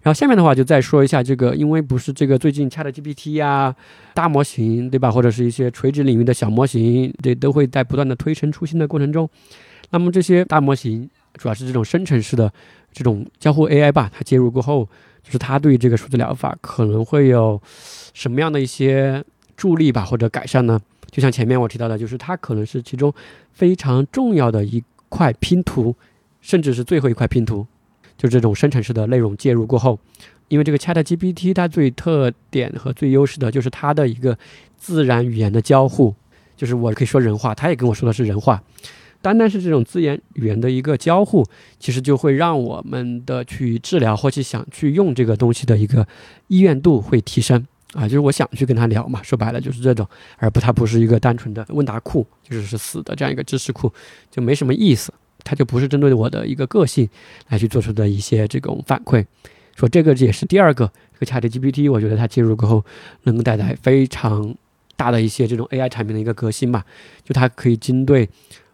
[0.00, 3.72] 然后下面的话就再说一下这个，因为不是这个最近 ChatGPT 呀、
[4.14, 9.28] 大模型对吧，或者是一些垂直领域的小模型，这都会在不断的推陈出新的过程中。
[9.92, 12.52] 那么这些大模型主要是这种生成式的
[12.92, 14.88] 这种交互 AI 吧，它介入过后，
[15.22, 17.60] 就是它对这个数字疗法可能会有
[18.12, 19.24] 什么样的一些
[19.56, 20.80] 助力吧，或者改善呢？
[21.10, 23.12] 就像前面我提到的，就是它可能是其中
[23.52, 25.94] 非常重要的一块拼图，
[26.40, 27.66] 甚至是最后一块拼图。
[28.16, 29.98] 就这种生成式的内容介入过后，
[30.48, 34.38] 因为这个 ChatGPT 它最特点和最优势的就是它的一个
[34.76, 36.14] 自然语言的交互，
[36.56, 38.62] 就是我可以说人话，它也跟我说的是人话。
[39.22, 41.46] 单单是这种资源语言的一个交互，
[41.78, 46.06] 其实就会让我们的去治疗或去想去用这个东西的一个
[46.48, 47.64] 意愿度会提升
[47.94, 50.06] 啊，就是我想去跟他聊嘛，说白了就是这种，
[50.38, 53.90] 而不它不是一个单纯的问答库，就是是死的这样一个知识库，
[54.30, 55.14] 就没什么意思，
[55.44, 57.08] 它就不是针对我的一个个性
[57.48, 59.24] 来去做出的一些这种反馈。
[59.76, 62.84] 说这个也是第二个这个 ChatGPT，我觉得它介入过后
[63.22, 64.54] 能够带来非常
[64.96, 66.84] 大的一些这种 AI 产品的一个革新吧，
[67.24, 68.28] 就它可以针对。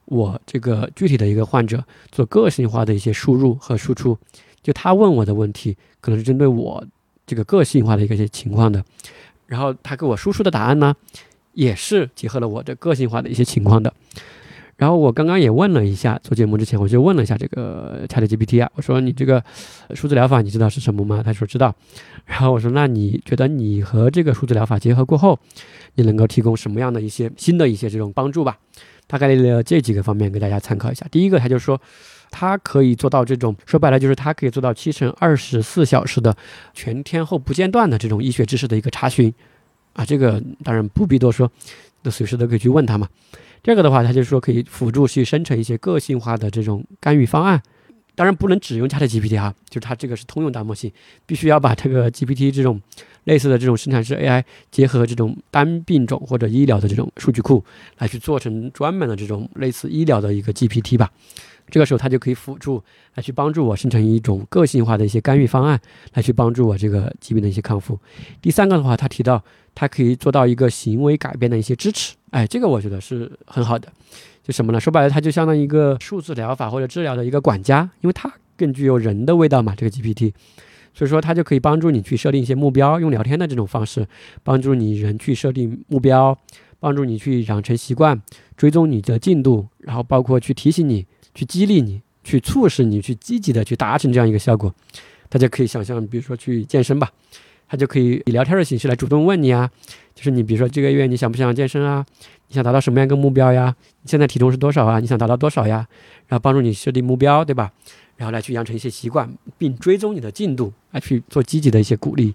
[0.08, 4.16] 我这个具体的一个患者做个性化的一些输入和输出，
[4.62, 6.84] 就他问我的问题，可能是针对我
[7.26, 8.82] 这个个性化的一个些情况的，
[9.46, 10.94] 然后他给我输出的答案呢，
[11.52, 13.92] 也是结合了我的个性化的一些情况的。
[14.78, 19.44] 然后我刚刚也问了一下，做节目之前我就问了一下这个 ChatGPT 啊，我说你这个
[19.92, 21.20] 数字疗法你知道是什么吗？
[21.20, 21.74] 他说知道。
[22.24, 25.36] 然后我说那你觉得你和这个数字疗法结合过后，
[25.96, 28.56] 你能够提供什么样的一些新的一些这种帮助吧？
[29.08, 31.04] 大概列了这几个方面给大家参考一下。
[31.10, 31.80] 第一个，他就说，
[32.30, 36.36] 它可以做到这种，说白了就是它可以做到七乘二十四小时的
[36.74, 39.32] 全天候不间断的这种医学知识的一个查询，
[39.94, 41.50] 啊，这个当然不必多说，
[42.02, 43.08] 那随时都可以去问他嘛。
[43.62, 47.60] 第二个的话，他就是说可以辅助去生成一些个性化的这种干预方案。
[48.14, 50.92] 当然不能只用 ChatGPT 哈，就是它这个是通用大模型，
[51.24, 52.80] 必须要把这个 GPT 这种
[53.28, 57.62] 类似的这种生产式 AI 结合这种单病种或者医疗的这种数据库
[57.98, 61.10] 来去做成专门的这种类似医疗的一个 GPT 吧。
[61.70, 62.82] 这个时候它就可以辅助
[63.14, 65.78] 来去帮助我生成一种个性化的一些干预方案，
[66.14, 67.98] 来去帮助我这个疾病的一些康复。
[68.40, 73.92] 第三个的话，他提到它可以做到一个行为改变的一些支持，哎，这个我觉得是很好的。
[74.42, 74.80] 就什么呢？
[74.80, 79.74] 说白了，它就相当于一个数字疗法或者治疗的一个管家，因为它更具有人的味道嘛。
[79.76, 80.32] 这个 GPT，
[80.98, 84.04] 所以说它就可以帮助你去设定一些目标，用聊天的这种方式
[84.42, 86.36] 帮助你人去设定目标，
[86.80, 88.20] 帮助你去养成习惯，
[88.56, 94.74] 追踪你的进度，然后包括去提醒你、去激励你、去促使你去积极的去达成这样一个效果。
[95.28, 97.08] 大家可以想象，比如说去健身吧，
[97.68, 99.70] 它就可以以聊天的形式来主动问你啊，
[100.16, 102.04] 就是你比如说这个月你想不想健身啊？
[102.48, 103.72] 你想达到什么样一个目标呀？
[104.02, 104.98] 你现在体重是多少啊？
[104.98, 105.86] 你想达到多少呀？
[106.26, 107.70] 然后帮助你设定目标，对吧？
[108.18, 112.34] 然后来去养成一些习惯，并追踪你的进度，来去做积极的一些鼓励。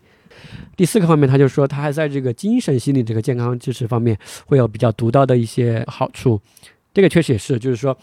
[0.76, 4.18] 第四个方面，他就说他还在这个精神心理这个健康支持方面
[4.48, 6.42] 会有比较独到的一些好处。
[6.92, 7.96] 这个确实也是，就是说。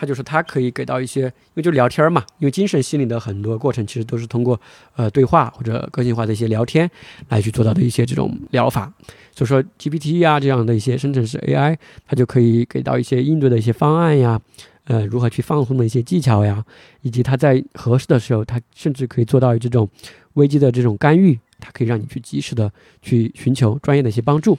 [0.00, 4.60] 他就是他可以给到一些，因为就聊天嘛，因为精神心理的很多过程其实都是通过
[4.94, 6.88] 呃对话或者个性化的一些聊天
[7.30, 8.92] 来去做到的一些这种疗法。
[9.34, 11.76] 所以说 GPT 呀这样的一些生成式 AI，
[12.06, 14.40] 它就可以给到一些应对的一些方案呀，
[14.88, 16.64] 呃如何去放松的一些技巧呀，
[17.02, 19.88] 以及它在合适的时候，它甚至可以做到这种
[20.34, 24.58] 危机的这种干预，它可以让你去及时的去寻求专业的一些帮助。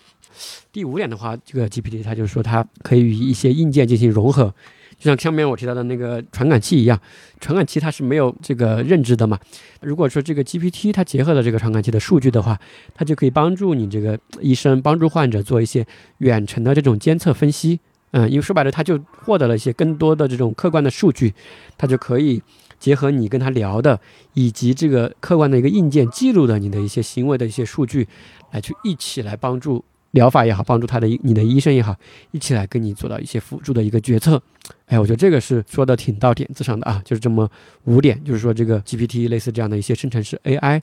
[0.72, 4.54] 第五点的话，这个 GPT 它就是说它可以与一些硬件进行融合。
[4.98, 7.00] 就像上面我提到的那个传感器一样，
[7.40, 9.40] 传感器它是没有这个认知的嘛。
[9.82, 12.60] 如果说这个 GPT 它结合了这个传感器的数据的话，
[12.94, 17.80] 它就可以帮助你这个医生帮助患者做一些远程的这种监测分析。
[18.12, 21.34] 嗯，因为说白了，它就获得了一些更多的这种客观的数据，
[21.78, 22.41] 它就可以
[22.80, 23.99] 结合你跟他聊的，
[24.34, 28.07] 以及这个客观的一个硬件记录的你的一些行为的一些数据，
[28.51, 29.84] 来去一起来帮助。
[30.14, 31.95] 疗法也好，帮助他的你的医生也好，
[32.32, 34.41] 一起来跟你做到一些辅助的一个决策。
[34.88, 37.47] 哎，我觉得这个是说的挺到点子上的啊，就是这么
[37.84, 40.82] 五点，就是说这个 GPT 类似这样的一些生成式 AI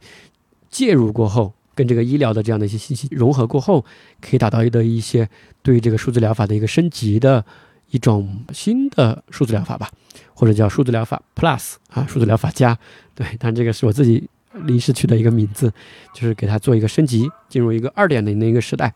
[0.71, 3.85] 介入过后，跟这个医疗的这样的一些信息融合过后，
[4.21, 5.29] 可以达到一的一些
[5.63, 7.45] 对于这个数字疗法的一个升级的
[7.91, 9.89] 一种新的数字疗法吧，
[10.35, 12.77] 或者叫数字疗法 Plus 啊，数字疗法加。
[13.15, 14.29] 对，但这个是我自己
[14.65, 15.73] 临时取的一个名字，
[16.15, 18.93] 就是给它做一个升级，进入一个二点零的一个时代。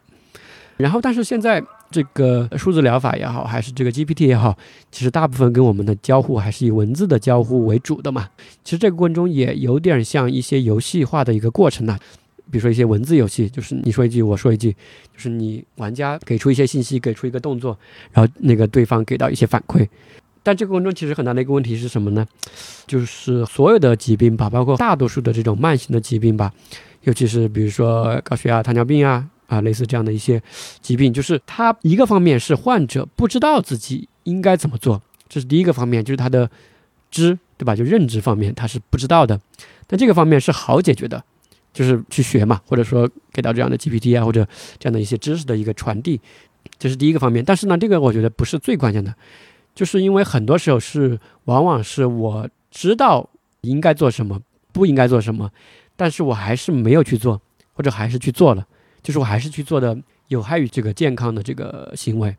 [0.79, 4.57] 然后，但是现在这个数字疗法也好，还是这个 GPT 也好，
[4.91, 8.31] 其实大部分跟我们的交互还是以文字的交互为主的嘛。
[8.65, 11.99] 其实这个过程中也有点像一些游戏化的一个过程呢。
[12.51, 17.79] 比如说一些文字游戏，就是你说一句，我说一句，就是你玩家给出一些信息，给出一个动作，
[18.13, 19.89] 然后那个对方给到一些反馈。
[20.43, 22.27] 但这个过程中其实很大的一个问题是什么呢？
[22.87, 26.53] 就是所有的疾病吧，包括大多数的这种慢性的疾病吧，
[27.05, 29.29] 尤其是比如说高血压、糖尿病啊。
[29.51, 30.41] 啊，类似这样的一些
[30.81, 36.49] 疾病，就是它一个方面是患者不知道自己应该怎么做，这是第一个方面，就是他的
[37.11, 37.75] 知，对吧？
[37.75, 39.41] 就认知方面他是不知道的。
[39.89, 41.25] 但这个方面是好解决的，
[41.73, 44.47] 就是去学嘛，或者说给到这样的 GPT 啊，或者
[44.79, 46.21] 这样的一些知识的一个传递，
[46.79, 47.45] 这是第一个方面。
[47.45, 49.15] 但是呢，这个我觉得不是最关键的，
[49.75, 53.29] 就是因为很多时候是往往是我知道
[53.63, 54.41] 应该做什么，
[54.73, 55.51] 不应该做什么，
[55.97, 57.41] 但是我还是没有去做，
[57.73, 58.67] 或者还是去做了。
[59.03, 59.97] 就是我还是去做的
[60.29, 62.37] 有害于这个健康的这个行为，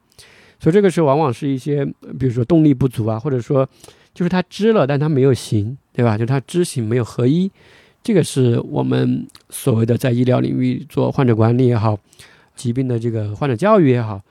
[0.59, 1.83] 所以这个时候往往是一些，
[2.19, 3.67] 比如说动力不足啊，或者说
[4.13, 6.15] 就是他知了，但他没有行，对吧？
[6.15, 7.51] 就他知行没有合一，
[8.03, 11.97] 这个是我们所谓的在医疗领域做患者管理也好，
[12.55, 14.21] 疾病的这个患者教育也好，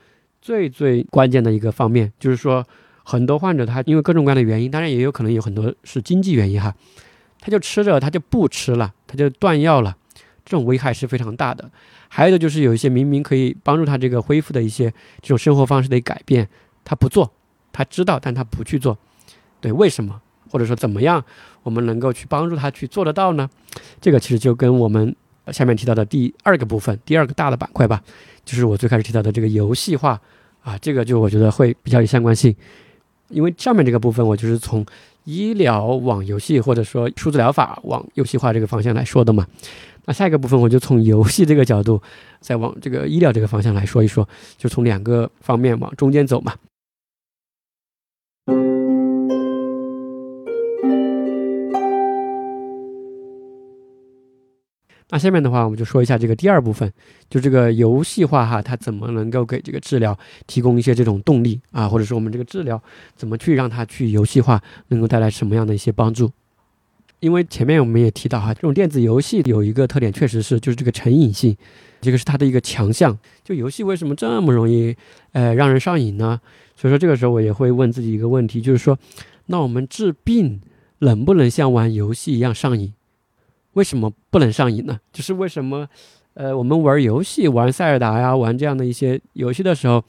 [0.41, 2.65] 最最关键的一个方面，就是说
[3.03, 6.75] 很多患者他因为各种各样的原因，当然也有可能有很多是经济原因哈，
[7.39, 9.95] 他就吃着他就不吃了，他就断药了，
[10.43, 11.71] 这种危害是非常大的。
[12.09, 14.91] 还有的就是有一些明明可以帮助他这个恢复的一些
[15.21, 16.49] 这种生活方式的改变，
[16.83, 17.31] 他不做，
[17.71, 18.97] 他知道，但他不去做，
[19.61, 20.21] 对，为什么？
[20.51, 21.23] 或者说怎么样，
[21.63, 23.49] 我们能够去帮助他去做得到呢？
[24.01, 25.15] 这个其实就跟我们
[25.47, 28.01] 下面提到的第二个部分，第二个大的板块吧，
[28.43, 30.19] 就是我最开始提到的这个游戏化
[30.61, 32.53] 啊，这个就我觉得会比较有相关性，
[33.29, 34.85] 因为上面这个部分我就是从
[35.23, 39.47] 医疗往游戏或者说数字疗法往游戏化这个方向来说的嘛。
[40.05, 42.01] 那下一个部分，我就从游戏这个角度，
[42.39, 44.27] 再往这个医疗这个方向来说一说，
[44.57, 46.53] 就从两个方面往中间走嘛。
[55.11, 56.91] 那下面的话，我们就说一下这个第二部分，
[57.29, 62.81] 就这个游戏化哈，它怎么能够给这个治疗提供一些这种动力啊，或者说我们这个治疗
[63.15, 66.31] 怎么去让它去游戏化，能够带来什么样的一些帮助？
[67.19, 71.55] 因为前面我们也提到哈，这种电子游戏有一个特点，确实是就是这个成瘾性，
[71.99, 73.15] 这个是它的一个强项。
[73.43, 74.95] 就游戏为什么这么容易
[75.33, 76.39] 呃让人上瘾呢？
[76.75, 78.97] 所以说这个时候我也会问自己一个问题，就是说，
[79.47, 80.61] 那我们治病
[80.99, 82.93] 能不能像玩游戏一样上瘾？
[83.73, 84.99] 为什么不能上瘾呢？
[85.13, 85.87] 就是为什么，
[86.33, 90.03] 呃，我们玩游戏、玩塞尔达呀、玩这样的一些游戏的时候，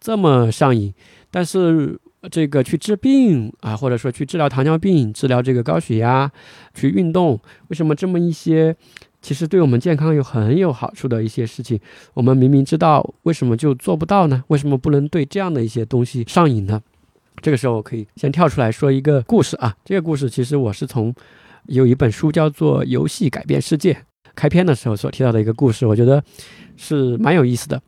[0.00, 0.92] 这么上瘾，
[1.30, 1.98] 但是
[2.30, 6.30] 这个去治病啊，或者说去治疗糖尿病、治疗这个高血压、
[6.74, 7.38] 去运动，
[7.68, 8.74] 为什么这么一些
[9.22, 11.78] 其实对我们健康有很有好处的一些事情，
[12.14, 14.42] 我们明明知道，为什么就做不到呢？
[14.48, 16.82] 为什么不能对这样的一些东西上瘾呢？
[17.42, 21.14] 这个时候我可以先跳出来说一个故事啊，这个故事其实我是从。
[21.66, 23.92] 有一本书叫做《游戏改变世界》，
[24.34, 26.22] 开篇的时候所提到的一个故事，我觉得
[26.76, 27.80] 是蛮有意思的。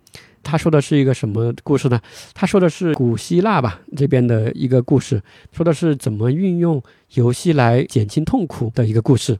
[0.43, 2.01] 他说的是一个什么故事呢？
[2.33, 5.20] 他说的是古希腊吧这边的一个故事，
[5.51, 6.81] 说的是怎么运用
[7.14, 9.37] 游戏来减轻痛苦的一个故事。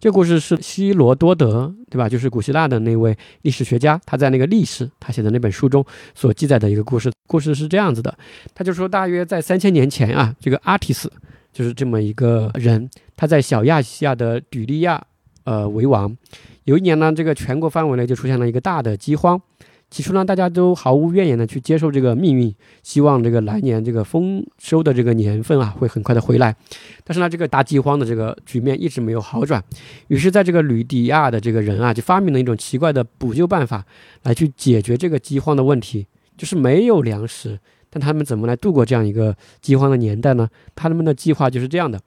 [0.00, 2.08] 这故事是希罗多德，对吧？
[2.08, 7.12] 就是古希腊的那位历史学家，他在那个历史他写的那本书中所记载的一个故事。
[7.28, 8.18] 故事是这样子的，
[8.52, 11.10] 他就说大约在三千年前啊，这个阿提斯。
[11.52, 12.88] 就是这么一个人，
[13.20, 14.98] 他在小亚细亚的吕利亚，
[15.44, 16.16] 呃，为王。
[16.64, 19.38] 有一年呢，这个全国范围内就出现了一个大的饥荒。
[19.90, 26.56] 起初呢，大家都毫无怨言的去接受这个命运，希望这个来年这个丰收的这个年份啊，会很快的回来。
[27.04, 29.62] 但是呢，这个大饥荒的这个局面一直没有好转。
[30.08, 33.84] 于是，在这个吕底亚的这个人啊，就发明了一种奇怪的补救办法，
[34.22, 36.06] 来去解决这个饥荒的问题，
[36.38, 37.58] 就是没有粮食。
[37.90, 40.48] 但他们怎么来度过这样一个饥荒的年代呢？
[40.74, 42.00] 他们的计划就是这样的，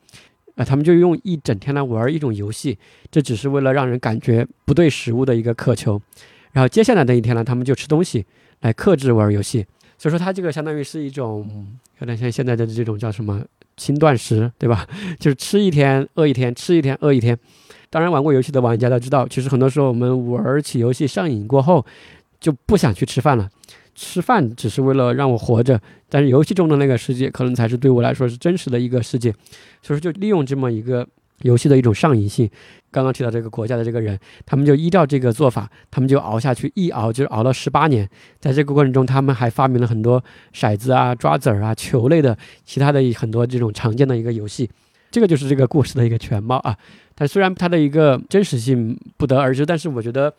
[0.56, 2.78] 啊，他们就用一整天来玩一种游戏，
[3.10, 6.00] 这只是为了让人感觉不对食物的一个渴求。
[6.52, 8.24] 然后接下来的一天呢，他们就吃东西
[8.60, 9.66] 来克制玩游戏。
[9.98, 11.68] 所以说，它这个相当于是一种
[12.00, 13.44] 有点像现在的这种叫什么
[13.76, 14.86] 轻断食，对吧？
[15.18, 17.38] 就是吃一天饿一天，吃一天饿一天。
[17.90, 21.84] 当然，玩过游戏的玩家都知道，其实很多时候我们玩起游戏上瘾过后，
[22.40, 23.48] 就不想去吃饭了。
[23.94, 29.32] 吃饭只是为了让我活着，但是游戏中的那个世界可能才是对我来说是真实的一个世界，
[29.82, 31.06] 所以说就利用这么一个
[31.42, 32.50] 游戏的一种上瘾性。
[32.90, 34.16] 刚刚提到这个国家的这个人，
[34.46, 38.08] 他们就依照这个做法，他们就熬下去，一熬就熬了十八年。
[38.38, 40.22] 在这个过程中，他们还发明了很多
[40.52, 44.70] 骰子啊、抓子儿啊、球类的其他的很多这种常见的一个游戏。
[45.10, 46.76] 这个就是这个故事的一个全貌啊。
[47.16, 50.32] 但虽然它的一个真实性不得而知，但是我觉得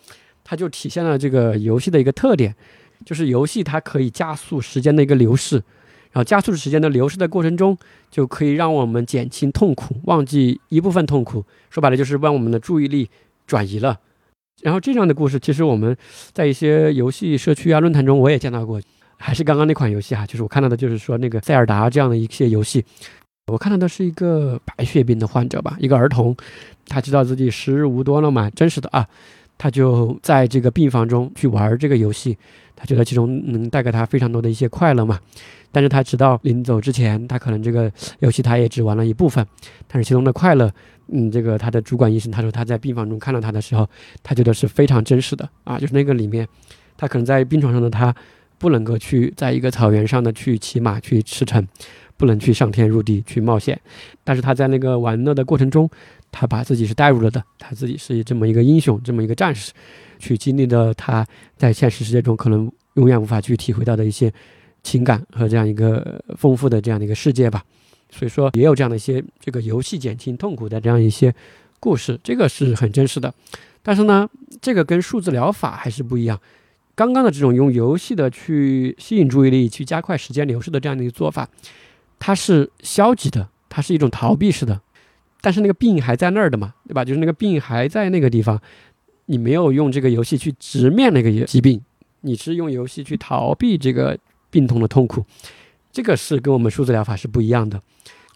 [0.46, 2.56] 它就体现了这个游戏的一个特点。
[3.04, 5.56] 就是游戏，它可以加速时间的一个流逝，
[6.12, 7.78] 然后加速时间的流逝的过程中，
[8.12, 11.44] 就可以让我们减轻痛苦，忘记一部分痛苦。
[11.70, 13.10] 说白了，就是让我们的注意力
[13.48, 14.00] 转移了。
[14.62, 15.96] 然后这样的故事，其实我们
[16.32, 18.82] 在一些游戏社区啊、论坛中，我也见到过。
[19.18, 22.84] 还是刚刚那款游戏哈，就是我看到的，就是说那个塞尔达这样的一些游戏。
[23.48, 26.36] 我看到的是一个白血病的患者吧，一个儿童，
[26.88, 29.08] 他知道自己时日无多了嘛，真实的啊，
[29.58, 32.38] 他就在这个病房中去玩这个游戏。
[32.78, 35.18] 他觉得其中能带给他非常多的一些快乐嘛，
[35.72, 37.90] 但是他直到临走之前，他可能这个
[38.20, 39.48] 游戏他也只玩了一部分，
[39.88, 40.70] 但是其中的快乐，
[41.08, 43.90] 嗯，这个他的主管医生他说他在病房中看到他的时候，
[44.22, 46.46] 他觉得是非常真实的啊，就是那个里面，
[46.98, 48.14] 他可能在病床上的他
[48.58, 51.66] 不能够去在一个草原上的去骑马去驰骋，
[52.18, 53.80] 不能去上天入地去冒险，
[54.24, 55.90] 但是他在那个玩乐的过程中，
[56.32, 59.72] 他把自己是带入了的，他自己是这么一个英雄，这么一个战士。
[60.18, 64.32] 去经历的他在现实世界中可能永远无法去体会到的一些
[64.82, 67.62] 情感和这样一个丰富的这样的一个世界吧，
[68.10, 71.36] 所以说也有这样的一些这个游戏减轻痛苦的这样一些
[71.82, 73.32] 故事，这个是很真实的。
[73.84, 74.28] 但是呢，
[74.62, 76.40] 这个跟数字疗法还是不一样。
[76.96, 81.48] 刚刚的这种用游戏的去吸引注意力、去加快时间流逝的这样的一个做法，
[82.26, 84.82] 它是消极的，它是一种逃避式的。
[85.42, 87.06] 但是那个病还在那儿的嘛，对吧？
[87.06, 88.60] 就是那个病还在那个地方。
[89.28, 91.80] 你没有用这个游戏去直面那个疾病，
[92.22, 94.18] 你是用游戏去逃避这个
[94.50, 95.24] 病痛的痛苦，
[95.92, 97.80] 这个是跟我们数字疗法是不一样的。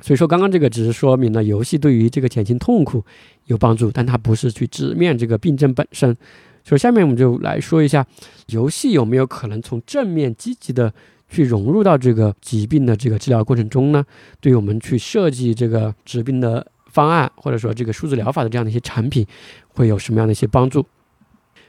[0.02, 3.04] 所以说，刚刚这个只是说明了游戏对于这个减轻痛苦
[3.46, 6.16] 有帮助，但它不是去直面这个病症本身。
[6.64, 8.06] 所以下面我们就来说一下，
[8.50, 10.94] 游戏有没有可能从正面积极的
[11.30, 14.04] 去融入到这个疾病的这个治疗过程中呢？
[14.42, 16.66] 对于我们去设计这个治病的。
[16.92, 19.24] 方案或者说这个数字疗法的这样的一些产品，
[19.68, 20.84] 会有什么样的一些帮助？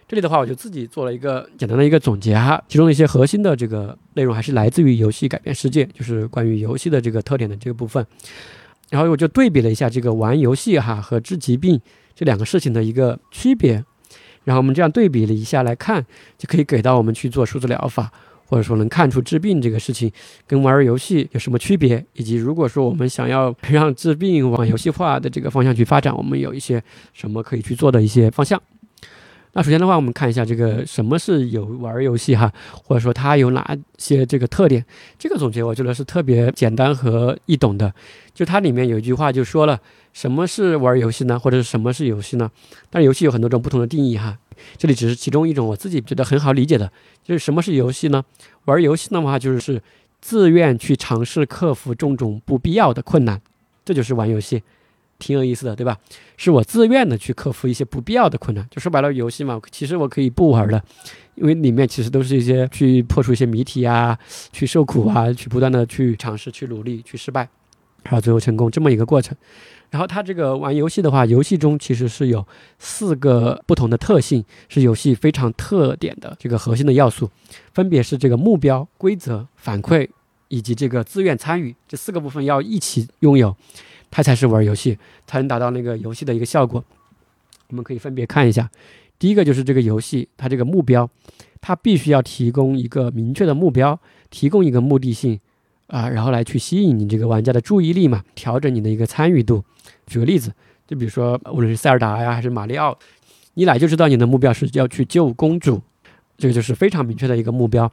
[0.08, 8.04] 这里的话，我就自己做了一个简单的一个总结哈，其中的一些核心的这个内容还是来自于《游戏改变世界》，就是关于游戏的这个特点的这个部分。
[8.88, 11.78] 然后我就对比了一下这个玩游戏哈和治疾病
[12.14, 13.84] 这两个事情的一个区别。
[14.44, 16.02] 然后我们这样对比了一下来看，
[16.38, 18.10] 就可以给到我们去做数字疗法，
[18.50, 20.10] 或者说能看出治病这个事情
[20.44, 26.82] 跟玩游戏有什么区别，以及如果说我们想要让治病往游戏化的这个方向去发展，我们有一些
[27.14, 28.60] 什么可以去做的一些方向。
[29.52, 32.52] 那首先的话，我们看一下这个什么是有玩游戏哈，
[32.84, 34.84] 或者说它有哪些这个特点。
[35.18, 37.92] 这个总结我觉得是特别简单和易懂的。
[38.32, 39.80] 就它里面有一句话就说了，
[40.12, 41.36] 什么是玩游戏呢？
[41.36, 42.48] 或者是什么是游戏呢？
[42.90, 44.38] 但游戏有很多种不同的定义哈，
[44.76, 46.90] 这里只是其中一种我自己觉得很好理解的，
[47.24, 48.24] 就是什么是游戏呢？
[48.66, 49.82] 玩游戏的话就是
[50.20, 53.40] 自愿去尝试克服种种不必要的困难，
[53.84, 54.62] 这就是玩游戏。
[55.20, 55.96] 挺有意思的，对吧？
[56.36, 58.66] 是我自愿的去克服一些不必要的困难。
[58.68, 60.82] 就说白了，游戏嘛，其实我可以不玩的，
[61.36, 64.18] 因为里面其实都是一些去破除一些谜题啊，
[64.52, 67.48] 去受苦啊，去不断的去尝试、去努力、去失败，
[68.02, 69.36] 然后最后成功这么一个过程。
[69.90, 72.46] 然后它这个玩游戏的话，游戏中其实是有
[72.78, 77.28] 四个不同的特性，是游戏非常特点的这个核心的要素，
[77.74, 80.08] 分别是这个目标、规则、反馈
[80.46, 83.56] 以及这个自愿参与这四个部分要一起拥有。
[84.10, 86.84] 它才是玩游戏，才能达到那个游戏的一个效果。
[87.68, 88.68] 我们可以分别看一下，
[89.18, 91.08] 第一个就是这个游戏，它这个目标，
[91.60, 93.98] 它必须要提供一个明确的目标，
[94.28, 95.38] 提供一个目的性
[95.86, 99.64] 啊，然后来去吸引你这个玩家的注意力嘛，调整你的一个参与度。
[100.06, 100.52] 举个例子，
[100.88, 102.98] 就比如说，无论是塞尔达呀，还是马里奥，
[103.54, 105.80] 一来就知道你的目标是要去救公主，
[106.36, 107.88] 这个就是非常明确的一个目标，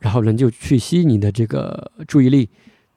[0.00, 2.48] 然后人就去吸引你的这个注意力。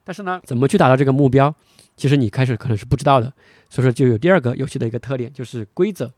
[0.02, 1.54] 但是呢，怎么去达到这个目标？
[1.96, 3.32] 其实你开始可能是不知道的，
[3.70, 6.12] 所以说就有第二个游戏的一个特点，就是规则，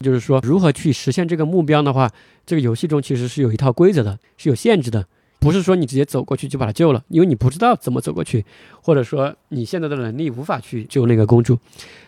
[0.00, 2.10] 就是说如何去实现这个目标的话，
[2.44, 5.06] 这个游戏中其实是有一套规则的，是有限制的。
[5.42, 8.46] 不是说你直接走过去就把他救了，因为你不知道怎么走过去，
[8.80, 11.58] 或者说你现在的能力无法去救那个公主，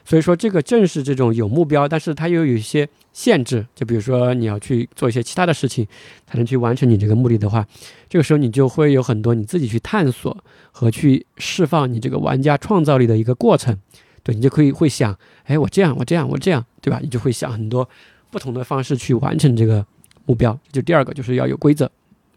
[0.05, 5.85] 所以说这个正是这种有目标，但是它又有一些限制，就比如说你要去做一些其他的事情
[6.29, 7.67] 才能去完成你这个目的的话，
[8.09, 10.37] 这个时候你就会有很多你自己去探索
[10.71, 13.77] 和去释放你这个玩家创造力的一个过程，
[14.23, 17.01] 对你就可以会想，哎，我这样，我这样，我这样，对吧？
[17.03, 17.89] 你就会想很多
[18.31, 19.85] 不同的方式去完成这个
[20.25, 21.91] 目标，就第二个就是要有规则。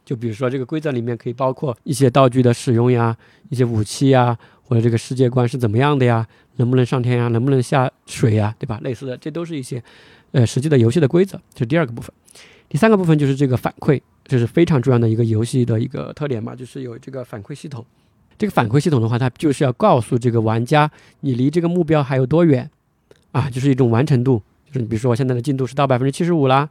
[0.08, 3.14] 就比如说，这个规则里面可以包括一些道具的使用呀，
[3.50, 8.80] 一些武器呀，或者这个世界观是怎么样的呀，能不能上天呀，能不能下水呀，对吧？
[8.82, 9.84] 类似的，这都是一些，
[10.32, 11.38] 呃，实际的游戏的规则。
[11.54, 12.10] 这是第二个部分。
[12.70, 17.86] 第三个部分就是这个反馈，这是非常重要的一个游戏的一个特点嘛，就是有这个反馈系统。
[18.38, 20.90] 这个反馈系统的话，它就是要告诉这个玩家，
[21.20, 22.70] 你离这个目标还有多远，
[23.34, 24.42] 啊，就是一种完成度。
[24.72, 26.70] 就是比如说，我现在的进度是到百分之七十五啦，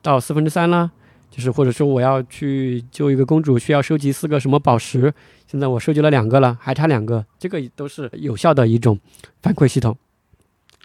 [0.00, 0.90] 到四分之三啦。
[1.38, 5.14] 就是或者说我要去救一个公主，需要收集四个什么宝石？
[5.46, 8.98] 现在我收集了两个了，还差两个，这个都是有效的一种
[9.40, 9.96] 反馈系统。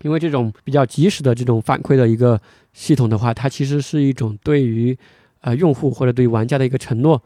[0.04, 2.40] 因为这种比较及时的这种反馈的一个
[2.72, 4.96] 系统的话，它其实是一种对于
[5.42, 7.20] 呃用户或者对于玩家的一个承诺。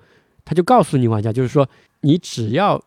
[0.45, 1.67] 它就告诉你玩家，就是说
[1.99, 2.82] 你只要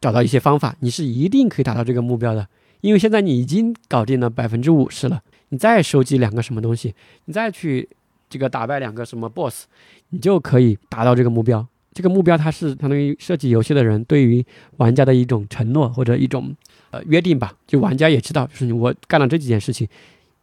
[0.00, 2.46] 找到一些方法，你是一定可以达到这个目标的。
[2.82, 7.88] 因为现在你已经搞定了百分之五十了，你再收集两个什么东西，你再去。
[8.32, 9.66] 这个打败两个什么 boss，
[10.08, 11.66] 你就可以达到这个目标。
[11.92, 14.42] 这个目标它是相当于设计游戏的人对于
[14.78, 16.56] 玩家的一种承诺或者一种
[16.90, 17.52] 呃约定吧。
[17.66, 19.86] 就玩家也知道，就是我干了这几件事情，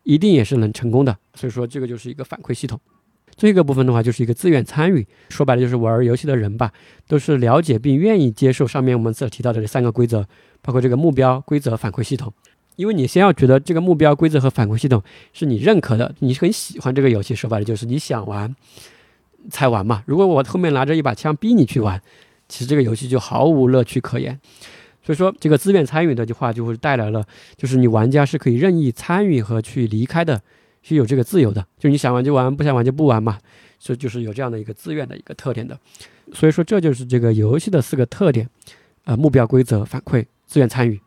[0.03, 1.17] 一定也是能成功的。
[1.33, 2.79] 所以说这个就是一个反馈系统。
[3.35, 6.71] 最后一个部分的话就是一个自愿参与，说白了就是玩游戏的人吧，
[7.07, 10.27] 都是了解并愿意接受上面我们所提到的这三个规则，
[10.61, 12.31] 包括这个目标、规则、反馈系统。
[12.79, 15.03] 因为你先要觉得这个目标、规则和反馈系统
[15.33, 18.55] 是你认可的，你很喜欢这个游戏，说白了就是你想玩
[19.49, 20.01] 才玩嘛。
[20.05, 22.01] 如果我后面拿着一把枪逼你去玩，
[22.47, 24.39] 其实这个游戏就毫无乐趣可言。
[25.03, 27.25] 所以说，这个自愿参与的话就会带来了，
[27.57, 30.41] 就是你玩家是可以任意参与和去离开的，
[30.81, 33.39] 是有这个自由的，就你想玩就玩，不想玩就不玩嘛。
[33.77, 35.77] 所以就是有这样的一个自愿的一个特点的。
[36.33, 38.49] 所以说，这就是这个游戏的四个特点：
[39.03, 40.97] 呃，目标、规则、反馈、自愿参与。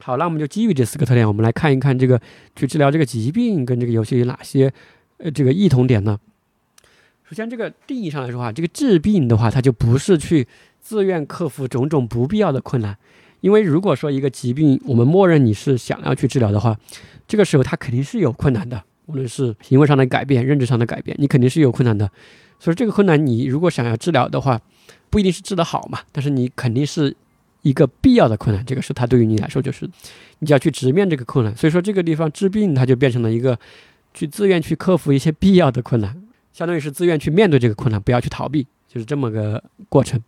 [0.00, 2.20] 好，那我们就基于这四个特点，我们来看一看这个
[2.54, 4.72] 去治疗这个疾病跟这个游戏有哪些
[5.18, 6.18] 呃这个异同点呢？
[7.28, 10.46] 首先，这个定义上来说话，这个治病的话，它就不是去
[10.80, 12.96] 自愿克服种种不必要的困难，
[13.40, 16.78] 因为如果说一个疾病，我们默认你是想要去治疗的话，
[17.26, 22.10] 这个时候它肯定是有困难的，无论是行为上的改变、认知上的改变，你肯定是有困难的。
[22.60, 24.58] 所以这个困难，你如果想要治疗的话，
[25.10, 27.16] 不一定是治得好嘛，但是你肯定是。
[27.62, 29.88] 一个必要的困难，这个是它对于你来说就是
[30.38, 33.58] 你要去直面这个困难，所以说这个地方治病它就变成了一个
[34.14, 36.16] 去自愿去克服一些必要的困难，
[36.52, 40.20] 相当于是自愿去面对这个困难，不要去逃避，就是这么个过程。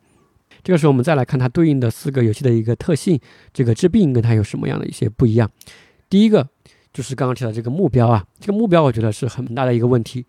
[0.63, 3.19] 这个时候我们再来看它对应的四个游戏的一个特性，
[3.55, 5.51] 这个治病跟它有什么样的一些不一样？
[6.11, 6.47] 第一个
[6.93, 10.27] 就是刚刚提到这个目标啊，这个目标我觉得是很大的一个问题，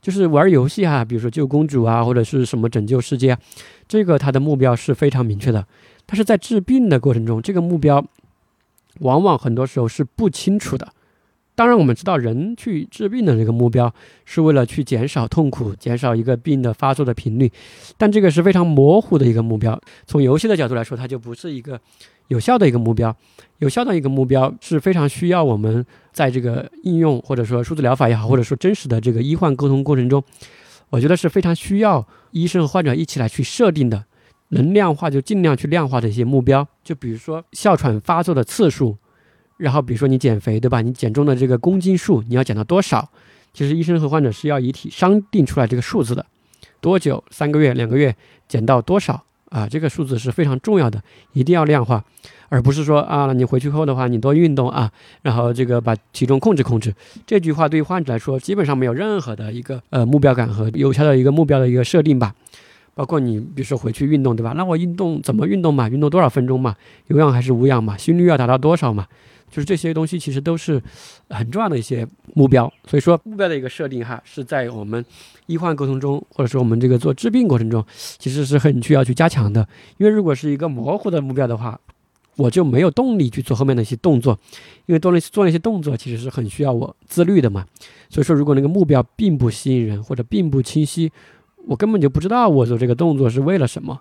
[0.00, 3.38] 就是玩游戏哈，比如说救公主啊，或者是什么拯救世界啊，
[3.88, 5.66] 这个它的目标是非常明确的，
[6.12, 8.04] 但是在治病的过程中，这个目标
[9.00, 10.92] 往往很多时候是不清楚的。
[11.54, 13.90] 当然，我们知道人去治病的这个目标
[14.26, 17.50] 是为了去减少痛苦，减少一个病的发作的频率，
[17.96, 19.80] 但这个是非常模糊的一个目标。
[20.06, 21.80] 从游戏的角度来说，它就不是一个
[22.28, 23.16] 有效的一个目标。
[23.60, 25.82] 有效的一个目标是非常需要我们
[26.12, 30.22] 在这个应用或者说数字疗法也好，或者说真实的这个医患沟通过程中，
[30.90, 34.04] 我觉得是非常需要医生和患者一起来去设定的。
[34.52, 38.96] 能量化就尽量去量化的一些目标，就比如说哮喘发作的次数。
[39.58, 40.80] 然后，比如说你减肥，对吧？
[40.80, 43.08] 你减重的这个公斤数，你要减到多少？
[43.52, 46.26] 其实医生和患者是要以体商定出来这个数字的，
[46.80, 47.22] 多久？
[47.30, 48.16] 三个月、两个月
[48.48, 49.68] 减到多少啊？
[49.68, 51.00] 这个数字是非常重要的，
[51.32, 52.02] 一定要量化，
[52.48, 54.90] 而不是说啊，你回去后的话，你多运动啊，
[55.20, 56.92] 然后这个把体重控制控制。
[57.24, 62.34] 这句话对于患者来说，基本上没有任何的一个呃目标感和有效的一个目标的一个设定吧。
[62.94, 64.52] 包括你，比如说回去运动，对吧？
[64.56, 65.88] 那我运动怎么运动嘛？
[65.88, 66.76] 运动多少分钟嘛？
[67.08, 67.96] 有氧还是无氧嘛？
[67.96, 69.06] 心率要达到多少嘛？
[69.50, 70.82] 就是这些东西其实都是
[71.28, 75.04] 很重要的一些目标，所以说目标的一个设定哈，是在我们
[75.44, 77.84] 医患沟通中，或者说我们这个做治病过程中，
[78.18, 79.68] 其实是很需要去加强的。
[79.98, 81.78] 因为如果是一个模糊的目标的话，
[82.36, 84.38] 我就没有动力去做后面的一些动作，
[84.86, 87.66] 因为做那做那些动作其实是很需要我自律的嘛。
[88.08, 91.12] 所以说，如果那个目标并不吸引人或者并不清晰，
[91.66, 93.98] 我根本就不知道我做这个动作是为了什么，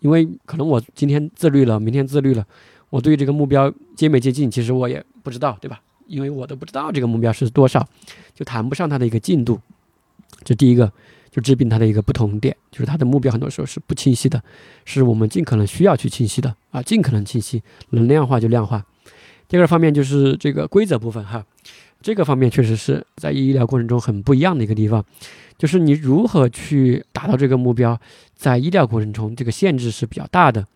[0.00, 2.44] 因为可能我今天自律了，明天自律了。
[2.90, 5.80] 我对这个目标接没接近，其实我也不知道，对吧？
[6.06, 7.84] 因为我都不知道这个目标是多少，
[8.34, 9.58] 就谈不上它的一个进度。
[10.44, 10.92] 这第一个，
[11.30, 14.42] 就治病它的一个不同点，就是它的目标很多时候是不清晰的，
[14.84, 18.84] 是我们尽可能需要去清晰的啊，尽可能清晰，能量化就量化。
[19.48, 21.44] 第二个方面就是这个规则部分哈，
[22.04, 25.02] 这个方面确实是在医疗过程中很不一样的一个地方，
[25.56, 27.98] 就是你如何去达到这个目标，
[28.36, 30.66] 在医疗过程中这个限制是比较大的。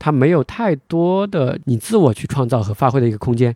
[0.00, 3.54] 它没有太多的你自我去创造和发挥的一个空间，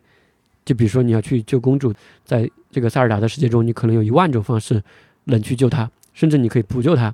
[0.64, 1.93] 就比如说你要去救公主，
[2.24, 4.81] 在这个塞尔达的世界中，你可能有一万种方式
[5.24, 7.12] 能去救她，甚至你可以不救她。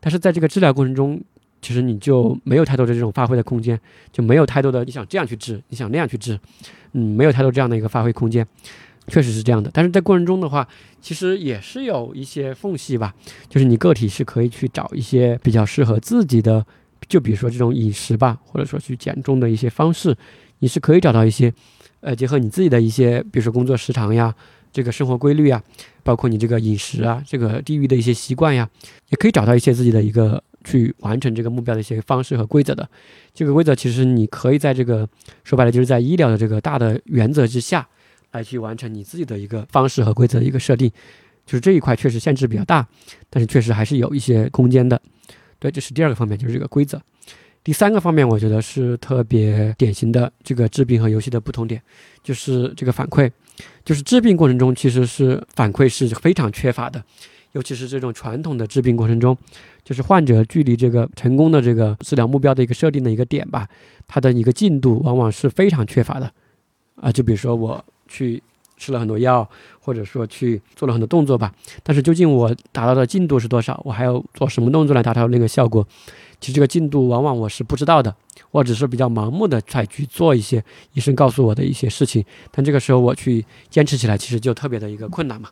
[0.00, 1.20] 但是在这个治疗过程中，
[1.60, 3.78] 其实你就没有太多的这种发挥的空间，
[4.10, 6.40] 就没有太多的你想这样去治，你想那样去治，
[6.92, 8.46] 嗯，没有太多这样的一个发挥空间，
[9.08, 9.70] 确实是这样的。
[9.72, 10.66] 但是在过程中的话，
[11.00, 13.14] 其实也是有一些缝隙吧，
[13.48, 16.64] 就是你个体是可以去找一些比较适合自己的。
[17.08, 20.16] 就比如说这种饮食吧，或者说去减重的一些方式，
[20.60, 21.52] 你是可以找到一些，
[22.00, 24.34] 呃，结合你自己的一些，比如说工作时长呀，
[24.72, 25.60] 这个生活规律啊，
[26.04, 28.70] 包括你这个饮食啊，这个地域的一些习惯呀，
[29.10, 32.88] 也可以找到一些自己的一个去完成这个目标的一些方式和规则的。
[33.34, 35.06] 这个规则其实你可以在这个
[35.42, 37.86] 说白了就是在医疗的这个大的原则之下
[38.32, 40.90] 来去完成你自己的一个方式和规则一个设定，
[41.46, 42.86] 就是这一块确实限制比较大，
[43.30, 45.00] 但是确实还是有一些空间的。
[45.58, 47.00] 对，这是第二个方面，就是这个规则。
[47.62, 51.80] 第三个方面，我觉得是特别典型的这个治病和游戏的不同点，
[52.20, 53.30] 就是这个反馈。
[53.84, 57.00] 就是治病过程中，其实是反馈是非常缺乏的，
[57.52, 59.36] 尤其是这种传统的治病过程中，
[59.84, 63.68] 就是患者距离这个成功的这个治疗目标的一个设定的一个点吧，
[64.08, 66.32] 它的一个进度往往是非常缺乏的。
[66.96, 68.42] 啊，就比如说我去。
[68.78, 69.48] 吃了很多药，
[69.78, 73.80] 或者说去做了很多动作吧，但是究竟我达到的进度是多少？
[73.84, 75.86] 我还要做什么动作来达到那个效果？
[76.40, 78.12] 其实这个进度往往我是不知道的，
[78.50, 80.64] 我只是比较盲目的在去做一些
[80.94, 85.48] 医生告诉我的一些事情，但这个时候我去坚持起来，其实就特别的一个困难嘛。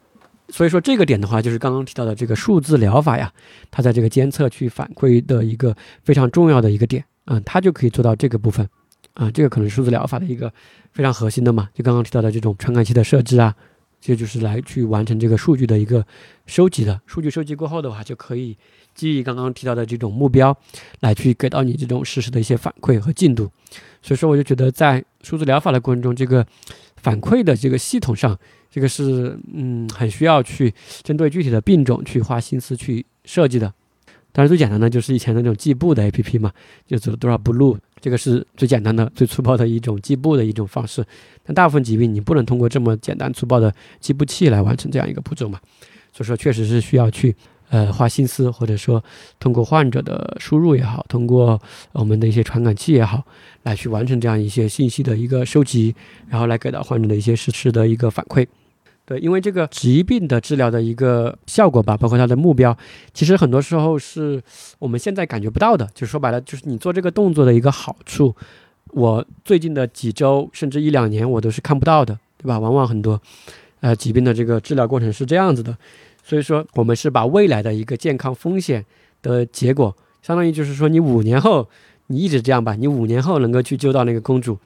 [0.48, 3.32] 所以说这个点的话，就是刚刚提到的这个数字疗法呀，
[3.70, 8.68] 它在这个监测去反馈的一个非常重要的一个点，嗯，它就可以做到这个部分。
[9.20, 10.50] 啊，这个可能数字疗法的一个
[10.92, 13.54] 非常核心的嘛，就刚刚提到的这种传感器的设置啊，
[14.00, 16.02] 这就是来去完成这个数据的一个
[16.46, 16.98] 收集的。
[17.04, 18.56] 数据收集过后的话，就可以
[18.94, 20.56] 基于刚刚提到的这种目标，
[21.00, 23.50] 来去给到你这种实时的一些反馈和进度。
[24.00, 26.46] 所以说，我就觉得在数字疗法的过程中，这个
[26.96, 28.34] 反馈的这个系统上，
[28.70, 30.72] 这个是嗯很需要去
[31.02, 33.70] 针对具体的病种去花心思去设计的。
[34.32, 36.52] 当然，最简单的就是以前那种计步的 APP 嘛，
[36.86, 37.76] 就走多少步路。
[38.00, 41.04] 这个是最简单的、最粗暴的一种计步的一种方式，
[41.44, 45.60] 但大部分疾病你不能通过这么简单粗暴的计步器来完成这样一个步骤嘛？
[46.12, 47.34] 所以说，确实是需要去
[47.68, 49.04] 呃花心思，或者说
[49.38, 51.60] 通过患者的输入也好，通过
[51.92, 53.22] 我们的一些传感器也好，
[53.64, 55.94] 来去完成这样一些信息的一个收集，
[56.28, 58.46] 然后来给到患者的一些实时的一个反馈。
[59.10, 62.78] 对，因为这个疾病的治疗的一个效果吧，包括它的目标，
[63.12, 64.40] 其实很多时候是
[64.78, 65.84] 我们现在感觉不到的。
[65.92, 68.36] 就说白了，就是你做这个动作的一个好处，
[68.92, 72.60] 我最近的几周甚至一两年我都是看不到的对吧？
[72.60, 73.20] 往往很多
[73.80, 75.76] 呃疾病的这个治疗过程是这样子的，
[76.22, 78.86] 所以说我们是把未来的一个健康风险
[79.22, 81.68] 的结果，相当于就是说你五年后
[82.06, 84.56] 你一直这样吧，你五年后能够去救到那个公主，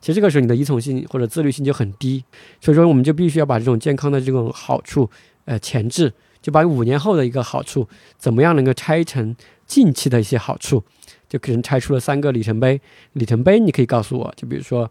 [0.00, 2.24] 其实这个时候你的依从性或者自律性就很低，
[2.60, 5.08] 所以说我们就必须要把这种健康的这种好处
[5.44, 7.86] 呃前置，就把五年后的一个好处
[8.18, 9.36] 怎么样能够拆成
[9.66, 10.82] 近期的一些好处。
[11.28, 12.80] 就可能拆出了三个里程碑，
[13.12, 14.90] 里程碑你可以告诉我，就比如说，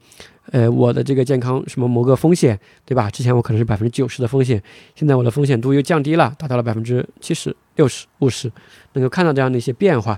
[0.52, 3.12] 呃，我的这个健康什么某个风险，对吧？
[3.12, 4.64] 之前我可能是百分之九十的风险，
[4.96, 8.50] 现在我的风险度又降低了，达到了百分之七十六十五十，
[8.94, 10.18] 能够看到这样的一些变化。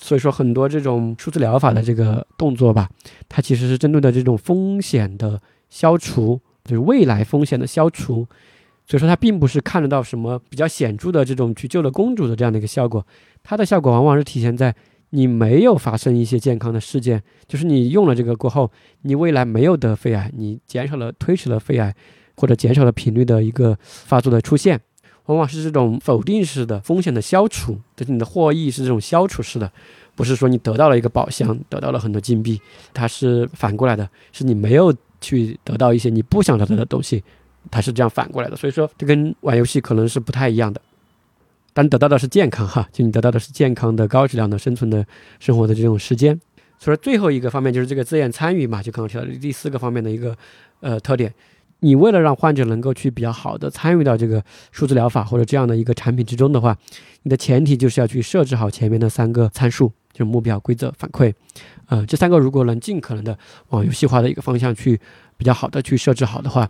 [0.00, 2.88] 所以说，很多这种数字疗法的这个动作吧，
[3.28, 5.40] 它其实是针对的这种风险的
[5.70, 8.26] 消除，就是未来风险的消除。
[8.86, 13.04] 所以说，它并不是看得到什么比较显著的这种去救了公主的这样的一个效果，
[13.42, 14.74] 它的效果往往是体现在。
[15.10, 18.70] 你没有发生一些健康的事件，就是你用了这个过后，
[19.02, 21.94] 你未来没有得肺癌，你减少了推迟了肺癌，
[22.36, 24.78] 或者减少了频率的一个发作的出现，
[25.26, 29.70] 往往是这种否定式的风险的消除，就是你的获益是这种消除式的，
[30.14, 32.60] 不是说你得到了一个宝箱，得到了很多金币，
[32.94, 37.22] 它是反过来的，是你没有去得到一些你不想得到的东西，
[37.70, 40.80] 它是这样反过来的，所以说这跟玩游戏可能是不太一样的。
[41.72, 45.04] 但得到的是健康哈，就你得到的是健康的、高质量的生存的
[45.40, 46.40] 生活的这种时间。
[46.78, 50.36] 所以最后一个方面就是这个自愿参与嘛，就刚刚提到的第四个方面的一个
[50.80, 51.34] 呃特点。
[51.80, 54.42] 你为了让患者能够去比较好的参与到这个
[54.72, 56.76] 数字疗法或者这样的一个产品之中的话，
[57.22, 61.32] 你的前提就是要去设置好前面的三个参数，就是目标、规则、反馈。
[61.88, 63.38] 呃，这三个如果能尽可能的
[63.68, 64.98] 往游戏化的一个方向去
[65.36, 66.68] 比较好的去设置好的话。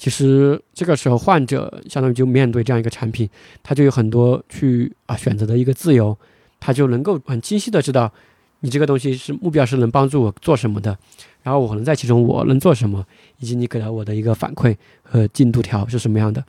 [0.00, 3.28] 其实这个时候，患者相当于就面对这样一个产品，
[3.64, 6.16] 他就有很多去啊选择的一个自由，
[6.60, 8.12] 他就能够很清晰的知道，
[8.60, 10.96] 你这个东西是目标是能帮助我做什么的，
[11.42, 13.04] 然后我能在其中我能做什么，
[13.38, 16.44] 以及你给了我的一个反馈和进度条是什么样的。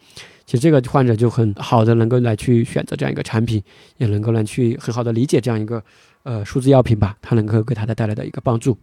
[0.45, 3.61] 其实这个患者就很好的能够来去选择这样一个产品，
[3.97, 5.83] 也能够来去很好的理解这样一个
[6.23, 8.77] 呃数字药品吧，它能够给他的带来的一个帮助。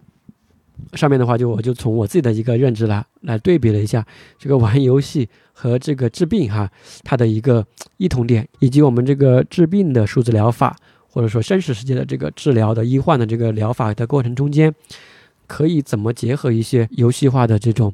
[0.93, 4.07] 上面的话，就我就从我自己的一个认知来来对比了一下
[4.39, 6.71] 这个玩游戏和这个治病哈，
[7.03, 7.67] 它的一个
[7.97, 10.77] 异同点，以及我们这个治病的数字疗法，
[11.09, 14.73] 或者说真实世界的这个治疗的医患的这个疗法的过程中间，
[15.47, 17.93] 可以怎么结合一些游戏化的这种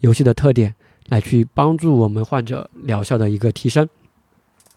[0.00, 0.74] 游戏的特点，
[1.08, 3.88] 来去帮助我们患者疗效的一个提升。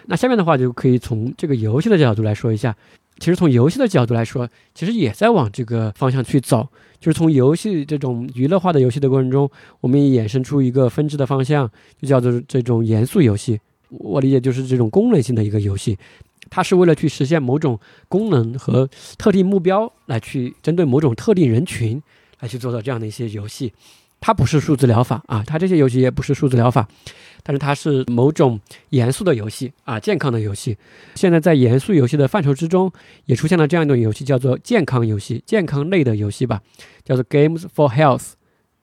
[0.06, 2.76] 那下面的话就可以从这个游戏的角度来说一下。
[3.20, 6.68] 其实从游戏的角度来说，其实也在往这个方向去走。
[7.00, 9.50] 就是从游戏这种娱乐化的游戏的过程中，
[9.82, 11.70] 我们也衍生出一个分支的方向，
[12.02, 13.60] 就叫做这种严肃游戏。
[13.90, 15.98] 我理解就是这种功能性的一个游戏，
[16.50, 22.02] 它是为了去实现某种功能和特定目标，来去针对某种特定人群
[22.40, 23.74] 来去做的这样的一些游戏。
[24.20, 26.88] 它不是数字疗法啊，它这些游戏也不是数字疗法。
[27.46, 28.58] 但是它是某种
[28.92, 30.78] 严肃的游戏啊，健康的游戏。
[31.16, 32.90] 现在在严肃游戏的范畴之中，
[33.26, 36.62] 也出现了这样一种游戏，叫做健康游戏，健康类的游戏吧，
[37.04, 38.32] 叫做 Games for Health，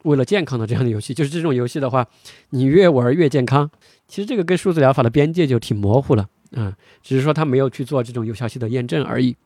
[0.03, 1.15] 为了健康的这样的游戏。
[1.15, 2.07] 就是这种游戏的话，
[2.51, 3.71] 你越玩越健康。
[4.07, 9.37] 其实这个跟数字疗法的边界就挺模糊了啊，只是说他没有去做这种有效性的验证而已。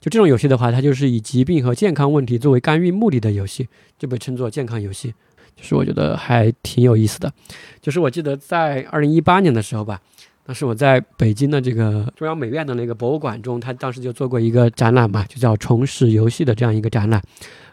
[0.00, 3.68] 就这种游戏的话，它就是以疾病和健康问题作为干预目的的游戏，
[3.98, 5.14] 就被称作健康游戏。
[5.54, 7.32] 就是我觉得还挺有意思的，
[7.80, 10.00] 就是我记得在二零一八年的时候吧，
[10.44, 17.22] 当时我在北京的这个中央美院的那个博物馆中，他当时就做过一个展览嘛，就叫“重拾游戏”的这样一个展览，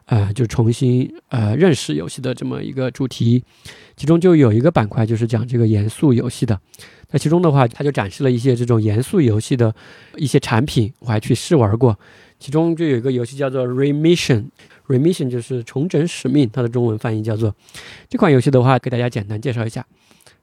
[0.09, 3.43] 呃，就重新呃认识游戏的这么一个主题，
[3.95, 6.59] 其中就有一个板块就是讲这个严肃游戏的，
[7.11, 9.73] 那其中的话，他就展示了一些这种严肃游戏的
[10.17, 11.95] 一些产品，我还去试玩过，
[12.39, 14.45] 其中就有一个游戏叫做 Remission。
[14.87, 17.53] Remission 就是重整使命，它的中文翻译叫做。
[18.09, 19.85] 这款游戏的话，给大家简单介绍一下，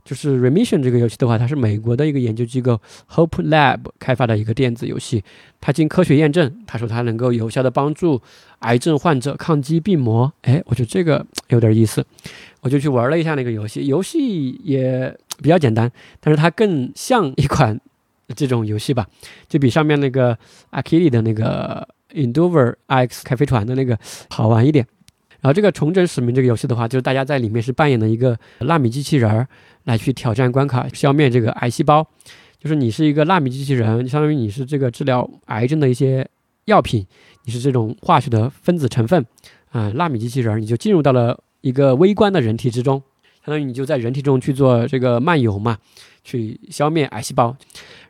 [0.04, 2.80] 就是 Remission 这个游戏的话，它是美国的一个研究机构
[3.10, 5.24] Hope Lab 开发的一个电子游戏，
[5.60, 8.22] 它经科学验证，他说它能够有效的帮助
[8.60, 10.32] 癌症患者抗击病魔。
[10.42, 12.04] 哎，我觉得这个有点意思，
[12.60, 17.80] 我就去玩了一下那个游戏，游戏也比较简单，但是它更像一款
[18.34, 19.06] 这种游戏吧，
[19.48, 20.38] 就比上面那个
[20.70, 21.86] a k i 的那个。
[22.14, 23.98] Endeavor X 开飞船的那个
[24.30, 24.86] 好玩一点，
[25.40, 29.46] 然后这个重整使命这个游戏的话，就是大家在里面是扮演的一个纳米机器人儿
[29.84, 32.06] 来去挑战关卡，消灭这个癌细胞。
[32.58, 36.26] 就是你是一个纳米机器人，相当于你是这个治疗癌症的一些
[36.66, 37.06] 药品，
[37.44, 39.24] 你是这种化学的分子成分
[39.70, 43.00] 啊，纳米机器人儿你就进入到了一个微观的人体之中，
[43.44, 45.78] 相当于你就在人体中去做这个漫游嘛，
[46.24, 47.56] 去消灭癌细胞。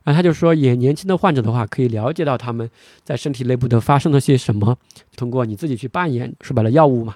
[0.05, 2.71] 然后他就说，也年轻的患者的话，可以了解到他们
[3.05, 4.79] 在身体内部都发生了些什么，
[5.17, 7.15] 通过你自己去扮演，说白了药物嘛，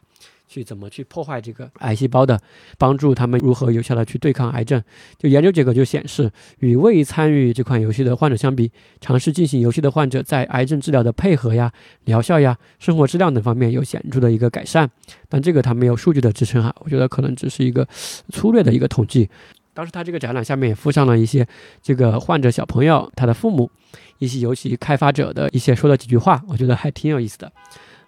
[0.51, 2.37] 去怎么去破坏这个癌细胞的，
[2.77, 4.83] 帮助他们如何有效的去对抗癌症。
[5.17, 6.29] 就研究结果就显示，
[6.59, 11.73] 与未参与这款游戏的患者相比，尝试进行游戏的患者在癌症治疗的配合呀、
[12.07, 14.91] 疗效呀、生活质量等方面有显著的一个改善。
[15.29, 17.87] 但这个它没有数据的支撑哈，我觉得可能只是一个
[18.31, 19.31] 粗略的一个统计。
[19.73, 21.47] 当时他这个展览下面也附上了一些
[21.81, 23.71] 这个患者小朋友他的父母，
[24.19, 27.53] 一些游戏开发者的一些说的几句话，我觉得还挺有意思的，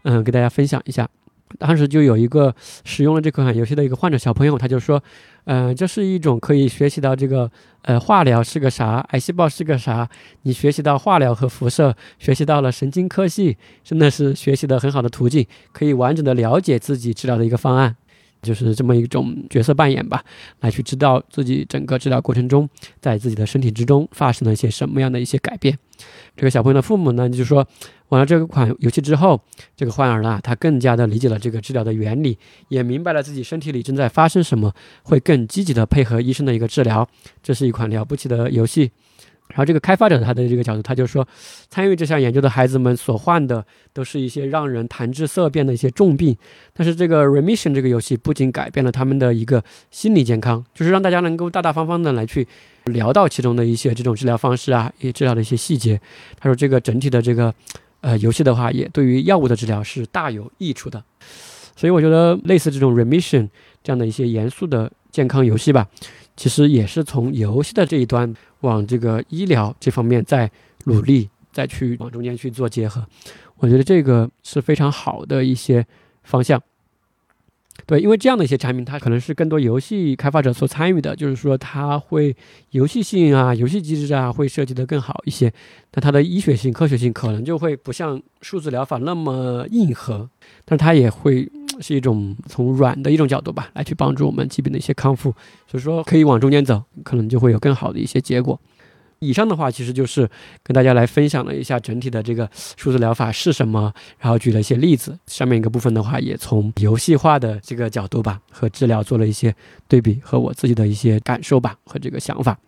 [0.02, 1.08] 嗯，给大家分享一下。
[1.58, 2.54] 当时就有一个
[2.84, 5.02] 使用了这款游戏的一个患者小朋友，他就说，
[5.44, 7.50] 嗯，这是一种可以学习到这个，
[7.82, 10.08] 呃，化疗是个啥，癌细胞是个啥，
[10.42, 17.96] 你学习到化疗和辐射，学习到了神经科系，真的是学习的很好的途径，可以完整的了解自己治疗的一个方案。
[18.42, 20.22] 就是这么一种角色扮演吧，
[20.60, 22.68] 来去知道自己整个治疗过程中，
[23.00, 25.78] 在自己的身体之中发生了一些什么样的一些改变。
[26.36, 27.66] 这个小朋友的父母呢，就说
[28.08, 29.40] 玩了这款游戏之后，
[29.76, 32.36] 这个患儿呢，他更加的理解了这个治疗的原理，
[32.68, 34.74] 也明白了自己身体里正在发生什么，
[35.04, 37.08] 会更积极的配合医生的一个治疗。
[37.42, 38.90] 这是一款了不起的游戏。
[39.52, 41.26] 然后这个开发者他的这个角度，他就说，
[41.68, 46.36] 参与这项研究的孩子们所患的都是一些让人谈之色变的一些重病，
[46.72, 52.48] 但是这个 Remission 这个游戏不仅改变了他们的一个心理健康，就是让大家能够大大方方的来去
[52.86, 56.00] 聊到其中的一些这种治疗方式啊，也治疗的一些细节。
[56.40, 57.54] 他说这个整体的这个
[58.00, 61.04] 呃游戏的话，也对于药物的治疗是大有益处的。
[61.76, 63.48] 所以我觉得类似这种 Remission
[63.82, 65.88] 这样的一些严肃的健康游戏吧，
[66.36, 68.34] 其实也是从游戏的这一端。
[68.62, 70.48] 往这个医疗这方面再
[70.84, 73.04] 努力，再去往中间去做结合，
[73.56, 75.84] 我觉得这个是非常好的一些
[76.22, 76.62] 方向。
[77.86, 82.36] 对，因为这样的一些产品，它可能是更多游戏开发者所参与的，就是说它会
[82.70, 85.52] 游戏性啊、游戏机制啊会设计的更好一些，
[85.90, 90.30] 但它的医学性、科学性可能就会不像数字疗法那么硬核，
[90.64, 91.50] 但是它也会
[91.80, 95.34] 是一种从软的一种角度吧，来去帮助我们疾病的一些康复，
[95.66, 98.60] 所以说可以往中间走，可能就会有更好的一些结果。
[99.20, 100.28] 以上的话其实就是
[100.64, 105.16] 跟大家来分享了一下整体的这个数字疗法是什么，然后举了一些例子。
[105.28, 109.54] 上面一个部分的话，也从游戏化的这个角度吧，和治疗做了一些
[109.86, 112.58] 对比，和我自己的一些感受吧，和这个想法。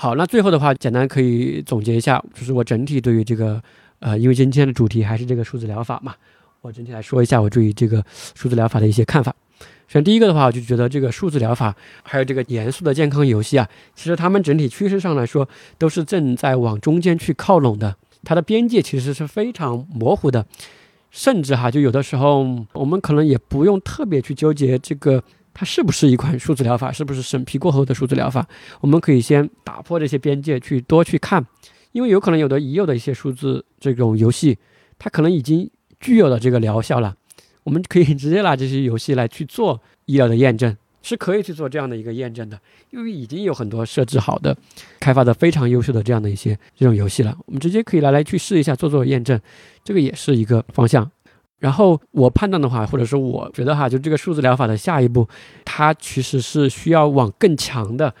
[0.00, 3.60] 好，那最后的话，简单可以总结一下，就是我整体对于这个，
[3.98, 6.14] 呃，因为今天的主题还是这个数字疗法嘛。
[6.60, 8.00] 我整体来说一下我对于这个
[8.36, 9.34] 数字疗法的一些看法。
[9.88, 15.48] 首先，第一个的话，我就觉得这个数字疗法还有这个严肃的健康游戏啊，其实他们整体趋势上来说
[15.78, 17.96] 都是正在往中间去靠拢的。
[18.22, 20.46] 它的边界其实是非常模糊的，
[21.10, 25.20] 甚至哈，就有的时候我们可能也不用特别去纠结这个
[25.58, 28.46] 它是不是一款数字疗法，是不是审批过后的数字疗法。
[28.80, 31.44] 我们可以先打破这些边界，去多去看，
[31.90, 34.56] 因为有可能有的已有的一些数字这种游戏，
[35.00, 35.68] 它可能已经。
[36.00, 37.16] 具有了这个疗效了，
[37.64, 42.56] 我们可以直接拿这些游戏来去做医疗的验证，是可以去做这样的一个验证的，
[42.90, 44.56] 因为已经有很多设置好的、
[45.00, 49.40] 开发的非常优秀的这样的一些这种游戏了，我们直接可以拿来去试一下做做验证，
[49.82, 51.10] 这个也是一个方向。
[51.58, 55.28] 然后我判断的话，或者说我觉得哈，就这个数字疗法的下一步，
[55.64, 58.14] 它其实是需要往更强的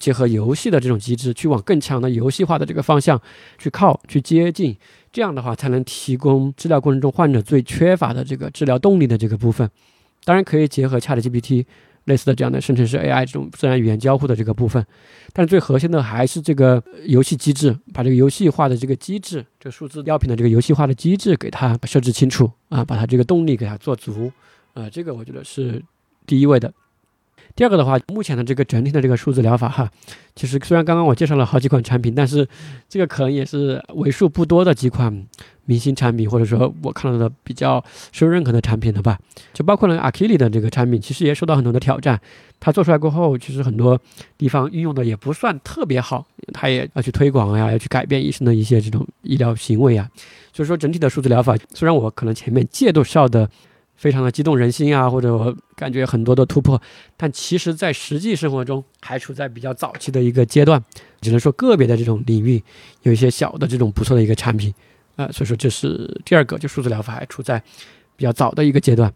[0.00, 3.20] 结合游戏的这种机制，去往更强的游戏化的这个方向
[3.58, 4.76] 去靠，去接近。
[5.12, 9.70] 这样的话，才能提供治疗过程中患者最缺乏的这个治疗动力的这个部分。
[10.24, 11.66] 当然，可以结合 ChatGPT
[12.04, 14.84] 类似的这样的生成式 AI 这种自然语言交互的这个部分。
[15.32, 24.30] 但是最核心的还是这个游戏机制，把这个游戏化的这个机制，这数字药品的这个游戏化的机制给它设置清楚啊，把它这个动力给它做足。
[24.74, 25.82] 呃，这个我觉得是
[26.26, 26.72] 第一位的。
[27.54, 29.90] 第二个的话，目前的这个整体的这个数字疗法哈，
[30.34, 32.48] 其实虽然刚刚我介绍了好几款产品，但是
[32.88, 35.26] 这个可能也是为数不多的几款
[35.66, 39.18] 明星产品，或者说我看到的比较受认可的产品了吧。
[39.52, 42.18] 就包括了阿基里的这个产品，其实也受到很多的挑战。
[42.58, 44.00] 它做出来过后，其实很多
[44.38, 50.08] 地方运用的也不算特别好，它也要去推广呀，要去改变医生的一些这种医疗行为啊。
[50.54, 53.50] 所以说，整体的数字疗法，虽然我可能前面介绍的。
[53.96, 56.80] 非常的激动人心啊，或者我感觉很多的突破，
[57.16, 60.82] 但其实，在实际生活中还处在比较早期的一个阶段，
[61.20, 62.60] 只能说个别的这种领域
[63.02, 64.74] 有一些小的这种不错的一个产品，
[65.16, 67.62] 呃，所以说这是第二个，就数字疗法还处在
[68.16, 69.12] 比较早的一个阶段。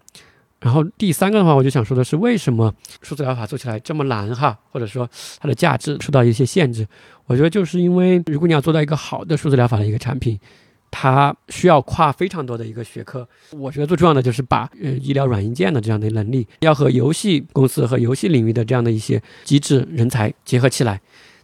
[0.60, 2.72] 然后第三个的话，我就想说的是，为什么
[3.02, 5.08] 数字疗法做起来这么难哈，或者说
[5.40, 6.86] 它的价值受到一些限制？
[7.26, 10.38] 我觉得就是因为，如果你要做到一个好的数字疗法的一个产品。
[10.98, 20.98] 它需要跨非常多的一个学科，我觉得最重要的就是把呃医疗软硬件的这样的能力，要和游戏公司和游戏领域的这样的一些机制人才结合起来，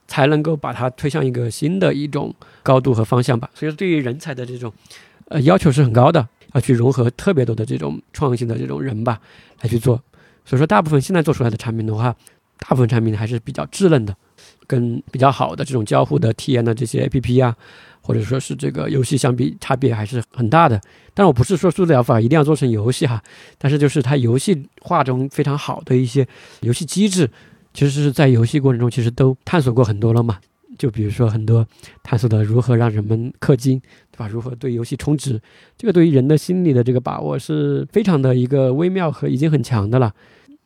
[0.08, 3.50] 才能够把它推向一个新的一种高度和方向吧。
[3.52, 4.72] 所以说，对于人才的这种
[5.28, 9.20] 呃要求是很高的，要去融合特别多的这种创新的这种人吧
[9.60, 10.02] 来去做。
[10.46, 12.16] 所以说，大部分现在做出来的产品的话，
[12.58, 14.16] 大部分产品还是比较稚嫩的，
[14.66, 17.54] 跟比较好的这种交互的体验的这些 APP 啊。
[18.02, 20.80] 或者说是这个游戏相比差别还是很大的，
[21.14, 23.22] 但我不是说数字疗法一定要做成游戏哈，
[23.56, 26.26] 但是就是它游戏化中非常好的一些
[26.60, 27.30] 游戏机制，
[27.72, 30.38] 其实是在游戏过程中其实都探索过很多了嘛。
[30.78, 31.64] 就比如说很多
[32.02, 33.78] 探索的如何让人们氪金，
[34.10, 34.26] 对吧？
[34.26, 35.40] 如何对游戏充值，
[35.76, 40.12] 这个对于人的心理的这个把握是非常的一个微妙和已经很强的了。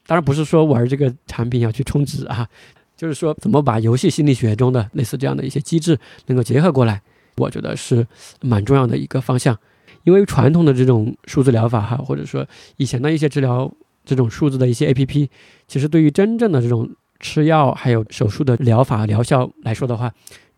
[0.07, 2.49] 当然不是说玩这个产品要去充值啊，
[2.97, 7.03] 就是说怎么把游戏心理学中的类似这样的一些机制能够结合过来。
[7.37, 8.07] 我觉得是
[8.41, 9.59] 蛮重要的一个方向，
[10.05, 12.47] 因为传统的这种数字疗法哈，或者说
[12.77, 13.73] 以前的一些治疗
[14.05, 15.31] 这种数字的一些 A P P，
[15.67, 16.89] 其实对于真正的这种
[17.21, 20.13] 吃药还有手术的疗法疗效来说的话，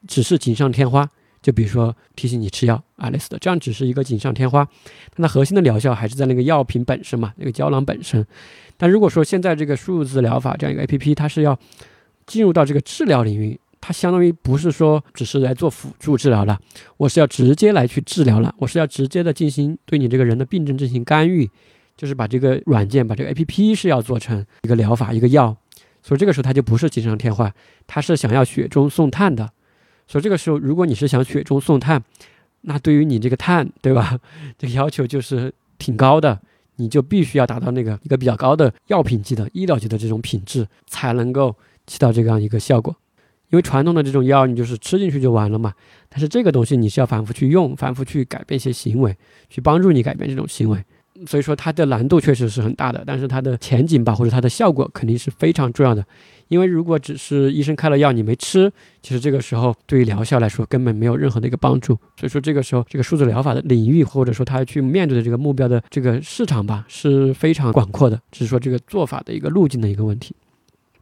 [0.07, 1.09] 只是锦上添花。
[1.41, 4.67] 就比如说提醒你吃药啊类似的，这样只是一个锦上添花，
[5.15, 8.27] 但它核心的疗效还是在那个药品本身嘛，那个胶囊本身。
[8.77, 11.57] 但如果说现在这个数字疗法这样一个 A P P，它是要
[12.27, 13.59] 进入到这个治疗领域。
[13.81, 16.59] 它相当于不是说只是来做辅助治疗了，
[16.97, 21.49] 我是要直接来去治疗了，我是要直接的进行对你这个人的病症进行干预，
[21.97, 25.57] 就是把这个软件把这个 A P P 是要做成一个疗法一个药，
[26.03, 27.53] 所以这个时候它就不是锦上添花，
[27.87, 29.51] 它是想要雪中送炭的，
[30.07, 32.03] 所以这个时候如果你是想雪中送炭，
[32.63, 34.19] 那对于你这个碳对吧，
[34.59, 36.41] 这个要求就是挺高的，
[36.77, 41.55] 你就必须要达到那个一个比较高的药品级的医疗级的这种品质，才能够
[41.87, 42.95] 起到这样一个效果。
[43.51, 45.73] 因为传统的这种药，你就是吃进去就完了嘛。
[46.09, 49.17] 但是这个东西你是要反复去用，反复去改变一些行为，
[49.49, 50.85] 去帮助你改变这种行为。
[51.27, 56.05] 所以说它的难度确实是很大的，但是它的前景吧，或者它的效果肯定是非常重要的。
[56.47, 58.73] 因为如果只是医生开了药你没吃，
[59.03, 61.95] 其实这个时候对于疗效来说根本没有任何的一个帮助。
[62.17, 68.21] 所以说这个时候这个数字疗法的领域，或者说它去面对的这个目标的这个市场吧，是非常广阔的。
[68.31, 70.37] 只是说这个做法的一个路径的一个问题。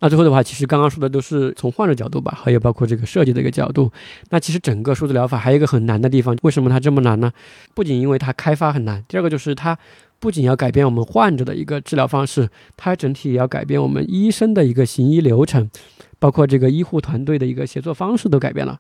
[0.01, 3.91] 那最后的话，其实刚刚说的都是从患者角度吧，还有包括这个设计的一个角度。
[4.31, 7.33] 那其实整个数字疗法还有一个很难的地方，为什么它这么难呢？
[7.75, 9.79] 不仅因为它开发很难，第二个就是它
[10.19, 15.71] 不仅要改变我们患者的一个治疗方式，它整体也要改变我们医生的一个行医流程，
[16.19, 18.79] 包括这个医护团队的一个协作方式都改变了，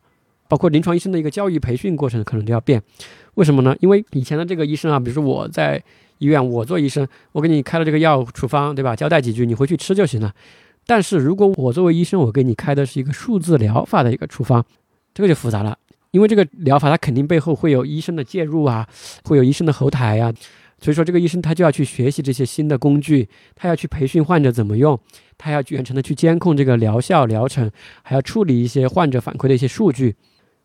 [0.49, 2.83] 包括临床医生的一个教育培训过程可能都要变。
[3.35, 3.75] 为什么呢？
[3.81, 5.83] 因为以前的这个医生啊，比如说我在
[6.19, 8.95] 医院，我做医生，我给你开了这个药处方，对吧？
[8.95, 10.35] 交代几句，你回去吃就行了。
[10.87, 14.65] 但是如果我作为医生，我给你开的是一个数字疗法的一个处方，
[15.13, 15.77] 这个就复杂了，
[16.13, 18.87] 因为这个疗法它肯定背后会有医生的介入啊，
[19.25, 20.33] 会有医生的后台呀，
[20.81, 24.97] 所以说这个医生他就要去学习这些新的工具，他要去培训患者怎么用，
[25.37, 27.69] 他要远程的去监控这个疗效疗程，
[28.03, 30.15] 还要处理一些患者反馈的一些数据，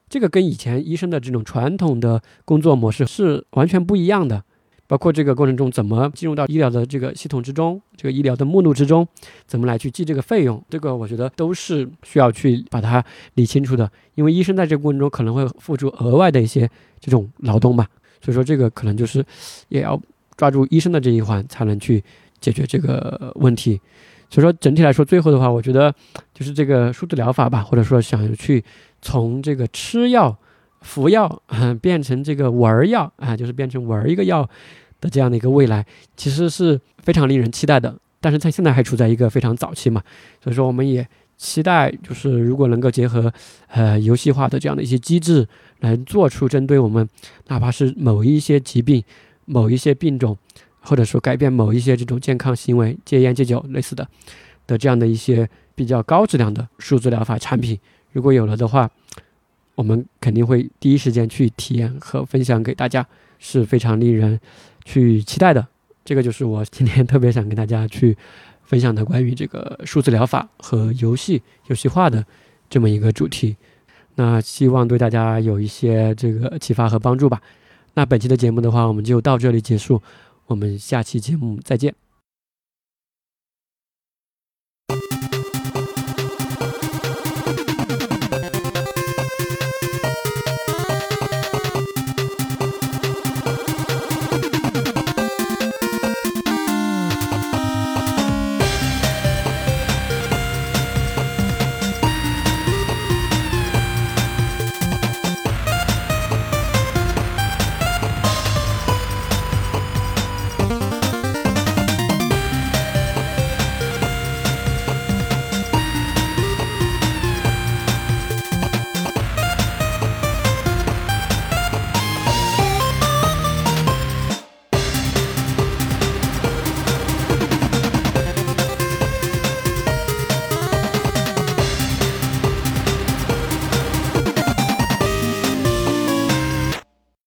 [0.07, 4.43] 这个跟以前医生的这种传统的工作模式是完全不一样的。
[4.91, 9.07] 包括这个过程中怎么进入到医疗的这个系统之中，这个医疗的目录之中，
[9.47, 13.01] 怎么来去记这个费用，这个我觉得都是需要去把它
[13.35, 13.89] 理清楚的。
[14.15, 16.69] 因为医生在这个过程中可能会付出额外的一些
[16.99, 17.87] 这种劳动嘛，
[18.19, 19.23] 所以说这个可能就是
[19.69, 19.97] 也要
[20.35, 22.03] 抓住医生的这一环，才能去
[22.41, 23.79] 解决这个问题。
[24.29, 25.95] 所以说整体来说，最后的话，我觉得
[26.33, 28.61] 就是这个数字疗法吧，或者说想去
[29.01, 30.37] 从这个吃药、
[30.81, 31.41] 服药
[31.79, 34.49] 变成这个玩药啊，就是变成玩一个药。
[35.01, 37.93] 的这样的一个未来，其实是非常令人期待的。
[38.21, 40.01] 但是它现在还处在一个非常早期嘛，
[40.43, 41.05] 所以说我们也
[41.37, 43.33] 期待，就是如果能够结合
[43.69, 45.47] 呃游戏化的这样的一些机制，
[45.79, 47.09] 来做出针对我们
[47.47, 49.03] 哪怕是某一些疾病、
[49.45, 50.37] 某一些病种，
[50.81, 54.07] 或者说改变某一些这种健康行为、戒烟戒酒类似的
[54.67, 57.79] 的这样的一些比较高质量的数字疗法产品，
[58.11, 58.87] 如果有了的话，
[59.73, 63.03] 我们肯定会第一时间去体验和分享给大家，
[63.39, 64.39] 是非常令人。
[64.83, 65.67] 去期待的，
[66.03, 68.17] 这个就是我今天特别想跟大家去
[68.63, 72.25] 分享的关于这个数字疗法和游戏游戏化的
[72.69, 73.55] 这么一个主题。
[74.15, 77.41] 那希望对大家有一些这个启发和帮助吧。
[77.93, 80.01] 那本期的节目的话，我们就到这里结束，
[80.47, 82.10] 我们下期节目再见。